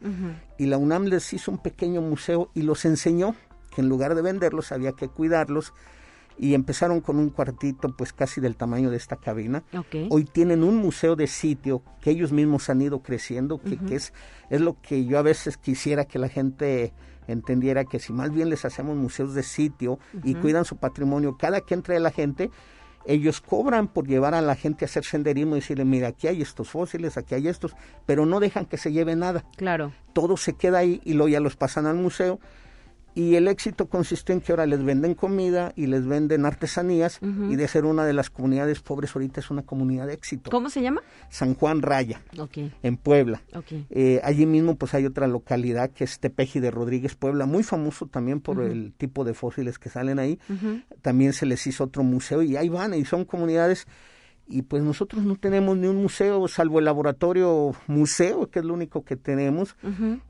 Y 0.57 0.67
la 0.67 0.79
UNAM 0.79 1.05
les 1.05 1.33
hizo 1.35 1.51
un 1.51 1.59
pequeño 1.59 2.01
museo 2.01 2.51
y 2.55 2.63
los 2.63 2.85
enseñó 2.85 3.35
que 3.81 3.83
en 3.83 3.89
lugar 3.89 4.15
de 4.15 4.23
venderlos 4.23 4.73
había 4.73 4.93
que 4.93 5.09
cuidarlos 5.09 5.73
y 6.39 6.55
empezaron 6.55 7.01
con 7.01 7.19
un 7.19 7.31
cuartito 7.31 7.95
pues 7.97 8.13
casi 8.13 8.41
del 8.41 8.57
tamaño 8.57 8.91
de 8.91 8.97
esta 8.97 9.17
cabina. 9.17 9.63
Hoy 10.09 10.25
tienen 10.25 10.63
un 10.63 10.77
museo 10.77 11.17
de 11.17 11.27
sitio 11.27 11.83
que 12.01 12.11
ellos 12.11 12.33
mismos 12.33 12.71
han 12.71 12.81
ido 12.81 13.01
creciendo, 13.03 13.61
que, 13.61 13.95
es, 13.95 14.15
es 14.49 14.61
lo 14.61 14.81
que 14.81 15.05
yo 15.05 15.19
a 15.19 15.23
veces 15.23 15.59
quisiera 15.59 16.07
que 16.07 16.19
la 16.19 16.29
gente 16.29 16.95
entendiera 17.27 17.85
que 17.85 17.99
si 17.99 18.13
más 18.13 18.33
bien 18.33 18.49
les 18.49 18.65
hacemos 18.65 18.97
museos 18.97 19.35
de 19.35 19.43
sitio 19.43 19.99
y 20.25 20.35
cuidan 20.35 20.65
su 20.65 20.79
patrimonio, 20.79 21.37
cada 21.39 21.61
que 21.61 21.75
entre 21.75 22.01
la 22.01 22.11
gente, 22.11 22.51
ellos 23.05 23.43
cobran 23.43 23.89
por 23.89 24.07
llevar 24.07 24.35
a 24.35 24.41
la 24.41 24.57
gente 24.57 24.85
a 24.85 24.87
hacer 24.87 25.05
senderismo 25.05 25.57
y 25.57 25.61
decirle, 25.61 25.85
mira, 25.85 26.09
aquí 26.09 26.27
hay 26.27 26.41
estos 26.41 26.71
fósiles, 26.71 27.19
aquí 27.19 27.35
hay 27.35 27.49
estos, 27.49 27.77
pero 28.07 28.25
no 28.25 28.41
dejan 28.41 28.65
que 28.65 28.79
se 28.79 28.93
lleve 28.93 29.15
nada. 29.15 29.45
Claro. 29.57 29.93
Todo 30.15 30.37
se 30.39 30.55
queda 30.55 30.79
ahí 30.79 31.01
y 31.05 31.13
luego 31.13 31.29
ya 31.29 31.41
los 31.41 31.57
pasan 31.57 31.87
al 31.87 31.97
museo 31.97 32.41
y 33.15 33.35
el 33.35 33.49
éxito 33.49 33.89
consistió 33.89 34.35
en 34.35 34.41
que 34.41 34.53
ahora 34.53 34.67
les 34.67 34.83
venden 34.85 35.15
comida 35.15 35.73
y 35.77 35.87
les 35.87 36.07
venden 36.07 36.47
artesanías 36.47 37.19
y 37.23 37.57
de 37.57 37.69
ser 37.69 37.85
una 37.85 38.05
de 38.05 38.13
las 38.13 38.31
comunidades 38.31 38.81
pobres 38.81 39.15
ahorita 39.15 39.41
es 39.41 39.51
una 39.51 39.63
comunidad 39.63 40.07
de 40.07 40.15
éxito. 40.15 40.51
¿Cómo 40.51 40.71
se 40.71 40.83
llama? 40.83 41.03
San 41.29 41.55
Juan 41.55 41.83
Raya, 41.83 42.23
okay. 42.39 42.73
en 42.83 42.97
Puebla. 42.97 43.43
Okay. 43.55 43.87
Eh, 43.91 44.21
allí 44.23 44.47
mismo 44.47 44.77
pues 44.77 44.95
hay 44.95 45.07
otra 45.07 45.27
localidad 45.27 45.91
que 45.91 46.05
es 46.05 46.21
Tepeji 46.21 46.61
de 46.61 46.71
Rodríguez, 46.71 47.15
Puebla, 47.15 47.47
muy 47.47 47.63
famoso 47.63 48.07
también 48.07 48.41
por 48.41 48.63
el 48.63 48.93
tipo 48.93 49.25
de 49.25 49.35
fósiles 49.35 49.79
que 49.79 49.89
salen 49.89 50.19
ahí. 50.19 50.39
También 51.03 51.33
se 51.33 51.47
les 51.47 51.67
hizo 51.67 51.85
otro 51.85 52.03
museo 52.03 52.43
y 52.43 52.57
ahí 52.57 52.69
van 52.69 52.95
y 52.95 53.05
son 53.05 53.25
comunidades 53.25 53.87
y 54.51 54.63
pues 54.63 54.83
nosotros 54.83 55.23
no 55.25 55.37
tenemos 55.37 55.77
ni 55.77 55.87
un 55.87 55.97
museo 55.97 56.47
salvo 56.49 56.81
el 56.81 56.85
laboratorio 56.85 57.73
museo 57.87 58.51
que 58.51 58.59
es 58.59 58.65
lo 58.65 58.75
único 58.75 59.05
que 59.05 59.17
tenemos. 59.17 59.77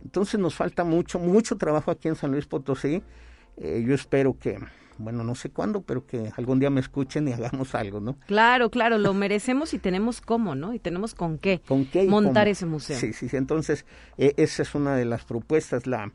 Entonces 0.05 0.39
nos 0.39 0.55
falta 0.55 0.85
mucho 0.85 1.19
mucho 1.19 1.57
trabajo 1.57 1.91
aquí 1.91 2.09
en 2.09 2.17
San 2.17 2.31
Luis 2.33 2.47
Potosí. 2.47 3.03
Eh, 3.57 3.85
yo 3.87 3.95
espero 3.95 4.37
que 4.39 4.59
bueno 4.99 5.25
no 5.25 5.35
sé 5.35 5.51
cuándo 5.51 5.81
pero 5.81 6.07
que 6.07 6.31
algún 6.37 6.61
día 6.61 6.71
me 6.71 6.81
escuchen 6.81 7.27
y 7.27 7.33
hagamos 7.35 7.75
algo 7.75 8.01
no 8.01 8.17
claro 8.27 8.71
claro 8.71 8.99
lo 8.99 9.13
merecemos 9.15 9.75
y 9.75 9.79
tenemos 9.79 10.21
cómo 10.21 10.55
no 10.55 10.73
y 10.75 10.79
tenemos 10.79 11.15
con 11.15 11.39
qué, 11.39 11.61
¿Con 11.67 11.87
qué 11.87 12.05
montar 12.05 12.49
ese 12.49 12.67
museo. 12.67 12.99
Sí 12.99 13.13
sí 13.13 13.29
entonces 13.33 13.87
e, 14.19 14.35
esa 14.37 14.63
es 14.63 14.75
una 14.75 14.95
de 14.95 15.07
las 15.07 15.25
propuestas 15.25 15.87
la 15.87 16.13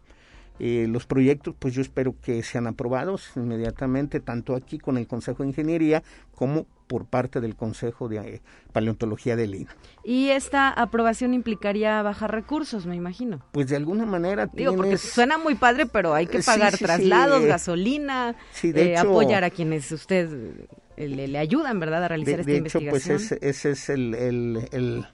eh, 0.58 0.88
los 0.88 1.06
proyectos, 1.06 1.54
pues 1.60 1.74
yo 1.74 1.82
espero 1.82 2.16
que 2.22 2.42
sean 2.42 2.66
aprobados 2.66 3.32
inmediatamente, 3.36 4.22
tanto 4.22 4.56
aquí 4.56 4.78
con 4.80 4.98
el 4.98 5.06
Consejo 5.06 5.44
de 5.44 5.50
Ingeniería 5.50 6.02
como 6.34 6.66
por 6.88 7.06
parte 7.06 7.42
del 7.42 7.56
Consejo 7.56 8.08
de 8.08 8.18
eh, 8.18 8.42
Paleontología 8.72 9.36
del 9.36 9.56
INA. 9.56 9.76
¿Y 10.04 10.30
esta 10.30 10.70
aprobación 10.70 11.34
implicaría 11.34 12.02
bajar 12.02 12.32
recursos, 12.32 12.86
me 12.86 12.96
imagino? 12.96 13.42
Pues 13.52 13.70
de 13.70 13.76
alguna 13.76 14.06
manera 14.06 14.48
Digo, 14.54 14.76
porque 14.76 14.98
suena 14.98 15.38
muy 15.38 15.56
padre, 15.56 15.86
pero 15.86 16.14
hay 16.14 16.28
que 16.28 16.40
pagar 16.40 16.78
traslados, 16.78 17.44
gasolina, 17.44 18.36
eh, 18.64 18.98
apoyar 18.98 19.44
a 19.44 19.50
quienes 19.50 19.92
usted 19.92 20.68
le, 20.98 21.38
ayudan, 21.38 21.80
¿verdad?, 21.80 22.04
a 22.04 22.08
realizar 22.08 22.40
esta 22.40 22.52
de 22.52 22.58
hecho, 22.58 22.80
pues 22.90 23.08
ese, 23.08 23.40
es 23.42 23.90
el, 23.90 24.14
el 24.14 25.06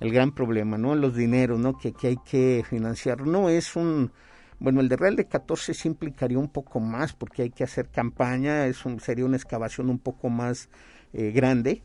el 0.00 0.12
gran 0.12 0.32
problema, 0.32 0.78
¿no? 0.78 0.94
Los 0.94 1.16
dineros, 1.16 1.58
¿no? 1.58 1.76
Que, 1.78 1.92
que 1.92 2.08
hay 2.08 2.16
que 2.18 2.64
financiar. 2.68 3.26
No 3.26 3.48
es 3.48 3.76
un... 3.76 4.12
Bueno, 4.58 4.80
el 4.80 4.88
de 4.88 4.96
Real 4.96 5.16
de 5.16 5.26
14 5.26 5.74
sí 5.74 5.88
implicaría 5.88 6.38
un 6.38 6.48
poco 6.48 6.80
más 6.80 7.12
porque 7.12 7.42
hay 7.42 7.50
que 7.50 7.64
hacer 7.64 7.88
campaña, 7.88 8.66
es 8.66 8.84
un, 8.84 9.00
sería 9.00 9.24
una 9.24 9.36
excavación 9.36 9.88
un 9.88 9.98
poco 9.98 10.28
más 10.28 10.68
eh, 11.12 11.30
grande, 11.30 11.82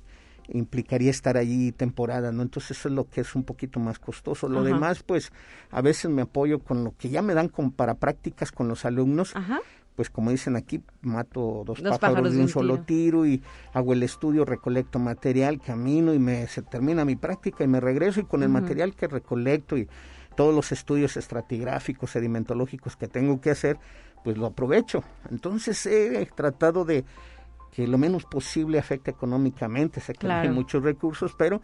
implicaría 0.49 1.11
estar 1.11 1.38
allí 1.38 1.71
temporada, 1.71 2.32
¿no? 2.32 2.41
Entonces 2.41 2.78
eso 2.78 2.89
es 2.89 2.95
lo 2.95 3.09
que 3.09 3.21
es 3.21 3.36
un 3.36 3.43
poquito 3.43 3.80
más 3.80 3.99
costoso. 3.99 4.49
Lo 4.49 4.63
demás, 4.63 5.03
pues 5.03 5.32
a 5.71 5.82
veces 5.82 6.09
me 6.09 6.24
apoyo 6.24 6.59
con 6.59 6.84
lo 6.84 6.95
que 6.97 7.09
ya 7.09 7.21
me 7.21 7.34
dan 7.34 7.47
con, 7.47 7.71
para 7.71 7.95
prácticas 7.95 8.51
con 8.51 8.67
los 8.67 8.86
alumnos. 8.86 9.36
Ajá 9.36 9.61
pues 9.95 10.09
como 10.09 10.32
dicen 10.32 10.55
aquí, 10.55 10.82
mato 11.01 11.63
dos, 11.65 11.82
pájaros, 11.82 12.34
de 12.34 12.41
un, 12.41 12.49
solo 12.49 12.80
tiro. 12.82 13.26
y 13.26 13.41
hago 13.74 13.93
el 13.93 14.03
estudio, 14.03 14.45
recolecto 14.45 14.99
material, 14.99 15.59
camino 15.61 16.13
y 16.13 16.19
me 16.19 16.47
se 16.47 16.61
termina 16.61 17.05
mi 17.05 17.15
práctica 17.15 17.63
y 17.63 17.67
me 17.67 17.80
regreso 17.80 18.19
y 18.19 18.24
con 18.24 18.43
el 18.43 18.49
material 18.49 18.95
que 18.95 19.07
recolecto 19.07 19.78
y 19.78 19.88
todos 20.36 20.53
los 20.53 20.71
estudios 20.71 21.17
estratigráficos, 21.17 22.11
sedimentológicos 22.11 22.95
que 22.95 23.07
tengo 23.07 23.41
que 23.41 23.51
hacer, 23.51 23.77
pues 24.23 24.38
lo 24.38 24.47
aprovecho. 24.47 25.03
Entonces 25.29 25.86
he 25.86 26.25
tratado 26.36 26.86
de 26.86 27.05
que 27.73 27.88
lo 27.88 27.97
menos 27.97 28.25
posible 28.25 28.77
afecte 28.77 29.11
económicamente, 29.11 29.99
sé 29.99 30.13
que 30.13 30.27
hay 30.27 30.49
muchos 30.49 30.84
recursos, 30.84 31.34
pero 31.36 31.61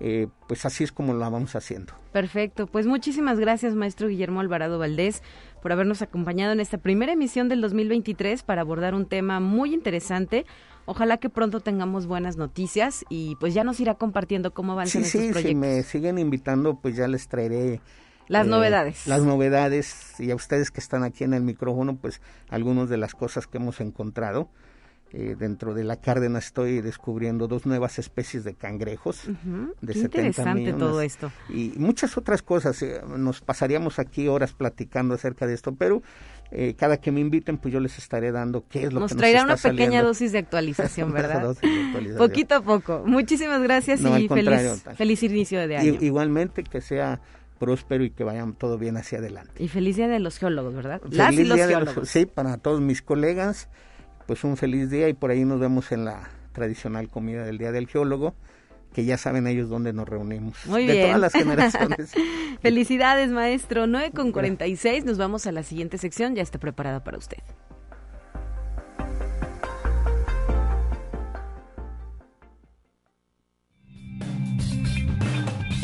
eh, 0.00 0.26
pues 0.48 0.64
así 0.64 0.82
es 0.82 0.90
como 0.90 1.14
lo 1.14 1.20
vamos 1.20 1.54
haciendo. 1.54 1.92
Perfecto, 2.12 2.66
pues 2.66 2.86
muchísimas 2.86 3.38
gracias 3.38 3.76
maestro 3.76 4.08
Guillermo 4.08 4.40
Alvarado 4.40 4.80
Valdés 4.80 5.22
por 5.62 5.70
habernos 5.70 6.02
acompañado 6.02 6.52
en 6.52 6.58
esta 6.58 6.78
primera 6.78 7.12
emisión 7.12 7.48
del 7.48 7.60
2023 7.60 8.42
para 8.42 8.62
abordar 8.62 8.94
un 8.94 9.06
tema 9.06 9.38
muy 9.38 9.72
interesante. 9.72 10.44
Ojalá 10.84 11.18
que 11.18 11.30
pronto 11.30 11.60
tengamos 11.60 12.06
buenas 12.06 12.36
noticias 12.36 13.04
y 13.08 13.36
pues 13.36 13.54
ya 13.54 13.62
nos 13.62 13.78
irá 13.78 13.94
compartiendo 13.94 14.52
cómo 14.52 14.74
van 14.74 14.88
sí, 14.88 14.98
estos 14.98 15.12
sí, 15.12 15.30
proyectos. 15.30 15.42
Si 15.44 15.54
me 15.54 15.82
siguen 15.84 16.18
invitando, 16.18 16.74
pues 16.74 16.96
ya 16.96 17.06
les 17.06 17.28
traeré 17.28 17.80
las 18.32 18.46
eh, 18.46 18.50
novedades. 18.50 19.06
Las 19.06 19.22
novedades 19.22 20.18
y 20.18 20.30
a 20.30 20.34
ustedes 20.34 20.70
que 20.70 20.80
están 20.80 21.04
aquí 21.04 21.24
en 21.24 21.34
el 21.34 21.42
micrófono, 21.42 21.96
pues 21.96 22.20
algunas 22.48 22.88
de 22.88 22.96
las 22.96 23.14
cosas 23.14 23.46
que 23.46 23.58
hemos 23.58 23.80
encontrado. 23.80 24.48
Eh, 25.14 25.36
dentro 25.38 25.74
de 25.74 25.84
la 25.84 25.96
cárdena 25.96 26.38
estoy 26.38 26.80
descubriendo 26.80 27.46
dos 27.46 27.66
nuevas 27.66 27.98
especies 27.98 28.44
de 28.44 28.54
cangrejos 28.54 29.24
de 29.82 29.92
Qué 29.92 29.98
interesante 29.98 30.72
todo 30.72 31.02
esto. 31.02 31.30
Y 31.50 31.74
muchas 31.76 32.16
otras 32.16 32.40
cosas. 32.40 32.80
Eh, 32.80 33.02
nos 33.18 33.42
pasaríamos 33.42 33.98
aquí 33.98 34.26
horas 34.26 34.54
platicando 34.54 35.12
acerca 35.14 35.46
de 35.46 35.52
esto, 35.52 35.74
pero 35.74 36.02
eh, 36.50 36.74
cada 36.78 36.96
que 36.96 37.12
me 37.12 37.20
inviten, 37.20 37.58
pues 37.58 37.74
yo 37.74 37.80
les 37.80 37.98
estaré 37.98 38.32
dando 38.32 38.64
qué 38.66 38.84
es 38.84 38.92
lo 38.94 39.00
nos 39.00 39.10
que 39.10 39.16
nos 39.16 39.20
traerá 39.20 39.44
una 39.44 39.56
pequeña 39.56 40.02
dosis 40.02 40.32
de 40.32 40.38
actualización, 40.38 41.12
¿verdad? 41.12 41.56
Poquito 42.16 42.54
a 42.54 42.62
poco. 42.62 43.02
Muchísimas 43.04 43.62
gracias 43.62 44.00
y 44.00 44.28
feliz, 44.28 44.82
feliz 44.96 45.22
inicio 45.22 45.68
de 45.68 45.76
año. 45.76 45.98
igualmente 46.00 46.62
que 46.62 46.80
sea 46.80 47.20
próspero 47.62 48.02
y 48.02 48.10
que 48.10 48.24
vayan 48.24 48.54
todo 48.54 48.76
bien 48.76 48.96
hacia 48.96 49.18
adelante. 49.18 49.62
Y 49.62 49.68
feliz 49.68 49.94
día 49.94 50.08
de 50.08 50.18
los 50.18 50.38
geólogos, 50.38 50.74
¿verdad? 50.74 51.00
Las 51.10 51.32
y 51.32 51.44
los 51.44 51.56
geólogos. 51.56 52.08
sí, 52.08 52.26
para 52.26 52.58
todos 52.58 52.80
mis 52.80 53.02
colegas 53.02 53.68
pues 54.26 54.44
un 54.44 54.56
feliz 54.56 54.90
día 54.90 55.08
y 55.08 55.14
por 55.14 55.30
ahí 55.30 55.44
nos 55.44 55.60
vemos 55.60 55.92
en 55.92 56.04
la 56.04 56.30
tradicional 56.52 57.08
comida 57.08 57.44
del 57.44 57.58
Día 57.58 57.72
del 57.72 57.86
Geólogo, 57.88 58.34
que 58.92 59.04
ya 59.04 59.16
saben 59.16 59.46
ellos 59.46 59.68
dónde 59.68 59.92
nos 59.92 60.08
reunimos. 60.08 60.66
Muy 60.66 60.86
de 60.86 60.92
bien. 60.92 61.06
todas 61.06 61.20
las 61.20 61.32
generaciones. 61.32 62.12
Felicidades, 62.62 63.30
maestro. 63.30 63.86
9 63.86 64.12
con 64.12 64.32
46, 64.32 65.04
nos 65.04 65.18
vamos 65.18 65.46
a 65.46 65.52
la 65.52 65.62
siguiente 65.62 65.98
sección, 65.98 66.34
ya 66.34 66.42
está 66.42 66.58
preparada 66.58 67.02
para 67.04 67.18
usted. 67.18 67.38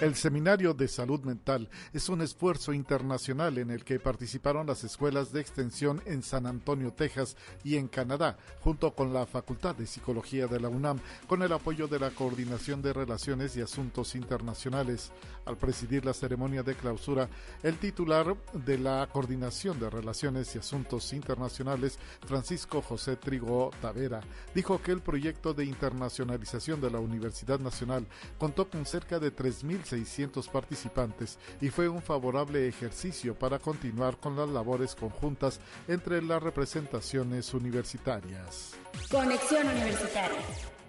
El 0.00 0.14
Seminario 0.14 0.72
de 0.72 0.88
Salud 0.88 1.20
Mental 1.24 1.68
es 1.92 2.08
un 2.08 2.22
esfuerzo 2.22 2.72
internacional 2.72 3.58
en 3.58 3.70
el 3.70 3.84
que 3.84 4.00
participaron 4.00 4.66
las 4.66 4.82
escuelas 4.82 5.30
de 5.30 5.42
extensión 5.42 6.00
en 6.06 6.22
San 6.22 6.46
Antonio, 6.46 6.90
Texas 6.90 7.36
y 7.64 7.76
en 7.76 7.86
Canadá, 7.86 8.38
junto 8.60 8.94
con 8.94 9.12
la 9.12 9.26
Facultad 9.26 9.74
de 9.74 9.86
Psicología 9.86 10.46
de 10.46 10.58
la 10.58 10.70
UNAM, 10.70 11.00
con 11.26 11.42
el 11.42 11.52
apoyo 11.52 11.86
de 11.86 11.98
la 11.98 12.12
Coordinación 12.12 12.80
de 12.80 12.94
Relaciones 12.94 13.54
y 13.58 13.60
Asuntos 13.60 14.14
Internacionales. 14.14 15.12
Al 15.44 15.58
presidir 15.58 16.04
la 16.04 16.14
ceremonia 16.14 16.62
de 16.62 16.76
clausura, 16.76 17.28
el 17.62 17.76
titular 17.76 18.34
de 18.54 18.78
la 18.78 19.06
Coordinación 19.12 19.78
de 19.78 19.90
Relaciones 19.90 20.54
y 20.54 20.58
Asuntos 20.60 21.12
Internacionales, 21.12 21.98
Francisco 22.26 22.80
José 22.80 23.16
Trigo 23.16 23.70
Tavera, 23.82 24.22
dijo 24.54 24.80
que 24.80 24.92
el 24.92 25.02
proyecto 25.02 25.52
de 25.52 25.66
internacionalización 25.66 26.80
de 26.80 26.90
la 26.90 27.00
Universidad 27.00 27.58
Nacional 27.58 28.06
contó 28.38 28.70
con 28.70 28.86
cerca 28.86 29.18
de 29.18 29.34
3.000 29.34 29.89
600 29.90 30.48
participantes 30.48 31.38
y 31.60 31.68
fue 31.68 31.88
un 31.88 32.00
favorable 32.00 32.66
ejercicio 32.66 33.34
para 33.34 33.58
continuar 33.58 34.16
con 34.16 34.36
las 34.36 34.48
labores 34.48 34.94
conjuntas 34.94 35.60
entre 35.88 36.22
las 36.22 36.42
representaciones 36.42 37.52
universitarias. 37.52 38.72
Conexión 39.10 39.68
Universitaria. 39.68 40.79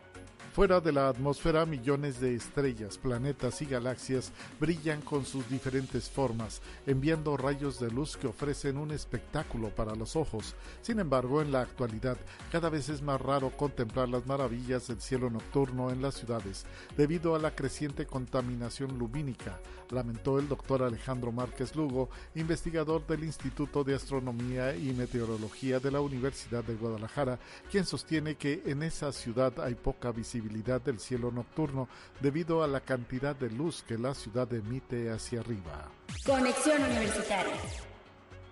Fuera 0.53 0.81
de 0.81 0.91
la 0.91 1.07
atmósfera, 1.07 1.65
millones 1.65 2.19
de 2.19 2.35
estrellas, 2.35 2.97
planetas 2.97 3.61
y 3.61 3.65
galaxias 3.65 4.33
brillan 4.59 4.99
con 4.99 5.25
sus 5.25 5.47
diferentes 5.47 6.09
formas, 6.09 6.61
enviando 6.85 7.37
rayos 7.37 7.79
de 7.79 7.89
luz 7.89 8.17
que 8.17 8.27
ofrecen 8.27 8.75
un 8.75 8.91
espectáculo 8.91 9.69
para 9.69 9.95
los 9.95 10.17
ojos. 10.17 10.55
Sin 10.81 10.99
embargo, 10.99 11.41
en 11.41 11.53
la 11.53 11.61
actualidad, 11.61 12.17
cada 12.51 12.69
vez 12.69 12.89
es 12.89 13.01
más 13.01 13.21
raro 13.21 13.51
contemplar 13.55 14.09
las 14.09 14.27
maravillas 14.27 14.89
del 14.89 14.99
cielo 14.99 15.29
nocturno 15.29 15.89
en 15.89 16.01
las 16.01 16.15
ciudades, 16.15 16.65
debido 16.97 17.33
a 17.33 17.39
la 17.39 17.55
creciente 17.55 18.05
contaminación 18.05 18.99
lumínica, 18.99 19.57
lamentó 19.89 20.37
el 20.37 20.49
doctor 20.49 20.83
Alejandro 20.83 21.31
Márquez 21.31 21.77
Lugo, 21.77 22.09
investigador 22.35 23.07
del 23.07 23.23
Instituto 23.23 23.85
de 23.85 23.95
Astronomía 23.95 24.75
y 24.75 24.91
Meteorología 24.91 25.79
de 25.79 25.91
la 25.91 26.01
Universidad 26.01 26.65
de 26.65 26.75
Guadalajara, 26.75 27.39
quien 27.71 27.85
sostiene 27.85 28.35
que 28.35 28.63
en 28.65 28.83
esa 28.83 29.13
ciudad 29.13 29.57
hay 29.61 29.75
poca 29.75 30.11
visibilidad 30.11 30.40
del 30.83 30.99
cielo 30.99 31.31
nocturno 31.31 31.87
debido 32.19 32.63
a 32.63 32.67
la 32.67 32.81
cantidad 32.81 33.35
de 33.35 33.49
luz 33.49 33.83
que 33.87 33.97
la 33.97 34.13
ciudad 34.13 34.51
emite 34.53 35.09
hacia 35.09 35.39
arriba. 35.41 35.89
Conexión 36.25 36.83
Universitaria 36.83 37.53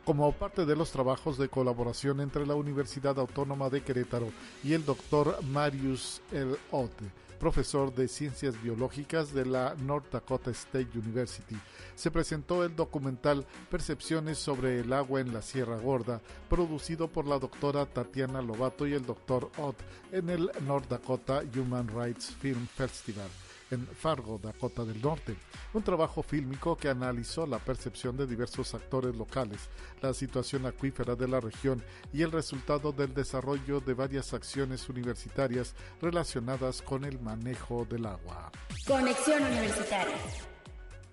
como 0.06 0.32
parte 0.32 0.66
de 0.66 0.76
los 0.76 0.92
trabajos 0.92 1.38
de 1.38 1.50
colaboración 1.50 2.20
entre 2.20 2.44
la 2.48 2.56
Universidad 2.56 3.20
Autónoma 3.20 3.70
de 3.70 3.82
Querétaro 3.82 4.32
y 4.64 4.74
el 4.74 4.84
doctor 4.84 5.38
Marius 5.44 6.20
L. 6.32 6.56
Ott, 6.72 7.00
profesor 7.40 7.94
de 7.94 8.08
Ciencias 8.08 8.62
Biológicas 8.62 9.34
de 9.34 9.46
la 9.46 9.76
North 9.76 10.12
Dakota 10.12 10.52
State 10.52 10.90
University, 10.94 11.58
se 11.96 12.12
presentó 12.12 12.64
el 12.64 12.76
documental 12.76 13.46
Percepciones 13.72 14.38
sobre 14.38 14.80
el 14.80 14.94
agua 14.94 15.22
en 15.22 15.34
la 15.34 15.42
Sierra 15.42 15.78
Gorda, 15.78 16.22
producido 16.50 17.08
por 17.08 17.26
la 17.26 17.40
doctora 17.40 17.86
Tatiana 17.86 18.42
Lobato 18.42 18.86
y 18.86 18.94
el 18.94 19.06
doctor 19.06 19.50
Ott 19.58 19.78
en 20.12 20.30
el 20.30 20.52
North 20.68 20.90
Dakota 20.90 21.42
Human 21.56 21.88
Rights 21.88 22.36
Film 22.40 22.68
Festival 22.68 23.30
en 23.72 23.88
Fargo, 23.88 24.40
Dakota 24.42 24.84
del 24.84 25.02
Norte, 25.02 25.36
un 25.74 25.84
trabajo 25.84 26.24
fílmico 26.24 26.76
que 26.76 26.90
analizó 26.90 27.46
la 27.46 27.60
percepción 27.60 28.18
de 28.18 28.28
diversos 28.28 28.74
actores 28.74 29.16
locales, 29.16 29.70
la 30.02 30.14
situación 30.14 30.66
acuífera 30.66 31.16
de 31.16 31.28
la 31.28 31.40
región 31.40 31.84
y 32.14 32.22
el 32.22 32.32
resultado 32.32 32.92
del 32.92 33.14
desarrollo 33.14 33.80
de 33.80 33.94
varias 33.94 34.34
acciones 34.34 34.90
universitarias 34.90 35.76
relacionadas 36.02 36.82
con 36.82 37.06
el 37.06 37.20
manejo 37.20 37.86
del 37.86 38.06
agua. 38.06 38.52
Conexión 38.88 39.44
Universitaria. 39.44 40.16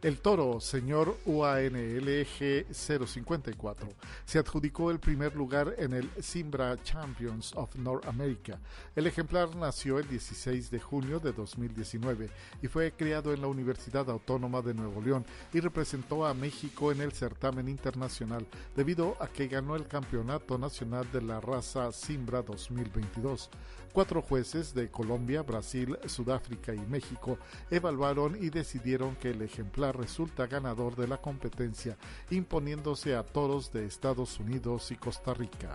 El 0.03 0.19
toro, 0.19 0.61
señor 0.61 1.17
UANLG 1.25 2.67
054, 2.71 3.89
se 4.27 4.39
adjudicó 4.39 4.91
el 4.91 5.01
primer 5.01 5.35
lugar 5.35 5.75
en 5.79 5.95
el 5.95 6.11
Simbra 6.21 6.77
Champions 6.83 7.55
of 7.57 7.75
North 7.77 8.07
America. 8.07 8.61
El 8.95 9.07
ejemplar 9.07 9.57
nació 9.57 9.99
el 9.99 10.07
16 10.07 10.71
de 10.71 10.81
junio 10.81 11.19
de 11.19 11.33
2019 11.33 12.29
y 12.61 12.69
fue 12.69 12.93
criado 12.93 13.33
en 13.33 13.41
la 13.41 13.47
Universidad 13.47 14.11
Autónoma 14.11 14.61
de 14.61 14.75
Nuevo 14.75 15.01
León 15.01 15.25
y 15.55 15.61
representó 15.61 16.27
a 16.27 16.35
México 16.35 16.93
en 16.93 17.01
el 17.01 17.13
certamen 17.13 17.67
internacional 17.67 18.47
debido 18.77 19.17
a 19.19 19.29
que 19.29 19.49
ganó 19.49 19.77
el 19.77 19.89
Campeonato 19.89 20.59
Nacional 20.59 21.11
de 21.11 21.23
la 21.23 21.41
Raza 21.41 21.91
Simbra 21.91 22.43
2022. 22.43 23.49
Cuatro 23.97 24.21
jueces 24.21 24.75
de 24.75 24.91
Colombia, 24.91 25.41
Brasil, 25.41 25.99
Sudáfrica 26.05 26.75
y 26.75 26.81
México 26.81 27.39
evaluaron 27.71 28.37
y 28.37 28.51
decidieron 28.51 29.17
que 29.17 29.31
el 29.31 29.41
ejemplar 29.41 29.97
resulta 29.97 30.47
ganador 30.47 30.97
de 30.97 31.09
la 31.09 31.17
competencia, 31.17 31.97
imponiéndose 32.29 33.17
a 33.17 33.23
toros 33.23 33.73
de 33.73 33.87
Estados 33.87 34.39
Unidos 34.39 34.91
y 34.91 34.97
Costa 34.97 35.33
Rica. 35.33 35.75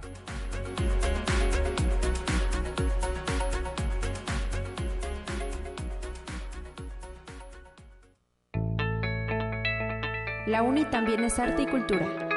La 10.46 10.62
UNI 10.62 10.86
también 10.92 11.24
es 11.24 11.40
arte 11.40 11.64
y 11.64 11.66
cultura. 11.66 12.31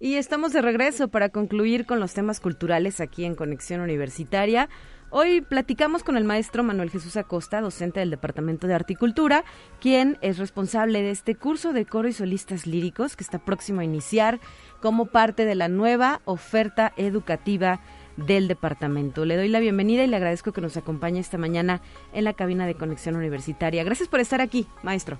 Y 0.00 0.14
estamos 0.14 0.52
de 0.52 0.62
regreso 0.62 1.08
para 1.08 1.28
concluir 1.30 1.84
con 1.84 1.98
los 1.98 2.14
temas 2.14 2.38
culturales 2.38 3.00
aquí 3.00 3.24
en 3.24 3.34
Conexión 3.34 3.80
Universitaria. 3.80 4.68
Hoy 5.10 5.40
platicamos 5.40 6.04
con 6.04 6.16
el 6.16 6.22
maestro 6.22 6.62
Manuel 6.62 6.90
Jesús 6.90 7.16
Acosta, 7.16 7.60
docente 7.60 7.98
del 7.98 8.10
Departamento 8.10 8.68
de 8.68 8.74
Articultura, 8.74 9.42
quien 9.80 10.16
es 10.20 10.38
responsable 10.38 11.02
de 11.02 11.10
este 11.10 11.34
curso 11.34 11.72
de 11.72 11.84
coro 11.84 12.06
y 12.06 12.12
solistas 12.12 12.66
líricos 12.66 13.16
que 13.16 13.24
está 13.24 13.40
próximo 13.40 13.80
a 13.80 13.84
iniciar 13.84 14.38
como 14.80 15.06
parte 15.06 15.46
de 15.46 15.56
la 15.56 15.68
nueva 15.68 16.20
oferta 16.26 16.92
educativa 16.96 17.80
del 18.16 18.46
departamento. 18.46 19.24
Le 19.24 19.36
doy 19.36 19.48
la 19.48 19.58
bienvenida 19.58 20.04
y 20.04 20.06
le 20.06 20.16
agradezco 20.16 20.52
que 20.52 20.60
nos 20.60 20.76
acompañe 20.76 21.18
esta 21.18 21.38
mañana 21.38 21.80
en 22.12 22.22
la 22.22 22.34
cabina 22.34 22.66
de 22.66 22.74
Conexión 22.74 23.16
Universitaria. 23.16 23.82
Gracias 23.82 24.08
por 24.08 24.20
estar 24.20 24.40
aquí, 24.40 24.68
maestro. 24.84 25.18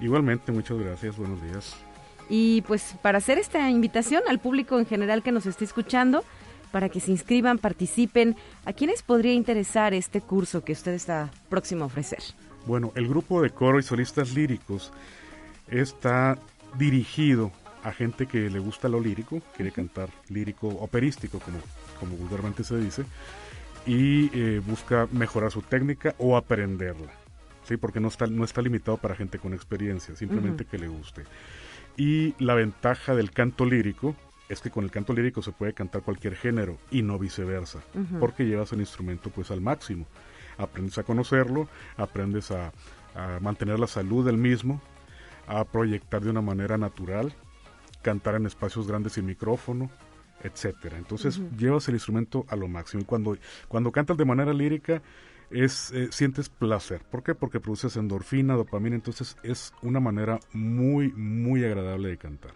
Igualmente, 0.00 0.52
muchas 0.52 0.78
gracias. 0.78 1.16
Buenos 1.16 1.40
días. 1.42 1.76
Y 2.28 2.62
pues 2.62 2.94
para 3.02 3.18
hacer 3.18 3.38
esta 3.38 3.68
invitación 3.70 4.22
al 4.28 4.38
público 4.38 4.78
en 4.78 4.86
general 4.86 5.22
que 5.22 5.32
nos 5.32 5.46
esté 5.46 5.64
escuchando, 5.64 6.24
para 6.70 6.88
que 6.88 7.00
se 7.00 7.10
inscriban, 7.10 7.58
participen, 7.58 8.36
¿a 8.64 8.72
quiénes 8.72 9.02
podría 9.02 9.34
interesar 9.34 9.94
este 9.94 10.20
curso 10.20 10.64
que 10.64 10.72
usted 10.72 10.92
está 10.92 11.30
próximo 11.48 11.84
a 11.84 11.86
ofrecer? 11.86 12.20
Bueno, 12.66 12.92
el 12.94 13.08
grupo 13.08 13.42
de 13.42 13.50
coro 13.50 13.78
y 13.78 13.82
solistas 13.82 14.34
líricos 14.34 14.92
está 15.68 16.38
dirigido 16.78 17.52
a 17.82 17.92
gente 17.92 18.26
que 18.26 18.48
le 18.48 18.58
gusta 18.58 18.88
lo 18.88 19.00
lírico, 19.00 19.40
quiere 19.56 19.72
cantar 19.72 20.08
lírico 20.28 20.68
operístico, 20.68 21.40
como, 21.40 21.58
como 21.98 22.16
vulgarmente 22.16 22.64
se 22.64 22.76
dice, 22.78 23.04
y 23.86 24.30
eh, 24.32 24.60
busca 24.64 25.08
mejorar 25.10 25.50
su 25.50 25.62
técnica 25.62 26.14
o 26.18 26.36
aprenderla. 26.36 27.12
Sí, 27.64 27.76
porque 27.76 28.00
no 28.00 28.08
está, 28.08 28.26
no 28.26 28.44
está 28.44 28.62
limitado 28.62 28.96
para 28.96 29.14
gente 29.14 29.38
con 29.38 29.54
experiencia, 29.54 30.14
simplemente 30.16 30.64
que 30.64 30.78
le 30.78 30.88
guste. 30.88 31.24
Y 31.96 32.34
la 32.42 32.54
ventaja 32.54 33.14
del 33.14 33.30
canto 33.30 33.66
lírico 33.66 34.16
es 34.48 34.60
que 34.60 34.70
con 34.70 34.84
el 34.84 34.90
canto 34.90 35.12
lírico 35.12 35.42
se 35.42 35.52
puede 35.52 35.72
cantar 35.72 36.02
cualquier 36.02 36.36
género 36.36 36.78
y 36.90 37.02
no 37.02 37.18
viceversa, 37.18 37.80
porque 38.20 38.44
llevas 38.44 38.72
el 38.72 38.80
instrumento 38.80 39.30
pues 39.30 39.50
al 39.50 39.60
máximo. 39.60 40.06
Aprendes 40.58 40.98
a 40.98 41.04
conocerlo, 41.04 41.68
aprendes 41.96 42.50
a, 42.50 42.72
mantener 43.40 43.78
la 43.78 43.86
salud 43.86 44.24
del 44.24 44.38
mismo, 44.38 44.80
a 45.46 45.64
proyectar 45.64 46.22
de 46.22 46.30
una 46.30 46.40
manera 46.40 46.78
natural, 46.78 47.34
cantar 48.00 48.36
en 48.36 48.46
espacios 48.46 48.86
grandes 48.88 49.14
sin 49.14 49.26
micrófono, 49.26 49.90
etcétera. 50.42 50.98
Entonces 50.98 51.40
llevas 51.56 51.88
el 51.88 51.94
instrumento 51.94 52.44
a 52.48 52.56
lo 52.56 52.68
máximo. 52.68 53.02
Y 53.02 53.06
cuando, 53.06 53.36
cuando 53.68 53.92
cantas 53.92 54.16
de 54.16 54.24
manera 54.24 54.52
lírica, 54.52 55.02
es 55.52 55.90
eh, 55.92 56.08
sientes 56.10 56.48
placer. 56.48 57.02
¿Por 57.10 57.22
qué? 57.22 57.34
Porque 57.34 57.60
produces 57.60 57.96
endorfina, 57.96 58.54
dopamina, 58.54 58.96
entonces 58.96 59.36
es 59.42 59.72
una 59.82 60.00
manera 60.00 60.40
muy, 60.52 61.12
muy 61.12 61.64
agradable 61.64 62.08
de 62.08 62.18
cantar. 62.18 62.52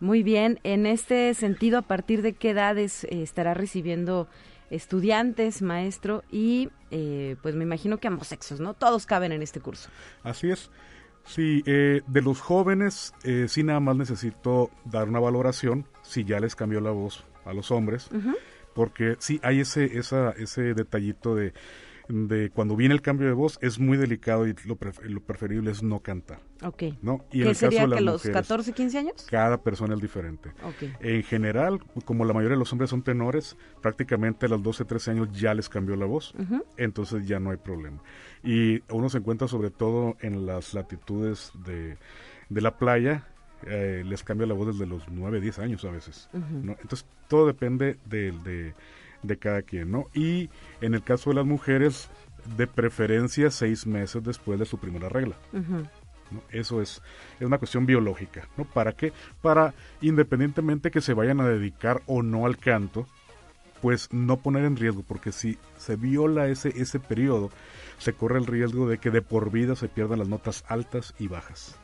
Muy 0.00 0.22
bien, 0.22 0.58
en 0.62 0.86
este 0.86 1.34
sentido, 1.34 1.78
¿a 1.78 1.82
partir 1.82 2.22
de 2.22 2.32
qué 2.32 2.50
edades 2.50 3.04
eh, 3.04 3.22
estará 3.22 3.52
recibiendo 3.52 4.28
estudiantes, 4.70 5.60
maestro? 5.60 6.24
Y 6.30 6.70
eh, 6.90 7.36
pues 7.42 7.54
me 7.54 7.64
imagino 7.64 7.98
que 7.98 8.08
ambos 8.08 8.28
sexos, 8.28 8.60
¿no? 8.60 8.74
Todos 8.74 9.04
caben 9.04 9.32
en 9.32 9.42
este 9.42 9.60
curso. 9.60 9.90
Así 10.22 10.50
es. 10.50 10.70
Sí, 11.24 11.62
de 11.62 12.22
los 12.24 12.40
jóvenes 12.40 13.12
sí 13.46 13.62
nada 13.62 13.78
más 13.78 13.94
necesito 13.94 14.70
dar 14.86 15.06
una 15.06 15.20
valoración 15.20 15.86
si 16.02 16.24
ya 16.24 16.40
les 16.40 16.56
cambió 16.56 16.80
la 16.80 16.90
voz 16.92 17.24
a 17.44 17.52
los 17.52 17.70
hombres, 17.70 18.08
porque 18.74 19.16
sí 19.18 19.38
hay 19.42 19.60
ese, 19.60 19.98
esa, 19.98 20.30
ese 20.30 20.74
detallito 20.74 21.34
de 21.34 21.52
de 22.10 22.50
cuando 22.50 22.76
viene 22.76 22.94
el 22.94 23.02
cambio 23.02 23.26
de 23.26 23.32
voz 23.32 23.58
es 23.62 23.78
muy 23.78 23.96
delicado 23.96 24.46
y 24.46 24.54
lo, 24.64 24.78
lo 25.04 25.20
preferible 25.20 25.70
es 25.70 25.82
no 25.82 26.00
cantar. 26.00 26.40
Ok. 26.62 26.82
¿no? 27.02 27.24
Y 27.32 27.42
¿Qué 27.42 27.54
sería 27.54 27.86
que 27.86 28.00
los 28.00 28.22
14, 28.22 28.72
15 28.72 28.98
años? 28.98 29.26
Cada 29.30 29.62
persona 29.62 29.94
es 29.94 30.00
diferente. 30.00 30.50
En 31.00 31.22
general, 31.22 31.80
como 32.04 32.24
la 32.24 32.34
mayoría 32.34 32.56
de 32.56 32.58
los 32.58 32.72
hombres 32.72 32.90
son 32.90 33.02
tenores, 33.02 33.56
prácticamente 33.80 34.46
a 34.46 34.48
los 34.48 34.62
12, 34.62 34.84
13 34.84 35.10
años 35.12 35.28
ya 35.32 35.54
les 35.54 35.68
cambió 35.68 35.96
la 35.96 36.06
voz, 36.06 36.34
entonces 36.76 37.26
ya 37.26 37.40
no 37.40 37.50
hay 37.50 37.56
problema. 37.56 38.02
Y 38.42 38.82
uno 38.90 39.08
se 39.08 39.18
encuentra 39.18 39.48
sobre 39.48 39.70
todo 39.70 40.16
en 40.20 40.46
las 40.46 40.74
latitudes 40.74 41.52
de, 41.64 41.96
de 42.48 42.60
la 42.60 42.76
playa, 42.78 43.26
eh, 43.66 44.02
les 44.06 44.22
cambia 44.22 44.46
la 44.46 44.54
voz 44.54 44.68
desde 44.68 44.86
los 44.86 45.08
9, 45.08 45.40
10 45.40 45.58
años 45.58 45.84
a 45.84 45.90
veces. 45.90 46.28
¿no? 46.32 46.76
Entonces, 46.80 47.06
todo 47.28 47.46
depende 47.46 47.98
de, 48.06 48.32
de 48.32 48.74
de 49.22 49.38
cada 49.38 49.62
quien, 49.62 49.90
¿no? 49.90 50.06
Y 50.14 50.50
en 50.80 50.94
el 50.94 51.02
caso 51.02 51.30
de 51.30 51.36
las 51.36 51.46
mujeres, 51.46 52.10
de 52.56 52.66
preferencia 52.66 53.50
seis 53.50 53.86
meses 53.86 54.22
después 54.22 54.58
de 54.58 54.66
su 54.66 54.78
primera 54.78 55.08
regla. 55.08 55.36
¿no? 55.52 56.42
Eso 56.50 56.80
es, 56.80 57.02
es 57.38 57.46
una 57.46 57.58
cuestión 57.58 57.86
biológica, 57.86 58.48
¿no? 58.56 58.64
¿Para 58.64 58.92
qué? 58.92 59.12
Para, 59.42 59.74
independientemente 60.00 60.90
que 60.90 61.00
se 61.00 61.14
vayan 61.14 61.40
a 61.40 61.48
dedicar 61.48 62.02
o 62.06 62.22
no 62.22 62.46
al 62.46 62.56
canto, 62.56 63.06
pues 63.82 64.12
no 64.12 64.36
poner 64.36 64.64
en 64.64 64.76
riesgo, 64.76 65.02
porque 65.06 65.32
si 65.32 65.58
se 65.76 65.96
viola 65.96 66.48
ese, 66.48 66.68
ese 66.68 67.00
periodo, 67.00 67.50
se 67.98 68.12
corre 68.12 68.38
el 68.38 68.46
riesgo 68.46 68.88
de 68.88 68.98
que 68.98 69.10
de 69.10 69.22
por 69.22 69.50
vida 69.50 69.74
se 69.74 69.88
pierdan 69.88 70.18
las 70.18 70.28
notas 70.28 70.64
altas 70.68 71.14
y 71.18 71.28
bajas. 71.28 71.76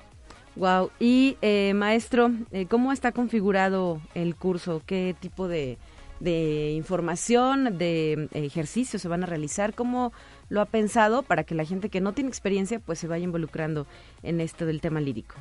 Wow. 0.56 0.90
Y 0.98 1.36
eh, 1.42 1.74
maestro, 1.74 2.30
eh, 2.50 2.66
¿cómo 2.66 2.92
está 2.92 3.12
configurado 3.12 4.00
el 4.14 4.36
curso? 4.36 4.82
¿Qué 4.86 5.14
tipo 5.20 5.48
de, 5.48 5.78
de 6.20 6.72
información, 6.72 7.78
de 7.78 8.28
ejercicios 8.32 9.02
se 9.02 9.08
van 9.08 9.22
a 9.22 9.26
realizar? 9.26 9.74
¿Cómo 9.74 10.12
lo 10.48 10.60
ha 10.60 10.66
pensado 10.66 11.22
para 11.22 11.44
que 11.44 11.54
la 11.54 11.64
gente 11.64 11.88
que 11.88 12.00
no 12.00 12.12
tiene 12.12 12.28
experiencia 12.28 12.78
pues 12.78 12.98
se 12.98 13.08
vaya 13.08 13.24
involucrando 13.24 13.86
en 14.22 14.40
esto 14.40 14.66
del 14.66 14.80
tema 14.80 15.00
lírico? 15.00 15.34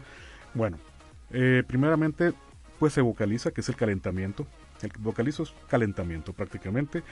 Bueno, 0.54 0.78
eh, 1.32 1.64
primeramente 1.68 2.34
pues 2.80 2.94
se 2.94 3.02
vocaliza, 3.02 3.52
que 3.52 3.62
es 3.62 3.70
el 3.70 3.76
calentamiento. 3.76 4.48
El 4.82 4.92
vocalizo 5.00 5.44
es 5.44 5.54
calentamiento 5.68 6.34
prácticamente. 6.34 7.04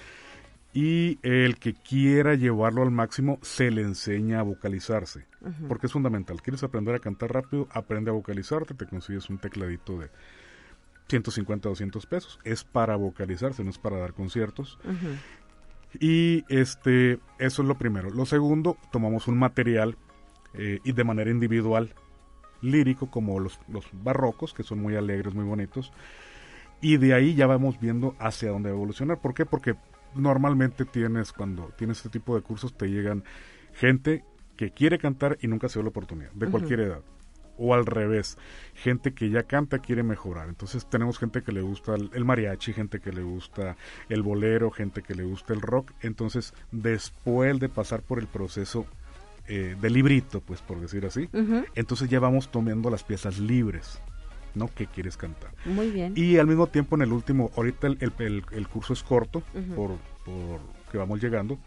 Y 0.74 1.20
el 1.22 1.60
que 1.60 1.76
quiera 1.76 2.34
llevarlo 2.34 2.82
al 2.82 2.90
máximo 2.90 3.38
se 3.44 3.70
le 3.70 3.82
enseña 3.82 4.40
a 4.40 4.44
vocalizarse, 4.44 5.28
porque 5.68 5.86
es 5.86 5.94
fundamental. 5.94 6.42
¿Quieres 6.42 6.64
aprender 6.64 6.96
a 6.96 7.00
cantar 7.00 7.32
rápido? 7.32 7.68
Aprende 7.72 8.10
a 8.10 8.14
vocalizarte, 8.14 8.74
te 8.74 8.88
consigues 8.88 9.30
un 9.30 9.38
tecladito 9.38 10.00
de 10.00 10.10
150, 11.10 11.70
200 11.70 12.06
pesos. 12.06 12.40
Es 12.44 12.64
para 12.64 12.96
vocalizarse, 12.96 13.64
no 13.64 13.70
es 13.70 13.78
para 13.78 13.98
dar 13.98 14.14
conciertos. 14.14 14.80
Y 16.00 16.44
este, 16.50 17.20
eso 17.40 17.62
es 17.62 17.68
lo 17.68 17.78
primero. 17.78 18.10
Lo 18.10 18.26
segundo, 18.26 18.78
tomamos 18.92 19.28
un 19.28 19.38
material 19.38 19.98
eh, 20.54 20.80
y 20.84 20.92
de 20.94 21.04
manera 21.04 21.30
individual 21.30 21.94
lírico 22.62 23.12
como 23.12 23.40
los, 23.40 23.60
los 23.68 23.86
barrocos, 23.92 24.54
que 24.54 24.64
son 24.64 24.80
muy 24.80 24.96
alegres, 24.96 25.34
muy 25.34 25.46
bonitos. 25.46 25.92
Y 26.82 26.98
de 26.98 27.14
ahí 27.14 27.36
ya 27.36 27.48
vamos 27.48 27.80
viendo 27.80 28.16
hacia 28.20 28.50
dónde 28.50 28.70
evolucionar. 28.70 29.20
¿Por 29.22 29.34
qué? 29.34 29.46
Porque 29.46 29.76
normalmente 30.16 30.86
tienes, 30.86 31.32
cuando 31.32 31.72
tienes 31.78 31.98
este 31.98 32.10
tipo 32.10 32.36
de 32.36 32.42
cursos, 32.42 32.76
te 32.76 32.90
llegan 32.90 33.24
gente 33.74 34.24
que 34.58 34.72
quiere 34.72 34.98
cantar 34.98 35.38
y 35.42 35.48
nunca 35.48 35.70
se 35.70 35.80
dio 35.80 35.84
la 35.84 35.90
oportunidad, 35.90 36.32
de 36.32 36.48
cualquier 36.48 36.82
edad. 36.82 37.02
O 37.58 37.74
al 37.74 37.86
revés, 37.86 38.38
gente 38.74 39.14
que 39.14 39.30
ya 39.30 39.44
canta 39.44 39.80
quiere 39.80 40.04
mejorar. 40.04 40.50
Entonces 40.50 40.88
tenemos 40.90 41.20
gente 41.20 41.44
que 41.44 41.52
le 41.52 41.62
gusta 41.62 41.96
el, 41.96 42.26
mariachi, 42.26 42.74
gente 42.74 43.00
que 43.00 43.12
le 43.12 43.22
gusta 43.22 43.76
el 44.10 44.24
bolero, 44.24 44.72
gente 44.72 45.02
que 45.02 45.16
le 45.16 45.24
gusta 45.24 45.54
el 45.54 45.62
rock. 45.62 45.92
Entonces, 46.02 46.54
después 46.72 47.60
de 47.60 47.70
pasar 47.70 48.02
por 48.02 48.20
el 48.20 48.28
proceso 48.28 48.86
eh, 49.48 49.76
de 49.80 49.90
librito, 49.90 50.42
pues 50.42 50.62
por 50.62 50.80
decir 50.80 51.06
así, 51.06 51.30
entonces 51.76 52.10
ya 52.10 52.20
vamos 52.20 52.50
tomando 52.50 52.90
las 52.90 53.04
piezas 53.04 53.40
libres. 53.40 54.00
¿no? 54.56 54.68
que 54.68 54.86
quieres 54.86 55.18
cantar. 55.18 55.52
Muy 55.66 55.90
bien. 55.90 56.14
Y 56.16 56.38
al 56.38 56.46
mismo 56.46 56.68
tiempo 56.68 56.96
en 56.96 57.02
el 57.02 57.12
último, 57.12 57.50
ahorita 57.58 57.88
el, 57.88 58.44
el, 58.52 58.68
curso 58.68 58.94
es 58.94 59.02
corto, 59.02 59.42
por, 59.76 59.98
por 60.24 60.60
que 60.92 61.00
vamos 61.00 61.20
llegando, 61.22 61.58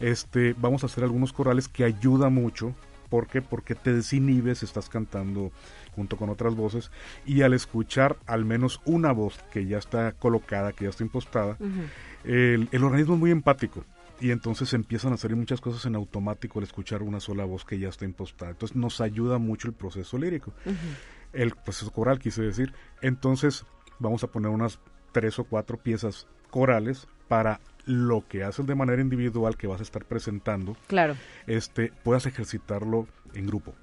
este, 0.00 0.54
vamos 0.58 0.82
a 0.82 0.86
hacer 0.86 1.04
algunos 1.04 1.32
corales 1.32 1.68
que 1.68 1.84
ayuda 1.84 2.28
mucho. 2.28 2.74
¿Por 3.08 3.26
qué? 3.26 3.42
Porque 3.42 3.74
te 3.74 3.92
desinhibes, 3.92 4.62
estás 4.62 4.88
cantando 4.88 5.52
junto 5.94 6.16
con 6.16 6.30
otras 6.30 6.54
voces 6.54 6.90
y 7.24 7.42
al 7.42 7.54
escuchar 7.54 8.16
al 8.26 8.44
menos 8.44 8.80
una 8.84 9.12
voz 9.12 9.42
que 9.50 9.66
ya 9.66 9.78
está 9.78 10.12
colocada, 10.12 10.72
que 10.72 10.84
ya 10.84 10.90
está 10.90 11.04
impostada, 11.04 11.56
el, 12.24 12.68
el, 12.70 12.84
organismo 12.84 13.14
es 13.14 13.20
muy 13.20 13.30
empático 13.30 13.84
y 14.20 14.30
entonces 14.30 14.72
empiezan 14.72 15.12
a 15.12 15.16
salir 15.16 15.36
muchas 15.36 15.60
cosas 15.60 15.84
en 15.86 15.94
automático 15.94 16.58
al 16.58 16.64
escuchar 16.64 17.02
una 17.02 17.20
sola 17.20 17.44
voz 17.44 17.64
que 17.64 17.78
ya 17.78 17.88
está 17.88 18.04
impostada. 18.04 18.50
Entonces 18.50 18.76
nos 18.76 19.00
ayuda 19.00 19.38
mucho 19.38 19.68
el 19.68 19.74
proceso 19.74 20.18
lírico 20.18 20.52
el 21.36 21.52
proceso 21.52 21.92
coral, 21.92 22.18
quise 22.18 22.42
decir. 22.42 22.72
Entonces 23.02 23.64
vamos 23.98 24.24
a 24.24 24.28
poner 24.28 24.50
unas 24.50 24.80
tres 25.12 25.38
o 25.38 25.44
cuatro 25.44 25.78
piezas 25.78 26.26
corales 26.50 27.06
para 27.28 27.60
lo 27.86 28.26
que 28.28 28.44
haces 28.44 28.66
de 28.66 28.74
manera 28.74 29.00
individual 29.00 29.56
que 29.56 29.66
vas 29.66 29.80
a 29.80 29.82
estar 29.84 30.04
presentando. 30.04 30.76
Claro. 30.88 31.16
Este, 31.46 31.92
puedas 32.02 32.26
ejercitarlo 32.26 33.06
en 33.34 33.46
grupo. 33.46 33.74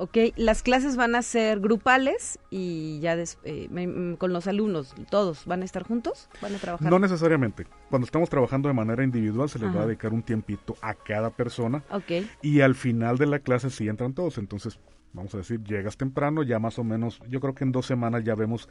Ok, 0.00 0.16
las 0.36 0.62
clases 0.62 0.94
van 0.94 1.16
a 1.16 1.22
ser 1.22 1.58
grupales 1.58 2.38
y 2.50 3.00
ya 3.00 3.16
eh, 3.42 4.16
con 4.16 4.32
los 4.32 4.46
alumnos, 4.46 4.94
todos 5.10 5.44
van 5.44 5.62
a 5.62 5.64
estar 5.64 5.82
juntos, 5.82 6.28
van 6.40 6.54
a 6.54 6.58
trabajar. 6.58 6.88
No 6.88 7.00
necesariamente. 7.00 7.66
Cuando 7.90 8.04
estamos 8.04 8.30
trabajando 8.30 8.68
de 8.68 8.74
manera 8.74 9.02
individual 9.02 9.48
se 9.48 9.58
les 9.58 9.74
va 9.74 9.82
a 9.82 9.86
dedicar 9.86 10.12
un 10.12 10.22
tiempito 10.22 10.76
a 10.82 10.94
cada 10.94 11.30
persona. 11.30 11.82
Ok. 11.90 12.24
Y 12.42 12.60
al 12.60 12.76
final 12.76 13.18
de 13.18 13.26
la 13.26 13.40
clase 13.40 13.70
sí 13.70 13.88
entran 13.88 14.14
todos. 14.14 14.38
Entonces 14.38 14.78
vamos 15.12 15.34
a 15.34 15.38
decir, 15.38 15.62
llegas 15.64 15.96
temprano, 15.96 16.42
ya 16.42 16.58
más 16.58 16.78
o 16.78 16.84
menos, 16.84 17.20
yo 17.28 17.40
creo 17.40 17.54
que 17.54 17.64
en 17.64 17.72
dos 17.72 17.86
semanas 17.86 18.24
ya 18.24 18.34
vemos 18.34 18.68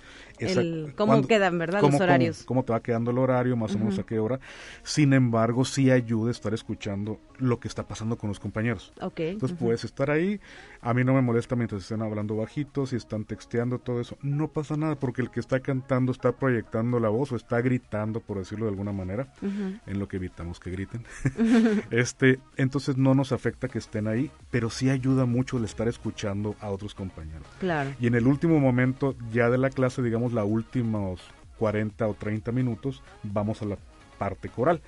cómo 0.95 1.21
quedan, 1.23 1.57
¿verdad? 1.57 1.81
los 1.81 1.99
horarios. 1.99 2.43
Cómo, 2.43 2.63
te 2.63 2.73
va 2.73 2.81
quedando 2.81 3.11
el 3.11 3.17
horario, 3.17 3.55
más 3.55 3.75
o 3.75 3.79
menos 3.79 3.99
a 3.99 4.03
qué 4.03 4.19
hora. 4.19 4.39
Sin 4.83 5.13
embargo, 5.13 5.65
sí 5.65 5.89
ayuda 5.91 6.31
estar 6.31 6.53
escuchando 6.53 7.19
lo 7.37 7.59
que 7.59 7.67
está 7.67 7.87
pasando 7.87 8.17
con 8.17 8.29
los 8.29 8.39
compañeros. 8.39 8.93
Okay. 9.01 9.31
Entonces 9.31 9.57
puedes 9.57 9.83
estar 9.83 10.11
ahí, 10.11 10.39
a 10.81 10.93
mí 10.93 11.03
no 11.03 11.13
me 11.13 11.21
molesta 11.21 11.55
mientras 11.55 11.83
estén 11.83 12.01
hablando 12.01 12.35
bajitos, 12.35 12.89
si 12.89 12.95
están 12.95 13.25
texteando, 13.25 13.79
todo 13.79 13.99
eso. 13.99 14.17
No 14.21 14.47
pasa 14.49 14.75
nada 14.75 14.95
porque 14.95 15.21
el 15.21 15.31
que 15.31 15.39
está 15.39 15.59
cantando 15.59 16.11
está 16.11 16.33
proyectando 16.33 16.99
la 16.99 17.09
voz 17.09 17.31
o 17.31 17.35
está 17.35 17.61
gritando, 17.61 18.19
por 18.19 18.37
decirlo 18.37 18.65
de 18.65 18.71
alguna 18.71 18.91
manera, 18.91 19.33
en 19.41 19.99
lo 19.99 20.07
que 20.07 20.17
evitamos 20.17 20.59
que 20.59 20.71
griten. 20.71 21.05
este, 21.91 22.39
entonces 22.55 22.97
no 22.97 23.15
nos 23.15 23.31
afecta 23.31 23.67
que 23.67 23.79
estén 23.79 24.07
ahí, 24.07 24.31
pero 24.51 24.69
sí 24.69 24.89
ayuda 24.89 25.25
mucho 25.25 25.57
el 25.57 25.65
estar 25.65 25.87
escuchando 25.87 26.26
a 26.27 26.69
otros 26.69 26.93
compañeros. 26.93 27.47
Claro. 27.59 27.91
Y 27.99 28.07
en 28.07 28.15
el 28.15 28.27
último 28.27 28.59
momento 28.59 29.15
ya 29.31 29.49
de 29.49 29.57
la 29.57 29.69
clase, 29.69 30.01
digamos 30.01 30.33
la 30.33 30.43
últimos 30.43 31.21
40 31.59 32.07
o 32.07 32.13
30 32.13 32.51
minutos, 32.51 33.01
vamos 33.23 33.61
a 33.61 33.65
la 33.65 33.77
parte 34.17 34.49
coral. 34.49 34.81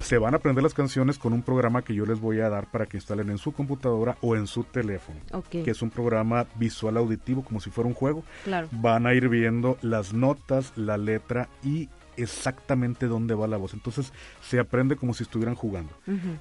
Se 0.00 0.18
van 0.18 0.34
a 0.34 0.38
aprender 0.38 0.62
las 0.62 0.74
canciones 0.74 1.18
con 1.18 1.32
un 1.32 1.42
programa 1.42 1.82
que 1.82 1.94
yo 1.94 2.04
les 2.04 2.20
voy 2.20 2.40
a 2.40 2.48
dar 2.48 2.70
para 2.70 2.86
que 2.86 2.98
instalen 2.98 3.30
en 3.30 3.38
su 3.38 3.52
computadora 3.52 4.16
o 4.20 4.36
en 4.36 4.46
su 4.46 4.64
teléfono, 4.64 5.18
que 5.50 5.70
es 5.70 5.82
un 5.82 5.90
programa 5.90 6.46
visual 6.56 6.96
auditivo 6.96 7.42
como 7.42 7.60
si 7.60 7.70
fuera 7.70 7.88
un 7.88 7.94
juego. 7.94 8.22
Claro. 8.44 8.68
Van 8.70 9.06
a 9.06 9.14
ir 9.14 9.28
viendo 9.28 9.78
las 9.80 10.12
notas, 10.12 10.72
la 10.76 10.98
letra 10.98 11.48
y 11.62 11.88
exactamente 12.18 13.06
dónde 13.06 13.34
va 13.34 13.46
la 13.46 13.56
voz. 13.56 13.74
Entonces 13.74 14.12
se 14.42 14.58
aprende 14.58 14.96
como 14.96 15.14
si 15.14 15.22
estuvieran 15.22 15.54
jugando. 15.54 15.92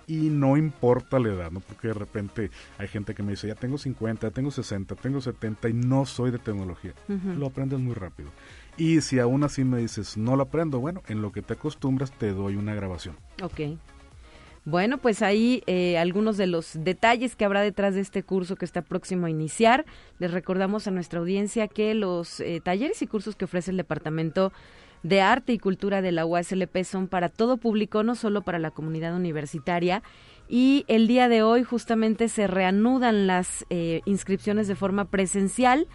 Y 0.08 0.30
no 0.30 0.58
importa 0.58 1.20
la 1.20 1.30
edad, 1.30 1.52
¿no? 1.52 1.60
Porque 1.60 1.90
de 1.90 1.94
repente 1.94 2.52
hay 2.78 2.88
gente 2.88 3.14
que 3.14 3.24
me 3.24 3.32
dice, 3.32 3.48
ya 3.48 3.56
tengo 3.56 3.78
50, 3.78 4.32
tengo 4.32 4.52
60, 4.52 4.96
tengo 4.96 5.22
70 5.22 5.70
y 5.70 5.74
no 5.74 6.06
soy 6.06 6.32
de 6.32 6.40
tecnología. 6.40 6.94
Lo 7.38 7.48
aprendes 7.48 7.80
muy 7.80 7.94
rápido. 7.94 8.30
Y 8.78 9.02
si 9.02 9.20
aún 9.20 9.44
así 9.44 9.64
me 9.64 9.80
dices, 9.80 10.18
no 10.18 10.36
lo 10.36 10.44
aprendo, 10.44 10.80
bueno, 10.80 11.02
en 11.08 11.22
lo 11.22 11.32
que 11.32 11.42
te 11.42 11.54
acostumbras 11.54 12.12
te 12.12 12.32
doy 12.32 12.56
una 12.56 12.76
grabación. 12.76 13.16
Ok. 13.42 13.62
Bueno, 14.66 14.98
pues 14.98 15.22
ahí 15.22 15.64
eh, 15.66 15.98
algunos 15.98 16.36
de 16.36 16.46
los 16.46 16.72
detalles 16.74 17.38
que 17.38 17.46
habrá 17.46 17.62
detrás 17.62 17.96
de 17.96 18.02
este 18.02 18.22
curso 18.22 18.58
que 18.58 18.66
está 18.66 18.82
próximo 18.82 19.26
a 19.26 19.30
iniciar. 19.30 19.86
Les 20.20 20.30
recordamos 20.32 20.88
a 20.88 20.92
nuestra 20.92 21.22
audiencia 21.22 21.70
que 21.70 21.94
los 21.94 22.42
eh, 22.42 22.60
talleres 22.62 23.02
y 23.02 23.08
cursos 23.08 23.38
que 23.38 23.46
ofrece 23.46 23.72
el 23.72 23.78
Departamento 23.78 24.52
de 25.08 25.22
Arte 25.22 25.54
y 25.54 25.58
Cultura 25.58 26.02
de 26.02 26.12
la 26.12 26.26
UASLP 26.26 26.84
son 26.84 27.08
para 27.08 27.30
todo 27.30 27.56
público, 27.58 28.04
no 28.04 28.16
solo 28.16 28.42
para 28.42 28.60
la 28.60 28.72
comunidad 28.72 29.16
universitaria. 29.16 30.04
Y 30.50 30.84
el 30.88 31.08
día 31.08 31.30
de 31.30 31.44
hoy 31.44 31.64
justamente 31.64 32.28
se 32.28 32.48
reanudan 32.48 33.26
las 33.26 33.66
eh, 33.70 34.02
inscripciones 34.06 34.68
de 34.68 34.76
forma 34.76 35.06
presencial 35.06 35.88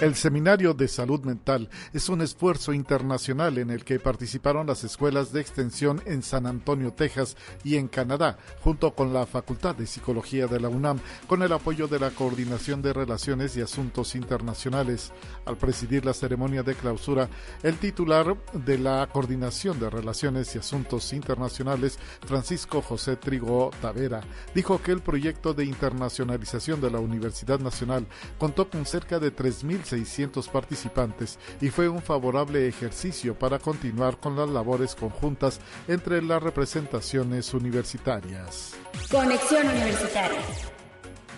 El 0.00 0.14
Seminario 0.14 0.74
de 0.74 0.86
Salud 0.86 1.24
Mental 1.24 1.68
es 1.92 2.08
un 2.08 2.20
esfuerzo 2.20 2.72
internacional 2.72 3.58
en 3.58 3.70
el 3.70 3.84
que 3.84 3.98
participaron 3.98 4.68
las 4.68 4.84
escuelas 4.84 5.32
de 5.32 5.40
extensión 5.40 6.00
en 6.06 6.22
San 6.22 6.46
Antonio, 6.46 6.92
Texas 6.92 7.36
y 7.64 7.74
en 7.74 7.88
Canadá, 7.88 8.38
junto 8.60 8.94
con 8.94 9.12
la 9.12 9.26
Facultad 9.26 9.74
de 9.74 9.86
Psicología 9.86 10.46
de 10.46 10.60
la 10.60 10.68
UNAM, 10.68 11.00
con 11.26 11.42
el 11.42 11.52
apoyo 11.52 11.88
de 11.88 11.98
la 11.98 12.10
Coordinación 12.10 12.80
de 12.80 12.92
Relaciones 12.92 13.56
y 13.56 13.60
Asuntos 13.60 14.14
Internacionales. 14.14 15.12
Al 15.44 15.56
presidir 15.56 16.04
la 16.04 16.14
ceremonia 16.14 16.62
de 16.62 16.76
clausura, 16.76 17.28
el 17.64 17.78
titular 17.78 18.36
de 18.52 18.78
la 18.78 19.08
Coordinación 19.12 19.80
de 19.80 19.90
Relaciones 19.90 20.54
y 20.54 20.58
Asuntos 20.58 21.12
Internacionales, 21.12 21.98
Francisco 22.24 22.82
José 22.82 23.16
Trigo 23.16 23.72
Tavera, 23.82 24.20
dijo 24.54 24.80
que 24.80 24.92
el 24.92 25.00
proyecto 25.00 25.54
de 25.54 25.64
internacionalización 25.64 26.80
de 26.80 26.92
la 26.92 27.00
Universidad 27.00 27.58
Nacional 27.58 28.06
contó 28.38 28.70
con 28.70 28.86
cerca 28.86 29.18
de 29.18 29.34
3.000 29.34 29.87
600 29.88 30.48
participantes 30.48 31.38
y 31.60 31.70
fue 31.70 31.88
un 31.88 32.02
favorable 32.02 32.68
ejercicio 32.68 33.34
para 33.34 33.58
continuar 33.58 34.18
con 34.18 34.36
las 34.36 34.48
labores 34.48 34.94
conjuntas 34.94 35.60
entre 35.88 36.22
las 36.22 36.42
representaciones 36.42 37.52
universitarias. 37.54 38.74
Conexión 39.10 39.66
Universitaria. 39.66 40.77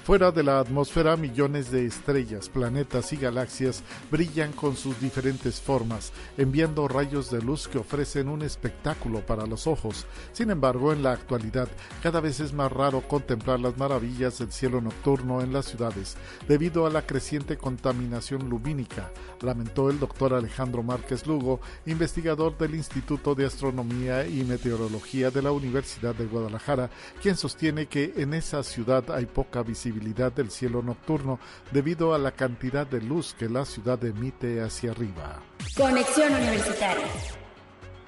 Fuera 0.04 0.32
de 0.32 0.42
la 0.42 0.58
atmósfera, 0.60 1.14
millones 1.18 1.70
de 1.70 1.84
estrellas, 1.84 2.48
planetas 2.48 3.12
y 3.12 3.16
galaxias 3.16 3.82
brillan 4.10 4.50
con 4.52 4.74
sus 4.74 4.98
diferentes 4.98 5.60
formas, 5.60 6.12
enviando 6.38 6.88
rayos 6.88 7.30
de 7.30 7.42
luz 7.42 7.68
que 7.68 7.76
ofrecen 7.76 8.28
un 8.28 8.40
espectáculo 8.40 9.20
para 9.20 9.46
los 9.46 9.66
ojos. 9.66 10.06
Sin 10.32 10.50
embargo, 10.50 10.94
en 10.94 11.02
la 11.02 11.12
actualidad, 11.12 11.68
cada 12.02 12.20
vez 12.20 12.40
es 12.40 12.54
más 12.54 12.72
raro 12.72 13.02
contemplar 13.02 13.60
las 13.60 13.76
maravillas 13.76 14.38
del 14.38 14.50
cielo 14.50 14.80
nocturno 14.80 15.42
en 15.42 15.52
las 15.52 15.66
ciudades, 15.66 16.16
debido 16.48 16.86
a 16.86 16.90
la 16.90 17.02
creciente 17.02 17.58
contaminación 17.58 18.48
lumínica, 18.48 19.12
lamentó 19.42 19.90
el 19.90 20.00
doctor 20.00 20.32
Alejandro 20.32 20.82
Márquez 20.82 21.26
Lugo, 21.26 21.60
investigador 21.84 22.56
del 22.56 22.74
Instituto 22.74 23.34
de 23.34 23.44
Astronomía 23.44 24.26
y 24.26 24.44
Meteorología 24.44 25.30
de 25.30 25.42
la 25.42 25.52
Universidad 25.52 26.14
de 26.14 26.26
Guadalajara, 26.26 26.88
quien 27.22 27.36
sostiene 27.36 27.86
que 27.86 28.14
en 28.16 28.32
esa 28.32 28.62
ciudad 28.62 29.04
hay 29.10 29.26
poca 29.26 29.62
visibilidad 29.62 29.89
del 29.92 30.50
cielo 30.50 30.82
nocturno 30.82 31.38
debido 31.72 32.14
a 32.14 32.18
la 32.18 32.32
cantidad 32.32 32.86
de 32.86 33.00
luz 33.00 33.34
que 33.38 33.48
la 33.48 33.64
ciudad 33.64 34.02
emite 34.04 34.60
hacia 34.60 34.92
arriba. 34.92 35.42
Conexión 35.76 36.32
Universitaria. 36.32 37.06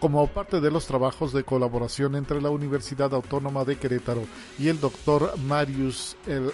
Como 0.00 0.26
parte 0.26 0.60
de 0.60 0.70
los 0.70 0.86
trabajos 0.86 1.32
de 1.32 1.44
colaboración 1.44 2.16
entre 2.16 2.40
la 2.40 2.50
Universidad 2.50 3.14
Autónoma 3.14 3.64
de 3.64 3.76
Querétaro 3.76 4.24
y 4.58 4.68
el 4.68 4.80
doctor 4.80 5.38
Marius 5.46 6.16
L. 6.26 6.50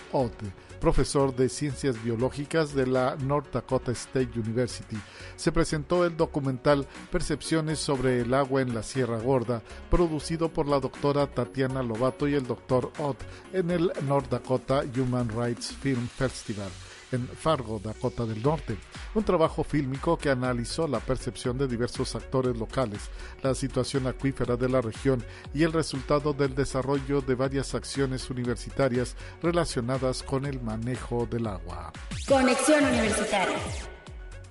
profesor 0.81 1.35
de 1.35 1.49
Ciencias 1.49 2.03
Biológicas 2.03 2.75
de 2.75 2.87
la 2.87 3.17
North 3.17 3.53
Dakota 3.53 3.93
State 3.93 4.39
University, 4.39 4.97
se 5.37 5.53
presentó 5.53 6.05
el 6.05 6.17
documental 6.17 6.87
Percepciones 7.11 7.79
sobre 7.79 8.21
el 8.21 8.35
agua 8.35 8.63
en 8.63 8.75
la 8.75 8.83
Sierra 8.83 9.19
Gorda, 9.19 9.63
producido 9.91 10.49
por 10.49 10.67
la 10.67 10.81
doctora 10.81 11.27
Tatiana 11.27 11.83
Lobato 11.83 12.29
y 12.29 12.35
el 12.35 12.47
doctor 12.47 12.93
Ott 12.99 13.19
en 13.53 13.71
el 13.71 13.93
North 14.07 14.31
Dakota 14.31 14.83
Human 14.97 15.29
Rights 15.29 15.73
Film 15.81 16.09
Festival 16.09 16.71
en 17.13 17.27
Fargo, 17.29 17.81
Dakota 17.83 18.25
del 18.25 18.43
Norte, 18.43 18.77
un 19.15 19.25
trabajo 19.25 19.65
fílmico 19.65 20.17
que 20.17 20.31
analizó 20.31 20.87
la 20.87 21.01
percepción 21.01 21.59
de 21.59 21.69
diversos 21.69 22.15
actores 22.15 22.57
locales, 22.57 23.11
la 23.43 23.55
situación 23.55 24.07
acuífera 24.07 24.57
de 24.57 24.69
la 24.69 24.81
región 24.81 25.25
y 25.55 25.63
el 25.63 25.73
resultado 25.73 26.33
del 26.33 26.55
desarrollo 26.55 27.21
de 27.21 27.35
varias 27.35 27.75
acciones 27.75 28.29
universitarias 28.31 29.17
relacionadas 29.43 30.23
con 30.23 30.47
el 30.47 30.61
manejo 30.61 31.27
del 31.27 31.47
agua. 31.47 31.93
Conexión 32.27 32.85
Universitaria. 32.85 33.59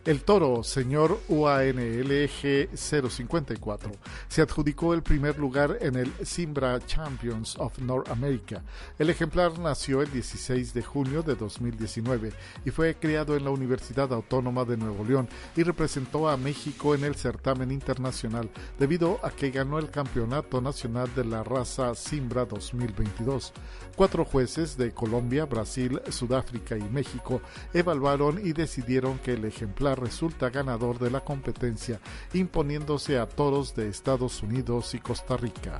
El 0.07 0.23
toro, 0.23 0.63
señor 0.63 1.19
UANLG 1.27 2.69
054, 2.73 3.91
se 4.29 4.41
adjudicó 4.41 4.93
el 4.93 5.03
primer 5.03 5.37
lugar 5.37 5.79
en 5.81 5.97
el 5.97 6.13
Simbra 6.25 6.79
Champions 6.79 7.57
of 7.57 7.77
North 7.79 8.09
America. 8.09 8.63
El 8.97 9.09
ejemplar 9.09 9.59
nació 9.59 10.01
el 10.01 10.09
16 10.09 10.73
de 10.73 10.81
junio 10.81 11.23
de 11.23 11.35
2019 11.35 12.31
y 12.63 12.71
fue 12.71 12.95
criado 12.95 13.35
en 13.35 13.43
la 13.43 13.49
Universidad 13.49 14.13
Autónoma 14.13 14.63
de 14.63 14.77
Nuevo 14.77 15.03
León 15.03 15.27
y 15.57 15.63
representó 15.63 16.29
a 16.29 16.37
México 16.37 16.95
en 16.95 17.03
el 17.03 17.15
certamen 17.15 17.69
internacional 17.69 18.49
debido 18.79 19.19
a 19.25 19.31
que 19.31 19.51
ganó 19.51 19.77
el 19.77 19.89
Campeonato 19.89 20.61
Nacional 20.61 21.13
de 21.15 21.25
la 21.25 21.43
Raza 21.43 21.93
Simbra 21.95 22.45
2022. 22.45 23.51
Cuatro 23.97 24.25
jueces 24.25 24.77
de 24.77 24.91
Colombia, 24.91 25.45
Brasil, 25.45 25.99
Sudáfrica 26.11 26.77
y 26.77 26.83
México 26.83 27.41
evaluaron 27.73 28.39
y 28.45 28.53
decidieron 28.53 29.17
que 29.17 29.33
el 29.33 29.43
ejemplar 29.43 29.99
resulta 29.99 30.51
ganador 30.51 30.99
de 30.99 31.09
la 31.09 31.21
competencia, 31.21 31.99
imponiéndose 32.31 33.17
a 33.17 33.25
toros 33.25 33.73
de 33.75 33.89
Estados 33.89 34.43
Unidos 34.43 34.93
y 34.93 34.99
Costa 34.99 35.35
Rica. 35.35 35.79